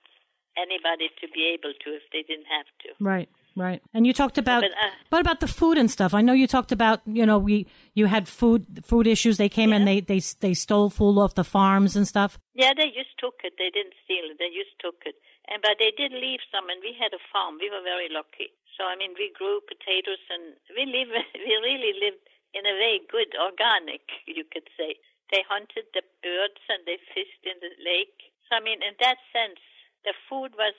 anybody 0.57 1.09
to 1.21 1.27
be 1.35 1.51
able 1.55 1.73
to 1.83 1.89
if 1.97 2.03
they 2.13 2.23
didn't 2.23 2.47
have 2.47 2.67
to. 2.85 2.89
Right, 3.03 3.29
right. 3.57 3.83
And 3.93 4.07
you 4.07 4.13
talked 4.13 4.39
about 4.39 4.63
But, 4.63 4.73
uh, 4.73 4.91
what 5.11 5.21
about 5.21 5.41
the 5.41 5.49
food 5.49 5.79
and 5.79 5.91
stuff? 5.91 6.15
I 6.15 6.21
know 6.21 6.33
you 6.33 6.47
talked 6.47 6.73
about 6.73 7.01
you 7.07 7.27
know 7.27 7.39
we 7.39 7.67
you 7.95 8.07
had 8.07 8.29
food 8.29 8.85
food 8.85 9.07
issues. 9.07 9.37
They 9.37 9.49
came 9.49 9.73
and 9.73 9.87
they 9.87 10.01
they 10.01 10.21
they 10.41 10.55
stole 10.55 10.91
food 10.91 11.19
off 11.19 11.35
the 11.35 11.45
farms 11.45 11.97
and 11.97 12.07
stuff. 12.07 12.39
Yeah, 12.55 12.73
they 12.77 12.89
just 12.91 13.17
took 13.19 13.41
it. 13.45 13.55
They 13.59 13.71
didn't 13.71 13.95
steal 14.05 14.31
it. 14.31 14.39
They 14.39 14.51
just 14.51 14.79
took 14.81 15.03
it. 15.07 15.17
And 15.49 15.61
but 15.63 15.77
they 15.79 15.93
did 15.97 16.13
leave 16.13 16.41
some, 16.51 16.69
and 16.71 16.81
we 16.81 16.97
had 16.99 17.13
a 17.13 17.23
farm. 17.33 17.59
We 17.61 17.71
were 17.71 17.85
very 17.85 18.09
lucky. 18.11 18.53
So 18.77 18.85
I 18.85 18.97
mean, 18.97 19.15
we 19.19 19.31
grew 19.37 19.61
potatoes, 19.67 20.23
and 20.31 20.57
we 20.77 20.87
live. 20.87 21.11
We 21.45 21.55
really 21.61 21.93
lived 22.01 22.25
in 22.55 22.65
a 22.65 22.75
way 22.79 23.03
good, 23.11 23.35
organic, 23.35 24.07
you 24.31 24.47
could 24.47 24.71
say. 24.79 24.97
They 25.35 25.43
hunted 25.51 25.91
the 25.93 26.07
birds 26.23 26.63
and 26.71 26.87
they 26.87 27.03
fished 27.11 27.43
in 27.43 27.59
the 27.59 27.75
lake. 27.83 28.31
So 28.47 28.57
I 28.57 28.61
mean, 28.63 28.81
in 28.81 28.95
that 29.03 29.19
sense, 29.35 29.59
the 30.07 30.15
food 30.31 30.55
was 30.55 30.79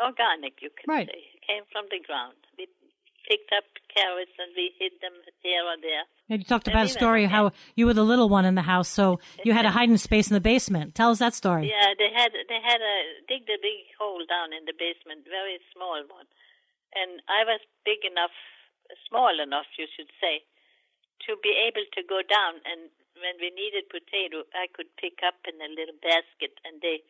organic, 0.00 0.60
you 0.62 0.70
could 0.70 0.88
Right. 0.88 1.08
say. 1.08 1.30
It 1.34 1.42
came 1.42 1.64
from 1.72 1.86
the 1.90 1.98
ground. 2.00 2.36
We 2.58 2.68
picked 3.28 3.52
up 3.52 3.64
carrots 3.88 4.32
and 4.38 4.50
we 4.56 4.74
hid 4.78 4.92
them 5.00 5.12
here 5.42 5.62
or 5.64 5.76
there. 5.80 6.04
And 6.28 6.40
you 6.40 6.44
talked 6.44 6.66
And 6.66 6.74
about 6.74 6.86
a 6.86 6.88
story 6.88 7.26
how 7.26 7.52
you 7.76 7.86
were 7.86 7.94
the 7.94 8.04
little 8.04 8.28
one 8.28 8.44
in 8.44 8.54
the 8.54 8.62
house, 8.66 8.88
so 8.88 9.20
you 9.44 9.52
had 9.52 9.64
a 9.66 9.70
hiding 9.78 9.96
space 9.98 10.28
in 10.30 10.34
the 10.34 10.40
basement. 10.40 10.94
Tell 10.94 11.10
us 11.10 11.18
that 11.20 11.34
story. 11.34 11.68
Yeah, 11.68 11.94
they 11.98 12.10
had 12.10 12.32
they 12.48 12.60
had 12.60 12.80
a 12.80 12.96
dig 13.28 13.46
the 13.46 13.58
big 13.62 13.92
hole 13.98 14.24
down 14.26 14.52
in 14.52 14.64
the 14.64 14.72
basement, 14.72 15.24
very 15.28 15.58
small 15.72 16.00
one, 16.08 16.26
and 16.94 17.20
I 17.28 17.44
was 17.44 17.60
big 17.84 18.04
enough, 18.04 18.32
small 19.08 19.38
enough, 19.40 19.66
you 19.78 19.86
should 19.94 20.10
say, 20.20 20.42
to 21.28 21.36
be 21.42 21.52
able 21.68 21.84
to 21.94 22.02
go 22.02 22.22
down. 22.26 22.60
And 22.64 22.90
when 23.20 23.36
we 23.38 23.50
needed 23.54 23.88
potato, 23.88 24.42
I 24.56 24.66
could 24.72 24.88
pick 24.96 25.20
up 25.22 25.36
in 25.46 25.60
a 25.60 25.68
little 25.68 25.94
basket, 26.02 26.58
and 26.64 26.80
they 26.80 27.02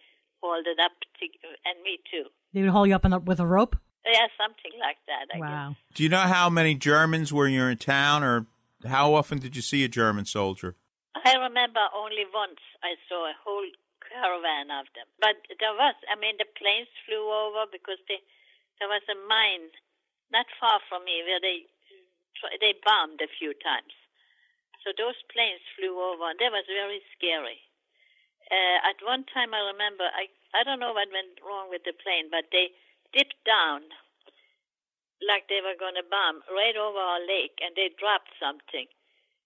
hauled 0.42 0.66
it 0.66 0.78
up, 0.82 0.92
to, 1.20 1.24
and 1.64 1.80
me 1.82 1.98
too. 2.10 2.26
They 2.52 2.62
would 2.62 2.70
haul 2.70 2.86
you 2.86 2.94
up 2.94 3.04
in 3.04 3.12
the, 3.12 3.18
with 3.18 3.40
a 3.40 3.46
rope. 3.46 3.76
Yeah, 4.04 4.26
something 4.36 4.72
like 4.80 4.98
that. 5.06 5.30
I 5.34 5.38
Wow. 5.38 5.76
Do 5.94 6.02
you 6.02 6.08
know 6.08 6.26
how 6.26 6.50
many 6.50 6.74
Germans 6.74 7.32
were 7.32 7.46
you 7.46 7.64
in 7.64 7.78
town, 7.78 8.22
or 8.22 8.46
how 8.84 9.14
often 9.14 9.38
did 9.38 9.54
you 9.56 9.62
see 9.62 9.84
a 9.84 9.88
German 9.88 10.24
soldier? 10.24 10.76
I 11.24 11.34
remember 11.34 11.80
only 11.94 12.26
once 12.34 12.60
I 12.82 12.98
saw 13.08 13.30
a 13.30 13.34
whole 13.44 13.64
caravan 14.02 14.74
of 14.74 14.90
them. 14.92 15.06
But 15.20 15.38
there 15.60 15.72
was, 15.72 15.94
I 16.10 16.18
mean, 16.18 16.36
the 16.36 16.50
planes 16.58 16.90
flew 17.06 17.24
over 17.30 17.70
because 17.70 18.02
they, 18.10 18.20
there 18.80 18.90
was 18.90 19.06
a 19.08 19.16
mine 19.28 19.70
not 20.34 20.46
far 20.58 20.80
from 20.88 21.04
me 21.04 21.22
where 21.24 21.40
they 21.40 21.68
they 22.58 22.74
bombed 22.82 23.22
a 23.22 23.30
few 23.38 23.54
times. 23.62 23.94
So 24.82 24.90
those 24.98 25.14
planes 25.30 25.62
flew 25.78 25.94
over, 25.94 26.26
and 26.26 26.38
that 26.42 26.50
was 26.50 26.66
very 26.66 26.98
scary. 27.14 27.62
Uh, 28.50 28.90
at 28.90 28.98
one 29.06 29.22
time, 29.30 29.54
I 29.54 29.62
remember, 29.70 30.10
I 30.10 30.26
I 30.52 30.62
don't 30.64 30.80
know 30.80 30.92
what 30.92 31.08
went 31.12 31.40
wrong 31.40 31.72
with 31.72 31.84
the 31.84 31.96
plane, 31.96 32.28
but 32.28 32.52
they 32.52 32.76
dipped 33.12 33.40
down 33.44 33.88
like 35.24 35.46
they 35.48 35.62
were 35.62 35.78
going 35.78 35.96
to 35.96 36.04
bomb 36.04 36.42
right 36.50 36.76
over 36.76 36.98
our 36.98 37.22
lake, 37.22 37.56
and 37.62 37.72
they 37.78 37.94
dropped 37.94 38.34
something. 38.36 38.90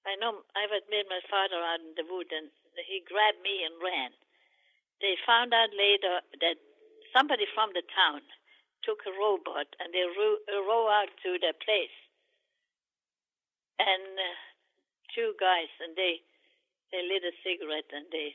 I 0.07 0.17
know 0.19 0.43
I 0.55 0.67
was 0.71 0.83
with 0.87 1.07
my 1.11 1.23
father 1.29 1.61
out 1.61 1.83
in 1.83 1.95
the 1.99 2.07
wood, 2.07 2.31
and 2.33 2.49
he 2.87 3.03
grabbed 3.05 3.43
me 3.43 3.63
and 3.67 3.75
ran. 3.79 4.11
They 5.03 5.19
found 5.27 5.53
out 5.53 5.71
later 5.77 6.25
that 6.41 6.57
somebody 7.13 7.45
from 7.53 7.71
the 7.77 7.85
town 7.93 8.25
took 8.83 9.03
a 9.05 9.13
rowboat 9.13 9.75
and 9.83 9.93
they 9.93 10.07
row 10.07 10.89
out 10.89 11.11
to 11.23 11.37
the 11.39 11.53
place, 11.61 11.97
and 13.79 14.17
uh, 14.17 14.35
two 15.13 15.35
guys, 15.39 15.69
and 15.83 15.95
they 15.97 16.23
they 16.93 17.03
lit 17.03 17.27
a 17.27 17.35
cigarette 17.43 17.91
and 17.93 18.07
they 18.13 18.33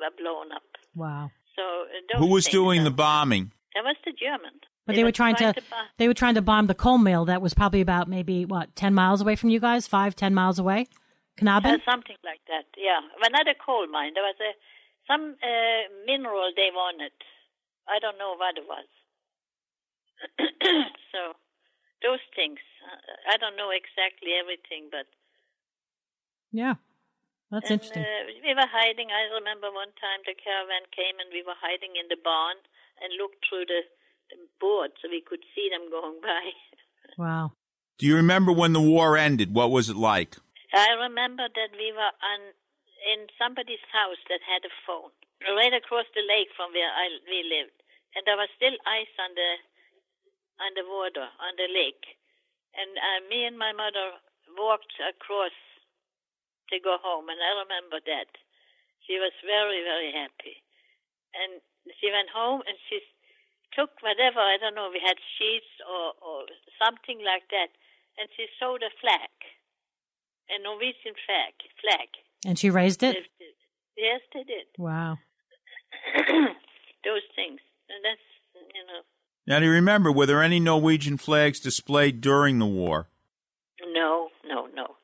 were 0.00 0.12
blown 0.18 0.52
up. 0.52 0.66
Wow. 0.94 1.30
So 1.58 1.64
uh, 1.64 1.86
those 2.12 2.20
Who 2.20 2.32
was 2.32 2.46
doing 2.46 2.80
are- 2.80 2.84
the 2.84 2.90
bombing? 2.90 3.52
That 3.74 3.84
was 3.84 3.96
the 4.04 4.12
Germans. 4.12 4.62
But 4.86 4.96
they, 4.96 5.04
were 5.04 5.12
trying, 5.12 5.36
to, 5.36 5.52
they 5.98 6.08
were 6.08 6.14
trying 6.14 6.36
to 6.36 6.40
bomb 6.40 6.66
the 6.66 6.74
coal 6.74 6.96
mill 6.96 7.26
that 7.26 7.42
was 7.42 7.52
probably 7.52 7.82
about 7.82 8.08
maybe 8.08 8.46
what 8.46 8.74
ten 8.74 8.94
miles 8.94 9.20
away 9.20 9.36
from 9.36 9.50
you 9.50 9.60
guys, 9.60 9.86
five 9.86 10.16
ten 10.16 10.32
miles 10.32 10.58
away, 10.58 10.86
Knaben. 11.38 11.74
Uh, 11.74 11.78
something 11.84 12.16
like 12.24 12.40
that, 12.48 12.64
yeah. 12.74 13.00
Well, 13.20 13.30
not 13.30 13.46
a 13.46 13.54
coal 13.54 13.86
mine. 13.86 14.12
There 14.14 14.24
was 14.24 14.40
a 14.40 14.56
some 15.06 15.36
uh, 15.42 15.82
mineral 16.06 16.52
they 16.56 16.70
wanted. 16.72 17.12
I 17.86 17.98
don't 17.98 18.16
know 18.16 18.34
what 18.36 18.56
it 18.56 18.64
was. 18.64 18.88
so 21.12 21.36
those 22.00 22.24
things. 22.34 22.58
Uh, 22.80 23.34
I 23.34 23.36
don't 23.36 23.56
know 23.58 23.68
exactly 23.68 24.30
everything, 24.40 24.88
but 24.90 25.04
yeah, 26.50 26.74
that's 27.50 27.70
and, 27.70 27.80
interesting. 27.80 28.04
Uh, 28.04 28.28
we 28.44 28.52
were 28.52 28.68
hiding. 28.68 29.08
I 29.08 29.32
remember 29.32 29.72
one 29.72 29.92
time 29.96 30.20
the 30.24 30.36
caravan 30.36 30.84
came 30.92 31.16
and 31.16 31.32
we 31.32 31.40
were 31.40 31.56
hiding 31.56 31.96
in 31.96 32.08
the 32.12 32.20
barn 32.20 32.60
and 33.00 33.14
looked 33.16 33.40
through 33.48 33.64
the, 33.68 33.82
the 34.30 34.38
board 34.60 34.92
so 35.00 35.08
we 35.08 35.24
could 35.24 35.42
see 35.56 35.68
them 35.72 35.88
going 35.88 36.20
by. 36.24 36.52
wow. 37.16 37.52
Do 37.98 38.06
you 38.06 38.14
remember 38.14 38.52
when 38.52 38.72
the 38.72 38.84
war 38.84 39.18
ended? 39.18 39.54
What 39.54 39.74
was 39.74 39.90
it 39.90 39.98
like? 39.98 40.38
I 40.70 40.94
remember 41.08 41.48
that 41.48 41.72
we 41.74 41.90
were 41.90 42.14
on 42.20 42.40
in 42.98 43.26
somebody's 43.40 43.82
house 43.90 44.20
that 44.28 44.42
had 44.44 44.62
a 44.66 44.74
phone 44.86 45.14
right 45.56 45.72
across 45.72 46.06
the 46.14 46.22
lake 46.26 46.50
from 46.54 46.70
where 46.74 46.90
I 46.90 47.10
we 47.26 47.42
lived, 47.46 47.74
and 48.14 48.22
there 48.26 48.36
was 48.36 48.50
still 48.54 48.74
ice 48.86 49.14
on 49.18 49.32
the 49.34 49.50
on 50.62 50.70
the 50.74 50.86
water 50.86 51.26
on 51.40 51.52
the 51.56 51.70
lake, 51.70 52.18
and 52.74 52.90
uh, 52.94 53.18
me 53.26 53.46
and 53.46 53.56
my 53.56 53.72
mother 53.72 54.18
walked 54.58 54.94
across 55.02 55.54
to 56.70 56.78
go 56.80 56.96
home, 57.00 57.28
and 57.28 57.40
I 57.40 57.52
remember 57.64 57.98
that 58.04 58.30
she 59.06 59.16
was 59.18 59.32
very 59.44 59.80
very 59.82 60.12
happy, 60.12 60.60
and 61.34 61.60
she 62.00 62.12
went 62.12 62.28
home 62.28 62.60
and 62.66 62.76
she 62.88 63.00
took 63.72 63.90
whatever 64.00 64.40
I 64.40 64.56
don't 64.60 64.74
know 64.74 64.88
we 64.92 65.00
had 65.00 65.16
sheets 65.36 65.70
or 65.84 66.12
or 66.20 66.44
something 66.80 67.24
like 67.24 67.48
that, 67.50 67.70
and 68.18 68.28
she 68.36 68.46
sewed 68.60 68.82
a 68.82 68.92
flag, 69.00 69.32
a 70.50 70.56
Norwegian 70.62 71.16
flag 71.24 71.54
flag. 71.80 72.08
And 72.44 72.58
she 72.58 72.70
raised 72.70 73.02
it. 73.02 73.16
Yes, 73.96 74.20
they 74.32 74.44
did. 74.44 74.66
Wow. 74.78 75.18
Those 77.04 77.26
things, 77.34 77.60
and 77.88 78.04
that's 78.04 78.28
you 78.74 78.84
know. 78.86 79.00
Now, 79.46 79.60
do 79.60 79.64
you 79.64 79.72
remember, 79.72 80.12
were 80.12 80.26
there 80.26 80.42
any 80.42 80.60
Norwegian 80.60 81.16
flags 81.16 81.58
displayed 81.58 82.20
during 82.20 82.58
the 82.58 82.66
war? 82.66 83.08
No, 83.94 84.28
no, 84.44 84.66
no. 84.74 84.96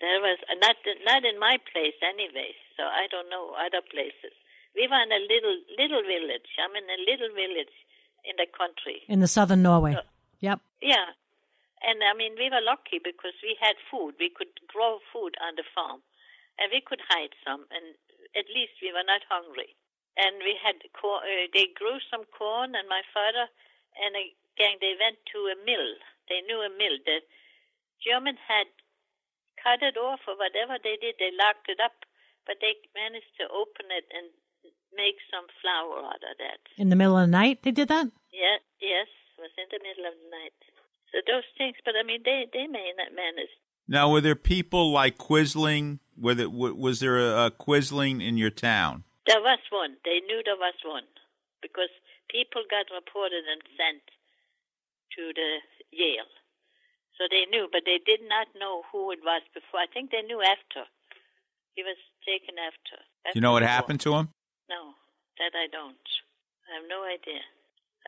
There 0.00 0.20
was 0.22 0.38
uh, 0.46 0.54
not 0.62 0.76
not 1.04 1.24
in 1.24 1.38
my 1.38 1.58
place 1.72 1.98
anyway. 2.02 2.54
So 2.76 2.84
I 2.86 3.06
don't 3.10 3.28
know 3.30 3.54
other 3.58 3.82
places. 3.82 4.34
We 4.76 4.86
were 4.86 5.02
in 5.02 5.10
a 5.10 5.22
little 5.26 5.56
little 5.74 6.02
village. 6.06 6.46
I'm 6.62 6.74
in 6.78 6.86
a 6.86 7.00
little 7.02 7.34
village 7.34 7.74
in 8.24 8.34
the 8.38 8.46
country. 8.46 9.02
In 9.08 9.20
the 9.20 9.26
southern 9.30 9.62
Norway. 9.62 9.94
So- 9.94 10.06
yep. 10.40 10.60
Yeah, 10.80 11.10
and 11.82 11.98
I 12.06 12.14
mean 12.14 12.38
we 12.38 12.46
were 12.50 12.62
lucky 12.62 13.02
because 13.02 13.34
we 13.42 13.58
had 13.58 13.74
food. 13.90 14.14
We 14.22 14.30
could 14.30 14.54
grow 14.70 15.02
food 15.12 15.34
on 15.42 15.58
the 15.58 15.66
farm, 15.74 16.00
and 16.58 16.70
we 16.70 16.80
could 16.80 17.02
hide 17.10 17.34
some, 17.42 17.66
and 17.74 17.98
at 18.38 18.46
least 18.54 18.78
we 18.78 18.94
were 18.94 19.06
not 19.06 19.26
hungry. 19.26 19.74
And 20.18 20.38
we 20.42 20.54
had 20.62 20.78
corn. 20.94 21.22
Uh, 21.26 21.50
they 21.54 21.66
grew 21.74 21.98
some 22.10 22.22
corn, 22.30 22.74
and 22.78 22.86
my 22.86 23.02
father 23.14 23.50
and 23.98 24.14
a 24.14 24.30
gang 24.54 24.78
they 24.78 24.94
went 24.94 25.18
to 25.34 25.50
a 25.50 25.56
mill. 25.66 25.90
They 26.30 26.42
knew 26.46 26.62
a 26.62 26.70
mill. 26.70 26.98
The 27.02 27.18
German 27.98 28.38
had 28.46 28.66
cut 29.62 29.82
it 29.82 29.96
off 29.96 30.20
or 30.26 30.36
whatever 30.36 30.78
they 30.82 30.96
did. 31.00 31.16
They 31.18 31.30
locked 31.34 31.68
it 31.68 31.80
up, 31.82 32.06
but 32.46 32.56
they 32.60 32.76
managed 32.94 33.32
to 33.40 33.46
open 33.50 33.90
it 33.90 34.06
and 34.14 34.30
make 34.94 35.20
some 35.30 35.46
flour 35.60 36.02
out 36.04 36.22
of 36.24 36.34
that. 36.38 36.60
In 36.76 36.88
the 36.88 36.96
middle 36.96 37.18
of 37.18 37.28
the 37.28 37.36
night, 37.36 37.62
they 37.62 37.70
did 37.72 37.88
that. 37.88 38.08
Yeah, 38.32 38.58
yes, 38.80 39.08
it 39.36 39.40
was 39.40 39.54
in 39.58 39.68
the 39.70 39.82
middle 39.82 40.06
of 40.08 40.14
the 40.16 40.30
night. 40.30 40.58
So 41.12 41.20
those 41.26 41.46
things, 41.56 41.76
but 41.84 41.94
I 41.98 42.04
mean, 42.04 42.20
they 42.24 42.46
they 42.52 42.66
may 42.66 42.92
not 42.96 43.14
manage. 43.14 43.52
Now, 43.88 44.12
were 44.12 44.20
there 44.20 44.36
people 44.36 44.92
like 44.92 45.16
Quisling? 45.16 46.00
Were 46.18 46.34
there, 46.34 46.52
w- 46.52 46.74
was 46.76 47.00
there 47.00 47.16
a, 47.16 47.46
a 47.46 47.50
Quisling 47.50 48.20
in 48.20 48.36
your 48.36 48.50
town? 48.50 49.04
There 49.26 49.40
was 49.40 49.60
one. 49.72 49.96
They 50.04 50.20
knew 50.28 50.42
there 50.44 50.60
was 50.60 50.76
one 50.84 51.08
because 51.62 51.88
people 52.28 52.62
got 52.68 52.92
reported 52.92 53.44
and 53.48 53.62
sent 53.80 54.04
to 55.16 55.32
the 55.32 55.50
Yale. 55.90 56.28
So 57.18 57.26
they 57.26 57.50
knew, 57.50 57.66
but 57.70 57.82
they 57.84 57.98
did 57.98 58.22
not 58.30 58.46
know 58.54 58.86
who 58.94 59.10
it 59.10 59.18
was 59.26 59.42
before. 59.52 59.82
I 59.82 59.90
think 59.90 60.14
they 60.14 60.22
knew 60.22 60.38
after. 60.40 60.86
He 61.74 61.82
was 61.82 61.98
taken 62.22 62.54
after. 62.62 63.02
Do 63.26 63.34
you 63.34 63.42
know 63.42 63.52
what 63.52 63.62
after 63.62 63.66
the 63.66 63.74
war. 63.74 63.78
happened 63.78 64.00
to 64.06 64.10
him? 64.14 64.26
No, 64.70 64.94
that 65.38 65.52
I 65.58 65.66
don't. 65.66 66.06
I 66.70 66.78
have 66.78 66.86
no 66.88 67.02
idea. 67.02 67.42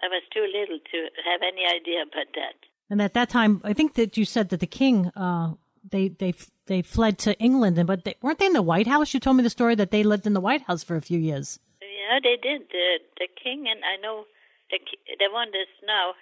I 0.03 0.07
was 0.09 0.23
too 0.33 0.47
little 0.47 0.79
to 0.79 0.99
have 1.27 1.43
any 1.43 1.67
idea 1.67 2.03
about 2.03 2.31
that. 2.35 2.55
And 2.89 3.03
at 3.03 3.15
that 3.15 3.29
time, 3.29 3.61
I 3.65 3.73
think 3.73 3.95
that 3.95 4.17
you 4.17 4.25
said 4.25 4.49
that 4.51 4.61
the 4.61 4.67
king, 4.67 5.11
uh, 5.15 5.55
they 5.89 6.09
they 6.09 6.35
they 6.67 6.83
fled 6.83 7.19
to 7.19 7.39
England, 7.39 7.79
and 7.79 7.87
but 7.87 8.05
they, 8.05 8.17
weren't 8.23 8.39
they 8.39 8.47
in 8.47 8.53
the 8.53 8.63
White 8.63 8.87
House? 8.87 9.15
You 9.15 9.21
told 9.21 9.37
me 9.37 9.43
the 9.43 9.51
story 9.51 9.75
that 9.77 9.91
they 9.91 10.03
lived 10.03 10.27
in 10.27 10.35
the 10.35 10.41
White 10.41 10.63
House 10.63 10.83
for 10.83 10.97
a 10.97 11.01
few 11.01 11.19
years. 11.19 11.59
Yeah, 11.81 12.19
they 12.23 12.37
did. 12.37 12.63
The 12.71 12.99
the 13.19 13.29
king 13.43 13.67
and 13.69 13.81
I 13.85 13.97
know 14.03 14.25
the 14.71 14.79
ki- 14.79 15.17
the 15.19 15.33
one 15.33 15.49
that's 15.53 15.79
now 15.87 16.15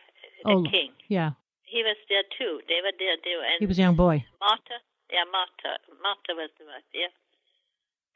the 0.44 0.50
oh, 0.50 0.62
king. 0.70 0.92
yeah, 1.08 1.32
He 1.68 1.84
was 1.84 1.96
there 2.08 2.24
too. 2.36 2.60
They 2.68 2.80
were 2.80 2.96
there 2.96 3.16
too. 3.20 3.40
And 3.44 3.60
he 3.60 3.66
was 3.66 3.78
a 3.78 3.82
young 3.82 3.96
boy. 3.96 4.24
Martha, 4.40 4.80
yeah, 5.12 5.28
Martha, 5.28 5.76
Martha 6.02 6.32
was 6.32 6.50
the 6.58 6.64
one. 6.64 6.84
Yeah, 6.92 7.12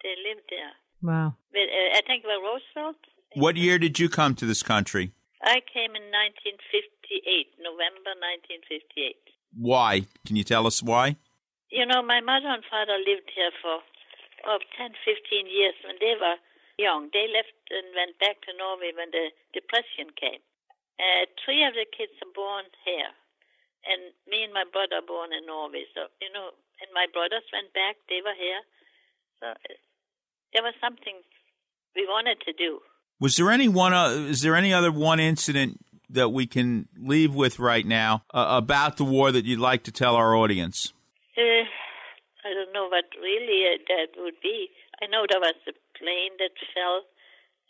they 0.03 0.17
lived 0.25 0.49
there. 0.49 0.73
Wow. 1.03 1.37
But, 1.53 1.69
uh, 1.69 1.99
I 1.99 2.01
think 2.07 2.25
it 2.25 2.29
was 2.29 2.41
Roosevelt. 2.41 2.97
What 3.35 3.57
year 3.57 3.79
did 3.79 3.99
you 3.99 4.09
come 4.09 4.35
to 4.37 4.47
this 4.47 4.63
country? 4.63 5.13
I 5.43 5.61
came 5.67 5.97
in 5.99 6.07
1958, 6.15 7.59
November 7.59 8.15
1958. 8.15 9.17
Why? 9.59 10.07
Can 10.25 10.37
you 10.37 10.45
tell 10.45 10.67
us 10.67 10.83
why? 10.83 11.17
You 11.69 11.85
know, 11.85 12.01
my 12.01 12.21
mother 12.21 12.49
and 12.49 12.63
father 12.71 12.97
lived 13.01 13.33
here 13.35 13.51
for 13.61 13.83
oh, 14.47 14.59
10, 14.79 14.93
15 15.05 15.49
years 15.49 15.75
when 15.85 15.97
they 15.99 16.15
were 16.15 16.39
young. 16.79 17.11
They 17.13 17.27
left 17.29 17.57
and 17.73 17.91
went 17.97 18.17
back 18.21 18.41
to 18.47 18.57
Norway 18.57 18.93
when 18.95 19.11
the 19.11 19.35
Depression 19.53 20.15
came. 20.15 20.41
Uh, 21.01 21.27
three 21.43 21.65
of 21.65 21.75
the 21.75 21.89
kids 21.89 22.15
are 22.23 22.35
born 22.37 22.69
here, 22.85 23.11
and 23.87 24.14
me 24.30 24.45
and 24.45 24.53
my 24.53 24.64
brother 24.70 25.03
born 25.03 25.30
in 25.33 25.47
Norway. 25.47 25.85
So, 25.95 26.07
you 26.20 26.30
know, 26.33 26.55
and 26.80 26.89
my 26.95 27.07
brothers 27.12 27.47
went 27.53 27.72
back, 27.74 27.97
they 28.09 28.22
were 28.22 28.37
here. 28.39 28.62
So 29.41 29.47
uh, 29.51 29.74
there 30.53 30.62
was 30.62 30.74
something 30.80 31.18
we 31.95 32.07
wanted 32.07 32.41
to 32.47 32.53
do. 32.53 32.80
Was 33.20 33.37
there 33.37 33.51
any 33.51 33.68
one? 33.68 33.93
Uh, 33.95 34.26
is 34.30 34.43
there 34.43 34.57
any 34.57 34.72
other 34.72 34.91
one 34.91 35.20
incident 35.20 35.78
that 36.11 36.30
we 36.30 36.47
can 36.47 36.89
leave 36.99 37.35
with 37.35 37.59
right 37.59 37.87
now 37.87 38.24
uh, 38.35 38.59
about 38.59 38.97
the 38.97 39.05
war 39.05 39.33
that 39.33 39.45
you'd 39.45 39.61
like 39.61 39.85
to 39.85 39.93
tell 39.93 40.16
our 40.16 40.35
audience? 40.35 40.93
Uh, 41.39 41.64
I 42.45 42.51
don't 42.53 42.72
know 42.72 42.89
what 42.89 43.07
really 43.20 43.66
uh, 43.66 43.78
that 43.89 44.20
would 44.20 44.41
be. 44.43 44.68
I 45.01 45.07
know 45.07 45.24
there 45.28 45.41
was 45.41 45.55
a 45.66 45.74
plane 45.99 46.35
that 46.39 46.55
fell, 46.74 47.03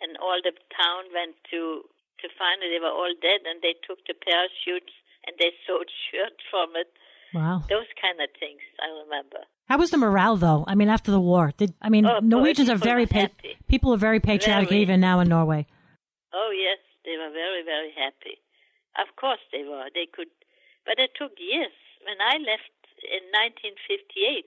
and 0.00 0.16
all 0.18 0.40
the 0.42 0.52
town 0.72 1.12
went 1.12 1.36
to 1.50 1.84
to 2.20 2.26
find 2.38 2.62
it. 2.62 2.70
They 2.70 2.80
were 2.80 2.92
all 2.92 3.12
dead, 3.20 3.44
and 3.44 3.60
they 3.62 3.74
took 3.86 3.98
the 4.06 4.14
parachutes 4.14 4.92
and 5.26 5.36
they 5.38 5.50
sewed 5.66 5.88
shirts 6.10 6.42
from 6.50 6.70
it. 6.76 6.88
Wow. 7.34 7.64
Those 7.70 7.88
kind 8.00 8.20
of 8.20 8.28
things 8.38 8.60
I 8.78 8.88
remember. 9.04 9.38
How 9.68 9.78
was 9.78 9.90
the 9.90 9.96
morale, 9.96 10.36
though? 10.36 10.64
I 10.68 10.74
mean, 10.74 10.88
after 10.90 11.10
the 11.10 11.20
war, 11.20 11.52
did 11.56 11.72
I 11.80 11.88
mean 11.88 12.04
Oh, 12.04 12.20
boy, 12.20 12.26
Norwegians 12.26 12.68
are 12.68 12.76
very 12.76 13.06
pa- 13.06 13.32
people 13.68 13.94
are 13.94 14.02
very 14.08 14.20
patriotic 14.20 14.68
Very. 14.68 14.82
even 14.82 15.00
now 15.00 15.20
in 15.20 15.28
Norway. 15.28 15.66
Oh 16.34 16.50
yes, 16.52 16.78
they 17.06 17.16
were 17.16 17.32
very 17.32 17.62
very 17.64 17.92
happy. 17.96 18.36
Of 19.00 19.16
course 19.16 19.40
they 19.50 19.64
were. 19.64 19.88
They 19.94 20.04
could, 20.12 20.28
but 20.84 20.98
it 21.00 21.12
took 21.16 21.32
years. 21.40 21.72
When 22.04 22.20
I 22.20 22.36
left 22.36 22.68
in 23.00 23.22
1958, 23.32 24.44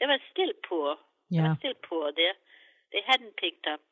they 0.00 0.06
were 0.10 0.18
still 0.34 0.50
poor. 0.68 0.96
They 1.30 1.38
Yeah. 1.38 1.54
were 1.54 1.60
still 1.62 1.78
poor 1.88 2.10
there. 2.10 2.34
They 2.92 3.02
hadn't 3.06 3.36
picked 3.36 3.66
up. 3.70 3.82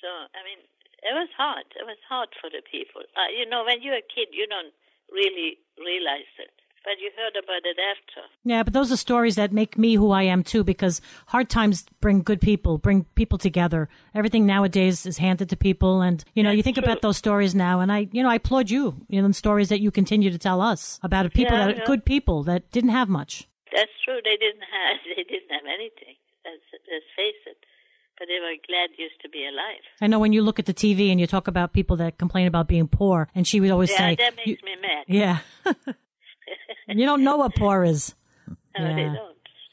So 0.00 0.06
I 0.06 0.40
mean, 0.46 0.60
it 1.02 1.14
was 1.18 1.30
hard. 1.36 1.66
It 1.74 1.82
was 1.86 1.98
hard 2.08 2.30
for 2.40 2.46
the 2.50 2.62
people. 2.62 3.02
Uh, 3.18 3.30
you 3.34 3.46
know, 3.50 3.64
when 3.64 3.82
you're 3.82 3.98
a 3.98 4.06
kid, 4.14 4.28
you 4.30 4.46
don't 4.46 4.70
really 5.12 5.58
realize 5.78 6.30
it, 6.38 6.50
but 6.84 6.94
you 7.00 7.10
heard 7.16 7.36
about 7.42 7.62
it 7.64 7.76
after. 7.78 8.28
Yeah, 8.44 8.62
but 8.62 8.72
those 8.72 8.90
are 8.92 8.96
stories 8.96 9.36
that 9.36 9.52
make 9.52 9.78
me 9.78 9.94
who 9.94 10.10
I 10.10 10.22
am 10.22 10.42
too, 10.42 10.64
because 10.64 11.00
hard 11.26 11.48
times 11.48 11.84
bring 12.00 12.22
good 12.22 12.40
people, 12.40 12.78
bring 12.78 13.04
people 13.14 13.38
together. 13.38 13.88
Everything 14.14 14.46
nowadays 14.46 15.06
is 15.06 15.18
handed 15.18 15.48
to 15.50 15.56
people, 15.56 16.00
and 16.00 16.24
you 16.34 16.42
know, 16.42 16.50
you 16.50 16.62
think 16.62 16.78
about 16.78 17.02
those 17.02 17.16
stories 17.16 17.54
now, 17.54 17.80
and 17.80 17.92
I, 17.92 18.08
you 18.12 18.22
know, 18.22 18.28
I 18.30 18.36
applaud 18.36 18.70
you 18.70 19.06
in 19.08 19.26
the 19.26 19.32
stories 19.34 19.68
that 19.68 19.80
you 19.80 19.90
continue 19.90 20.30
to 20.30 20.38
tell 20.38 20.60
us 20.60 20.98
about 21.02 21.32
people 21.32 21.56
Yeah, 21.56 21.66
that 21.66 21.76
yeah. 21.78 21.84
good 21.86 22.04
people 22.04 22.42
that 22.44 22.70
didn't 22.70 22.90
have 22.90 23.08
much. 23.08 23.48
That's 23.74 23.92
true. 24.04 24.20
They 24.24 24.36
didn't 24.36 24.66
have 24.68 24.96
they 25.16 25.22
didn't 25.22 25.50
have 25.50 25.66
anything. 25.66 26.16
Let's, 26.44 26.62
let's 26.90 27.06
face 27.16 27.42
it. 27.46 27.56
But 28.22 28.28
they 28.28 28.38
were 28.38 28.54
glad 28.68 28.90
used 28.96 29.20
to 29.22 29.28
be 29.28 29.44
alive. 29.44 29.82
I 30.00 30.06
know 30.06 30.20
when 30.20 30.32
you 30.32 30.42
look 30.42 30.60
at 30.60 30.66
the 30.66 30.72
TV 30.72 31.10
and 31.10 31.18
you 31.18 31.26
talk 31.26 31.48
about 31.48 31.72
people 31.72 31.96
that 31.96 32.18
complain 32.18 32.46
about 32.46 32.68
being 32.68 32.86
poor, 32.86 33.28
and 33.34 33.48
she 33.48 33.58
would 33.58 33.72
always 33.72 33.90
yeah, 33.90 33.96
say, 33.96 34.14
that 34.14 34.36
makes 34.36 34.62
me 34.62 34.76
mad. 34.80 35.06
"Yeah, 35.08 35.38
you 36.86 37.04
don't 37.04 37.24
know 37.24 37.36
what 37.38 37.56
poor 37.56 37.82
is." 37.82 38.14
No, 38.78 38.86
they 38.94 39.02
don't. 39.02 39.16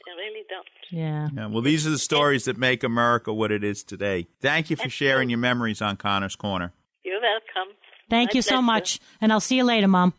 They 0.04 0.12
really 0.18 0.44
don't. 0.50 0.68
Yeah. 0.90 1.30
Yeah, 1.34 1.46
well, 1.46 1.62
these 1.62 1.86
are 1.86 1.92
the 1.92 2.00
stories 2.00 2.46
that 2.46 2.58
make 2.58 2.84
America 2.84 3.32
what 3.32 3.52
it 3.52 3.64
is 3.64 3.84
today. 3.84 4.28
Thank 4.42 4.70
you 4.72 4.76
for 4.76 4.90
sharing 4.90 5.30
your 5.30 5.40
memories 5.40 5.82
on 5.82 5.96
Connor's 5.96 6.36
Corner. 6.36 6.74
You're 7.06 7.22
welcome. 7.22 7.76
Thank 8.10 8.34
My 8.34 8.38
you 8.38 8.42
so 8.42 8.64
much, 8.64 9.00
and 9.22 9.32
I'll 9.32 9.40
see 9.40 9.58
you 9.58 9.64
later, 9.64 9.88
Mom. 9.88 10.16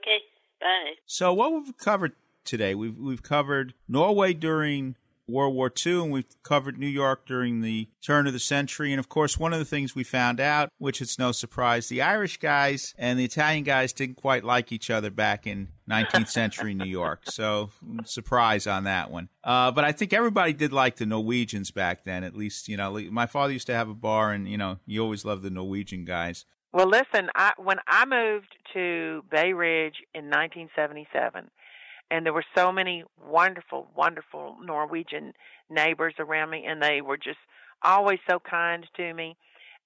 Okay, 0.00 0.18
bye. 0.58 0.94
So 1.04 1.34
what 1.34 1.52
we've 1.52 1.76
covered 1.76 2.12
today, 2.44 2.74
we've 2.74 2.96
we've 2.96 3.22
covered 3.22 3.74
Norway 3.86 4.32
during 4.32 4.96
World 5.28 5.54
War 5.54 5.72
II, 5.86 6.02
and 6.02 6.12
we've 6.12 6.42
covered 6.42 6.78
New 6.78 6.86
York 6.86 7.26
during 7.26 7.60
the 7.60 7.88
turn 8.02 8.26
of 8.26 8.32
the 8.32 8.38
century. 8.38 8.92
And 8.92 8.98
of 8.98 9.08
course, 9.08 9.38
one 9.38 9.52
of 9.52 9.58
the 9.58 9.64
things 9.64 9.94
we 9.94 10.04
found 10.04 10.40
out, 10.40 10.70
which 10.78 11.00
it's 11.00 11.18
no 11.18 11.32
surprise, 11.32 11.88
the 11.88 12.02
Irish 12.02 12.38
guys 12.38 12.94
and 12.98 13.18
the 13.18 13.24
Italian 13.24 13.64
guys 13.64 13.92
didn't 13.92 14.16
quite 14.16 14.44
like 14.44 14.72
each 14.72 14.90
other 14.90 15.10
back 15.10 15.46
in 15.46 15.68
19th 15.88 16.28
century 16.28 16.74
New 16.74 16.86
York. 16.86 17.22
So 17.24 17.70
surprise 18.04 18.66
on 18.66 18.84
that 18.84 19.10
one. 19.10 19.28
Uh, 19.44 19.70
but 19.70 19.84
I 19.84 19.92
think 19.92 20.12
everybody 20.12 20.52
did 20.52 20.72
like 20.72 20.96
the 20.96 21.06
Norwegians 21.06 21.70
back 21.70 22.04
then. 22.04 22.24
At 22.24 22.36
least, 22.36 22.68
you 22.68 22.76
know, 22.76 22.98
my 23.10 23.26
father 23.26 23.52
used 23.52 23.66
to 23.68 23.74
have 23.74 23.88
a 23.88 23.94
bar, 23.94 24.32
and 24.32 24.48
you 24.48 24.58
know, 24.58 24.78
you 24.86 25.02
always 25.02 25.24
loved 25.24 25.42
the 25.42 25.50
Norwegian 25.50 26.04
guys. 26.04 26.44
Well, 26.72 26.88
listen, 26.88 27.30
I 27.34 27.52
when 27.56 27.78
I 27.86 28.04
moved 28.04 28.54
to 28.74 29.24
Bay 29.30 29.52
Ridge 29.54 29.96
in 30.14 30.26
1977, 30.26 31.50
and 32.10 32.24
there 32.24 32.32
were 32.32 32.44
so 32.56 32.72
many 32.72 33.04
wonderful, 33.22 33.88
wonderful 33.94 34.56
Norwegian 34.62 35.32
neighbors 35.70 36.14
around 36.18 36.50
me, 36.50 36.64
and 36.66 36.82
they 36.82 37.00
were 37.00 37.16
just 37.16 37.38
always 37.82 38.18
so 38.28 38.38
kind 38.40 38.86
to 38.96 39.12
me. 39.14 39.36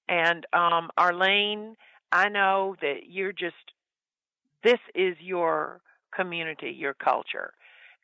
And 0.09 0.47
um 0.53 0.91
Arlene, 0.97 1.77
I 2.11 2.29
know 2.29 2.77
that 2.81 3.09
you're 3.09 3.33
just 3.33 3.55
this 4.65 4.79
is 4.95 5.17
your 5.21 5.81
community, 6.15 6.71
your 6.71 6.95
culture. 6.95 7.53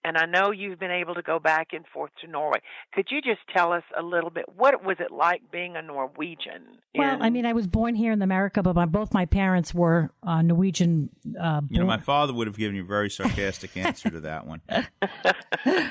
And 0.04 0.16
I 0.16 0.26
know 0.26 0.52
you've 0.52 0.78
been 0.78 0.90
able 0.90 1.14
to 1.14 1.22
go 1.22 1.38
back 1.38 1.68
and 1.72 1.84
forth 1.92 2.10
to 2.20 2.30
Norway. 2.30 2.60
Could 2.94 3.08
you 3.10 3.20
just 3.20 3.40
tell 3.54 3.72
us 3.72 3.82
a 3.98 4.02
little 4.02 4.30
bit 4.30 4.44
what 4.56 4.84
was 4.84 4.96
it 5.00 5.10
like 5.10 5.42
being 5.50 5.76
a 5.76 5.82
Norwegian? 5.82 6.78
Well, 6.94 7.18
I 7.20 7.30
mean, 7.30 7.46
I 7.46 7.52
was 7.52 7.66
born 7.66 7.94
here 7.94 8.12
in 8.12 8.22
America, 8.22 8.62
but 8.62 8.74
my, 8.74 8.86
both 8.86 9.12
my 9.12 9.26
parents 9.26 9.74
were 9.74 10.10
uh, 10.22 10.42
Norwegian. 10.42 11.10
Uh, 11.38 11.62
You 11.68 11.80
know, 11.80 11.86
my 11.86 11.98
father 11.98 12.32
would 12.32 12.46
have 12.46 12.56
given 12.56 12.76
you 12.76 12.82
a 12.82 12.86
very 12.86 13.10
sarcastic 13.10 13.76
answer 13.76 14.10
to 14.10 14.20
that 14.20 14.46
one. 14.46 14.62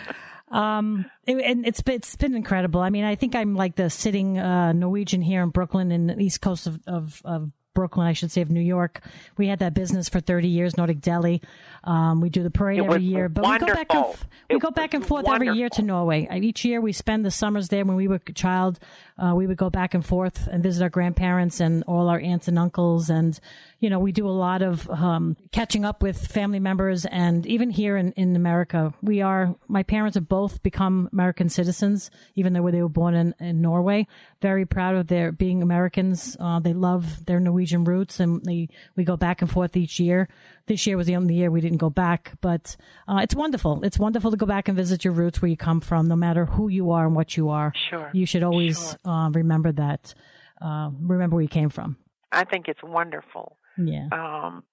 Um, 0.50 1.06
it, 1.26 1.36
and 1.44 1.68
it's 1.68 1.82
been, 1.82 1.96
it's 1.96 2.16
been 2.16 2.34
incredible. 2.34 2.80
I 2.80 2.90
mean, 2.90 3.04
I 3.04 3.16
think 3.16 3.36
I'm 3.36 3.56
like 3.56 3.76
the 3.76 3.90
sitting 3.90 4.38
uh, 4.38 4.72
Norwegian 4.72 5.22
here 5.22 5.44
in 5.44 5.50
Brooklyn, 5.50 5.92
in 5.92 6.08
the 6.08 6.20
east 6.20 6.42
coast 6.42 6.68
of, 6.68 6.80
of, 6.88 7.22
of 7.26 7.52
Brooklyn, 7.78 8.08
I 8.08 8.14
should 8.14 8.32
say, 8.32 8.42
of 8.42 8.50
New 8.50 8.60
York. 8.60 9.02
We 9.38 9.46
had 9.50 9.60
that 9.60 9.76
business 9.76 10.10
for 10.10 10.20
30 10.20 10.48
years, 10.48 10.78
Nordic 10.78 11.00
Deli. 11.00 11.44
Um, 11.84 12.22
we 12.22 12.32
do 12.32 12.42
the 12.42 12.50
parade 12.50 12.80
every 12.80 13.04
year, 13.04 13.30
but 13.30 13.46
we 13.46 13.60
go 13.60 13.72
back 13.72 13.94
and 13.94 14.06
f- 14.06 14.26
we 14.50 14.58
go 14.58 14.72
back 14.72 14.96
and 14.96 15.06
forth 15.06 15.30
every 15.30 15.52
year 15.52 15.70
to 15.70 15.84
Norway. 15.84 16.28
Each 16.42 16.66
year 16.66 16.82
we 16.82 16.92
spend 16.92 17.24
the 17.24 17.30
summers 17.30 17.70
there. 17.70 17.86
When 17.86 17.96
we 17.96 18.08
were 18.08 18.20
a 18.26 18.34
child, 18.34 18.80
uh, 19.20 19.34
we 19.36 19.46
would 19.46 19.58
go 19.58 19.70
back 19.70 19.94
and 19.94 20.04
forth 20.04 20.48
and 20.48 20.64
visit 20.64 20.82
our 20.82 20.90
grandparents 20.90 21.60
and 21.60 21.84
all 21.84 22.10
our 22.10 22.20
aunts 22.20 22.48
and 22.48 22.58
uncles, 22.58 23.12
and 23.12 23.40
you 23.80 23.92
know, 23.92 24.00
we 24.00 24.12
do 24.12 24.28
a 24.28 24.30
lot 24.32 24.64
of 24.64 24.90
um, 24.90 25.38
catching 25.52 25.86
up 25.86 26.02
with 26.02 26.26
family 26.28 26.60
members. 26.60 27.06
And 27.06 27.46
even 27.46 27.70
here 27.70 27.96
in, 27.96 28.12
in 28.14 28.36
America, 28.36 28.94
we 29.04 29.22
are, 29.22 29.56
my 29.68 29.84
parents 29.84 30.16
have 30.16 30.28
both 30.28 30.64
become 30.64 31.10
American 31.14 31.48
citizens, 31.50 32.10
even 32.36 32.54
though 32.54 32.72
they 32.72 32.82
were 32.82 32.90
born 32.90 33.14
in, 33.14 33.36
in 33.40 33.62
Norway. 33.62 34.08
Very 34.42 34.66
proud 34.66 34.96
of 34.96 35.08
their 35.08 35.32
being 35.32 35.64
Americans. 35.64 36.38
Uh, 36.40 36.60
they 36.60 36.74
love 36.74 37.26
their 37.26 37.40
Norwegian 37.40 37.84
roots 37.84 38.20
and 38.20 38.44
they, 38.46 38.70
we 38.96 39.04
go 39.04 39.18
back 39.18 39.42
and 39.42 39.50
forth 39.50 39.76
each 39.76 40.00
year. 40.00 40.28
This 40.68 40.86
year 40.86 40.98
was 40.98 41.08
the 41.08 41.16
only 41.16 41.34
year 41.36 41.50
we 41.50 41.62
didn't 41.62 41.80
go 41.80 41.90
back, 41.90 42.34
but 42.42 42.76
uh, 43.08 43.20
it's 43.24 43.34
wonderful. 43.34 43.84
It's 43.84 43.98
wonderful 43.98 44.32
to 44.32 44.38
go 44.38 44.46
back 44.46 44.68
and 44.68 44.78
visit 44.78 45.04
your 45.04 45.14
roots 45.14 45.42
where 45.42 45.50
you 45.50 45.58
come 45.58 45.82
from, 45.82 46.08
no 46.08 46.16
matter 46.16 46.46
who 46.46 46.68
you 46.68 46.92
are 46.92 47.06
and 47.08 47.16
what 47.16 47.36
you 47.36 47.50
are. 47.50 47.74
Sure. 47.90 48.10
You 48.14 48.26
should 48.26 48.44
always 48.44 48.96
uh, 49.06 49.30
remember 49.34 49.72
that. 49.72 50.14
Uh, 50.62 50.92
remember 51.00 51.36
where 51.36 51.44
you 51.44 51.50
came 51.50 51.70
from. 51.70 51.98
I 52.32 52.44
think 52.44 52.68
it's 52.68 52.84
wonderful. 52.84 53.58
Yeah. 53.78 54.08
Um, 54.12 54.64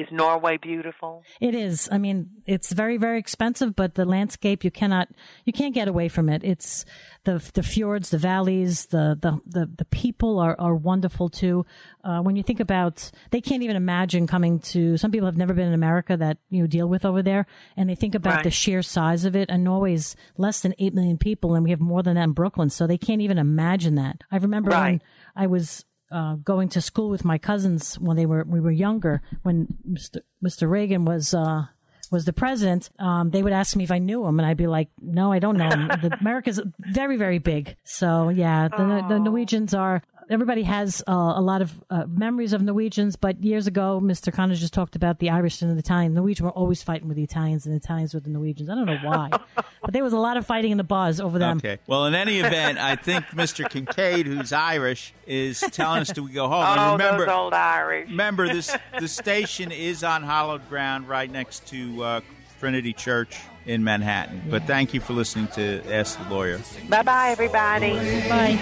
is 0.00 0.08
Norway 0.10 0.56
beautiful? 0.56 1.22
It 1.40 1.54
is. 1.54 1.88
I 1.92 1.98
mean, 1.98 2.30
it's 2.46 2.72
very, 2.72 2.96
very 2.96 3.18
expensive, 3.18 3.74
but 3.76 3.94
the 3.94 4.04
landscape 4.04 4.64
you 4.64 4.70
cannot, 4.70 5.08
you 5.44 5.52
can't 5.52 5.74
get 5.74 5.88
away 5.88 6.08
from 6.08 6.28
it. 6.28 6.42
It's 6.44 6.84
the 7.24 7.42
the 7.54 7.62
fjords, 7.62 8.10
the 8.10 8.18
valleys, 8.18 8.86
the 8.86 9.18
the 9.20 9.40
the, 9.46 9.70
the 9.76 9.84
people 9.86 10.38
are 10.38 10.56
are 10.58 10.74
wonderful 10.74 11.28
too. 11.28 11.66
Uh, 12.02 12.20
when 12.20 12.36
you 12.36 12.42
think 12.42 12.60
about, 12.60 13.10
they 13.30 13.40
can't 13.40 13.62
even 13.62 13.76
imagine 13.76 14.26
coming 14.26 14.58
to. 14.60 14.96
Some 14.96 15.10
people 15.10 15.26
have 15.26 15.36
never 15.36 15.52
been 15.54 15.68
in 15.68 15.74
America 15.74 16.16
that 16.16 16.38
you 16.48 16.62
know, 16.62 16.66
deal 16.66 16.88
with 16.88 17.04
over 17.04 17.22
there, 17.22 17.46
and 17.76 17.88
they 17.90 17.94
think 17.94 18.14
about 18.14 18.36
Right. 18.36 18.44
the 18.44 18.50
sheer 18.50 18.82
size 18.82 19.24
of 19.24 19.36
it. 19.36 19.50
And 19.50 19.64
Norway's 19.64 20.16
less 20.38 20.60
than 20.60 20.74
eight 20.78 20.94
million 20.94 21.18
people, 21.18 21.54
and 21.54 21.62
we 21.64 21.70
have 21.70 21.80
more 21.80 22.02
than 22.02 22.14
that 22.14 22.24
in 22.24 22.32
Brooklyn, 22.32 22.70
so 22.70 22.86
they 22.86 22.98
can't 22.98 23.20
even 23.20 23.38
imagine 23.38 23.96
that. 23.96 24.22
I 24.30 24.36
remember 24.38 24.70
when 24.70 25.02
I 25.36 25.46
was 25.46 25.84
uh, 26.10 26.34
going 26.36 26.68
to 26.70 26.80
school 26.80 27.08
with 27.08 27.24
my 27.24 27.38
cousins 27.38 27.98
when 27.98 28.16
they 28.16 28.26
were 28.26 28.44
we 28.44 28.60
were 28.60 28.70
younger. 28.70 29.22
When 29.42 29.78
Mr. 29.88 30.20
Mr. 30.44 30.68
Reagan 30.68 31.04
was 31.04 31.34
uh, 31.34 31.66
was 32.10 32.24
the 32.24 32.32
president, 32.32 32.90
um, 32.98 33.30
they 33.30 33.42
would 33.42 33.52
ask 33.52 33.76
me 33.76 33.84
if 33.84 33.90
I 33.90 33.98
knew 33.98 34.24
him, 34.26 34.38
and 34.38 34.46
I'd 34.46 34.56
be 34.56 34.66
like, 34.66 34.88
"No, 35.00 35.32
I 35.32 35.38
don't 35.38 35.56
know 35.56 35.68
him." 35.68 35.88
the, 35.88 36.16
America's 36.20 36.60
very 36.78 37.16
very 37.16 37.38
big, 37.38 37.76
so 37.84 38.28
yeah, 38.28 38.68
the, 38.68 39.04
the 39.08 39.18
Norwegians 39.18 39.74
are. 39.74 40.02
Everybody 40.30 40.62
has 40.62 41.02
uh, 41.08 41.12
a 41.12 41.40
lot 41.40 41.60
of 41.60 41.72
uh, 41.90 42.04
memories 42.06 42.52
of 42.52 42.62
Norwegians, 42.62 43.16
but 43.16 43.42
years 43.42 43.66
ago, 43.66 44.00
Mr. 44.00 44.32
Connors 44.32 44.60
just 44.60 44.72
talked 44.72 44.94
about 44.94 45.18
the 45.18 45.28
Irish 45.28 45.60
and 45.60 45.74
the 45.74 45.78
Italian. 45.78 46.14
Norwegians 46.14 46.44
were 46.44 46.52
always 46.52 46.84
fighting 46.84 47.08
with 47.08 47.16
the 47.16 47.24
Italians, 47.24 47.66
and 47.66 47.74
the 47.74 47.78
Italians 47.78 48.14
with 48.14 48.22
the 48.22 48.30
Norwegians. 48.30 48.70
I 48.70 48.76
don't 48.76 48.86
know 48.86 48.98
why, 49.02 49.30
but 49.82 49.92
there 49.92 50.04
was 50.04 50.12
a 50.12 50.18
lot 50.18 50.36
of 50.36 50.46
fighting 50.46 50.70
in 50.70 50.78
the 50.78 50.84
bars 50.84 51.20
over 51.20 51.40
them. 51.40 51.56
Okay. 51.56 51.78
Well, 51.88 52.06
in 52.06 52.14
any 52.14 52.38
event, 52.38 52.78
I 52.78 52.94
think 52.94 53.24
Mr. 53.30 53.68
Kincaid, 53.68 54.26
who's 54.26 54.52
Irish, 54.52 55.12
is 55.26 55.58
telling 55.72 56.02
us 56.02 56.12
to 56.12 56.22
we 56.22 56.30
go 56.30 56.46
home. 56.46 56.64
Oh, 56.64 56.92
and 56.92 56.92
remember, 56.92 57.26
those 57.26 57.34
old 57.34 57.52
Irish. 57.52 58.08
remember 58.08 58.46
this: 58.46 58.72
the 59.00 59.08
station 59.08 59.72
is 59.72 60.04
on 60.04 60.22
hallowed 60.22 60.68
ground, 60.68 61.08
right 61.08 61.28
next 61.28 61.66
to 61.68 62.04
uh, 62.04 62.20
Trinity 62.60 62.92
Church 62.92 63.36
in 63.70 63.84
Manhattan. 63.84 64.42
But 64.50 64.64
thank 64.64 64.92
you 64.92 65.00
for 65.00 65.12
listening 65.12 65.46
to 65.54 65.80
Ask 65.88 66.18
the 66.18 66.28
Lawyer. 66.28 66.58
Bye 66.88 67.02
bye, 67.02 67.28
everybody. 67.30 67.94
Bye. 68.28 68.58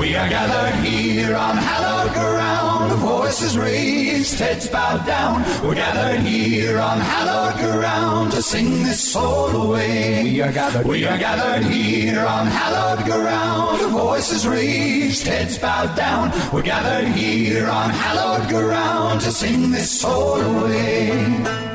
We 0.00 0.16
are 0.16 0.28
gathered 0.28 0.84
here 0.84 1.36
on 1.36 1.56
hallowed 1.56 2.12
ground, 2.12 2.90
the 2.90 2.96
voices 2.96 3.56
raised, 3.56 4.36
heads 4.40 4.68
bowed 4.68 5.06
down. 5.06 5.44
We're 5.64 5.76
gathered 5.76 6.20
here 6.26 6.80
on 6.80 6.98
hallowed 6.98 7.56
ground 7.60 8.32
to 8.32 8.42
sing 8.42 8.82
this 8.82 9.00
soul 9.00 9.50
away. 9.50 10.24
We 10.24 10.42
are 10.42 10.52
gathered. 10.52 10.86
We 10.86 11.06
are 11.06 11.18
gathered 11.18 11.64
here 11.64 12.26
on 12.26 12.46
hallowed 12.48 13.04
ground, 13.04 13.80
voices 13.92 14.46
raised, 14.46 15.24
heads 15.24 15.56
bowed 15.56 15.94
down. 15.94 16.32
We're 16.52 16.62
gathered 16.62 17.06
here 17.12 17.68
on 17.68 17.90
hallowed 17.90 18.48
ground 18.48 19.20
to 19.20 19.30
sing 19.30 19.70
this 19.70 20.00
soul 20.00 20.40
away. 20.40 21.68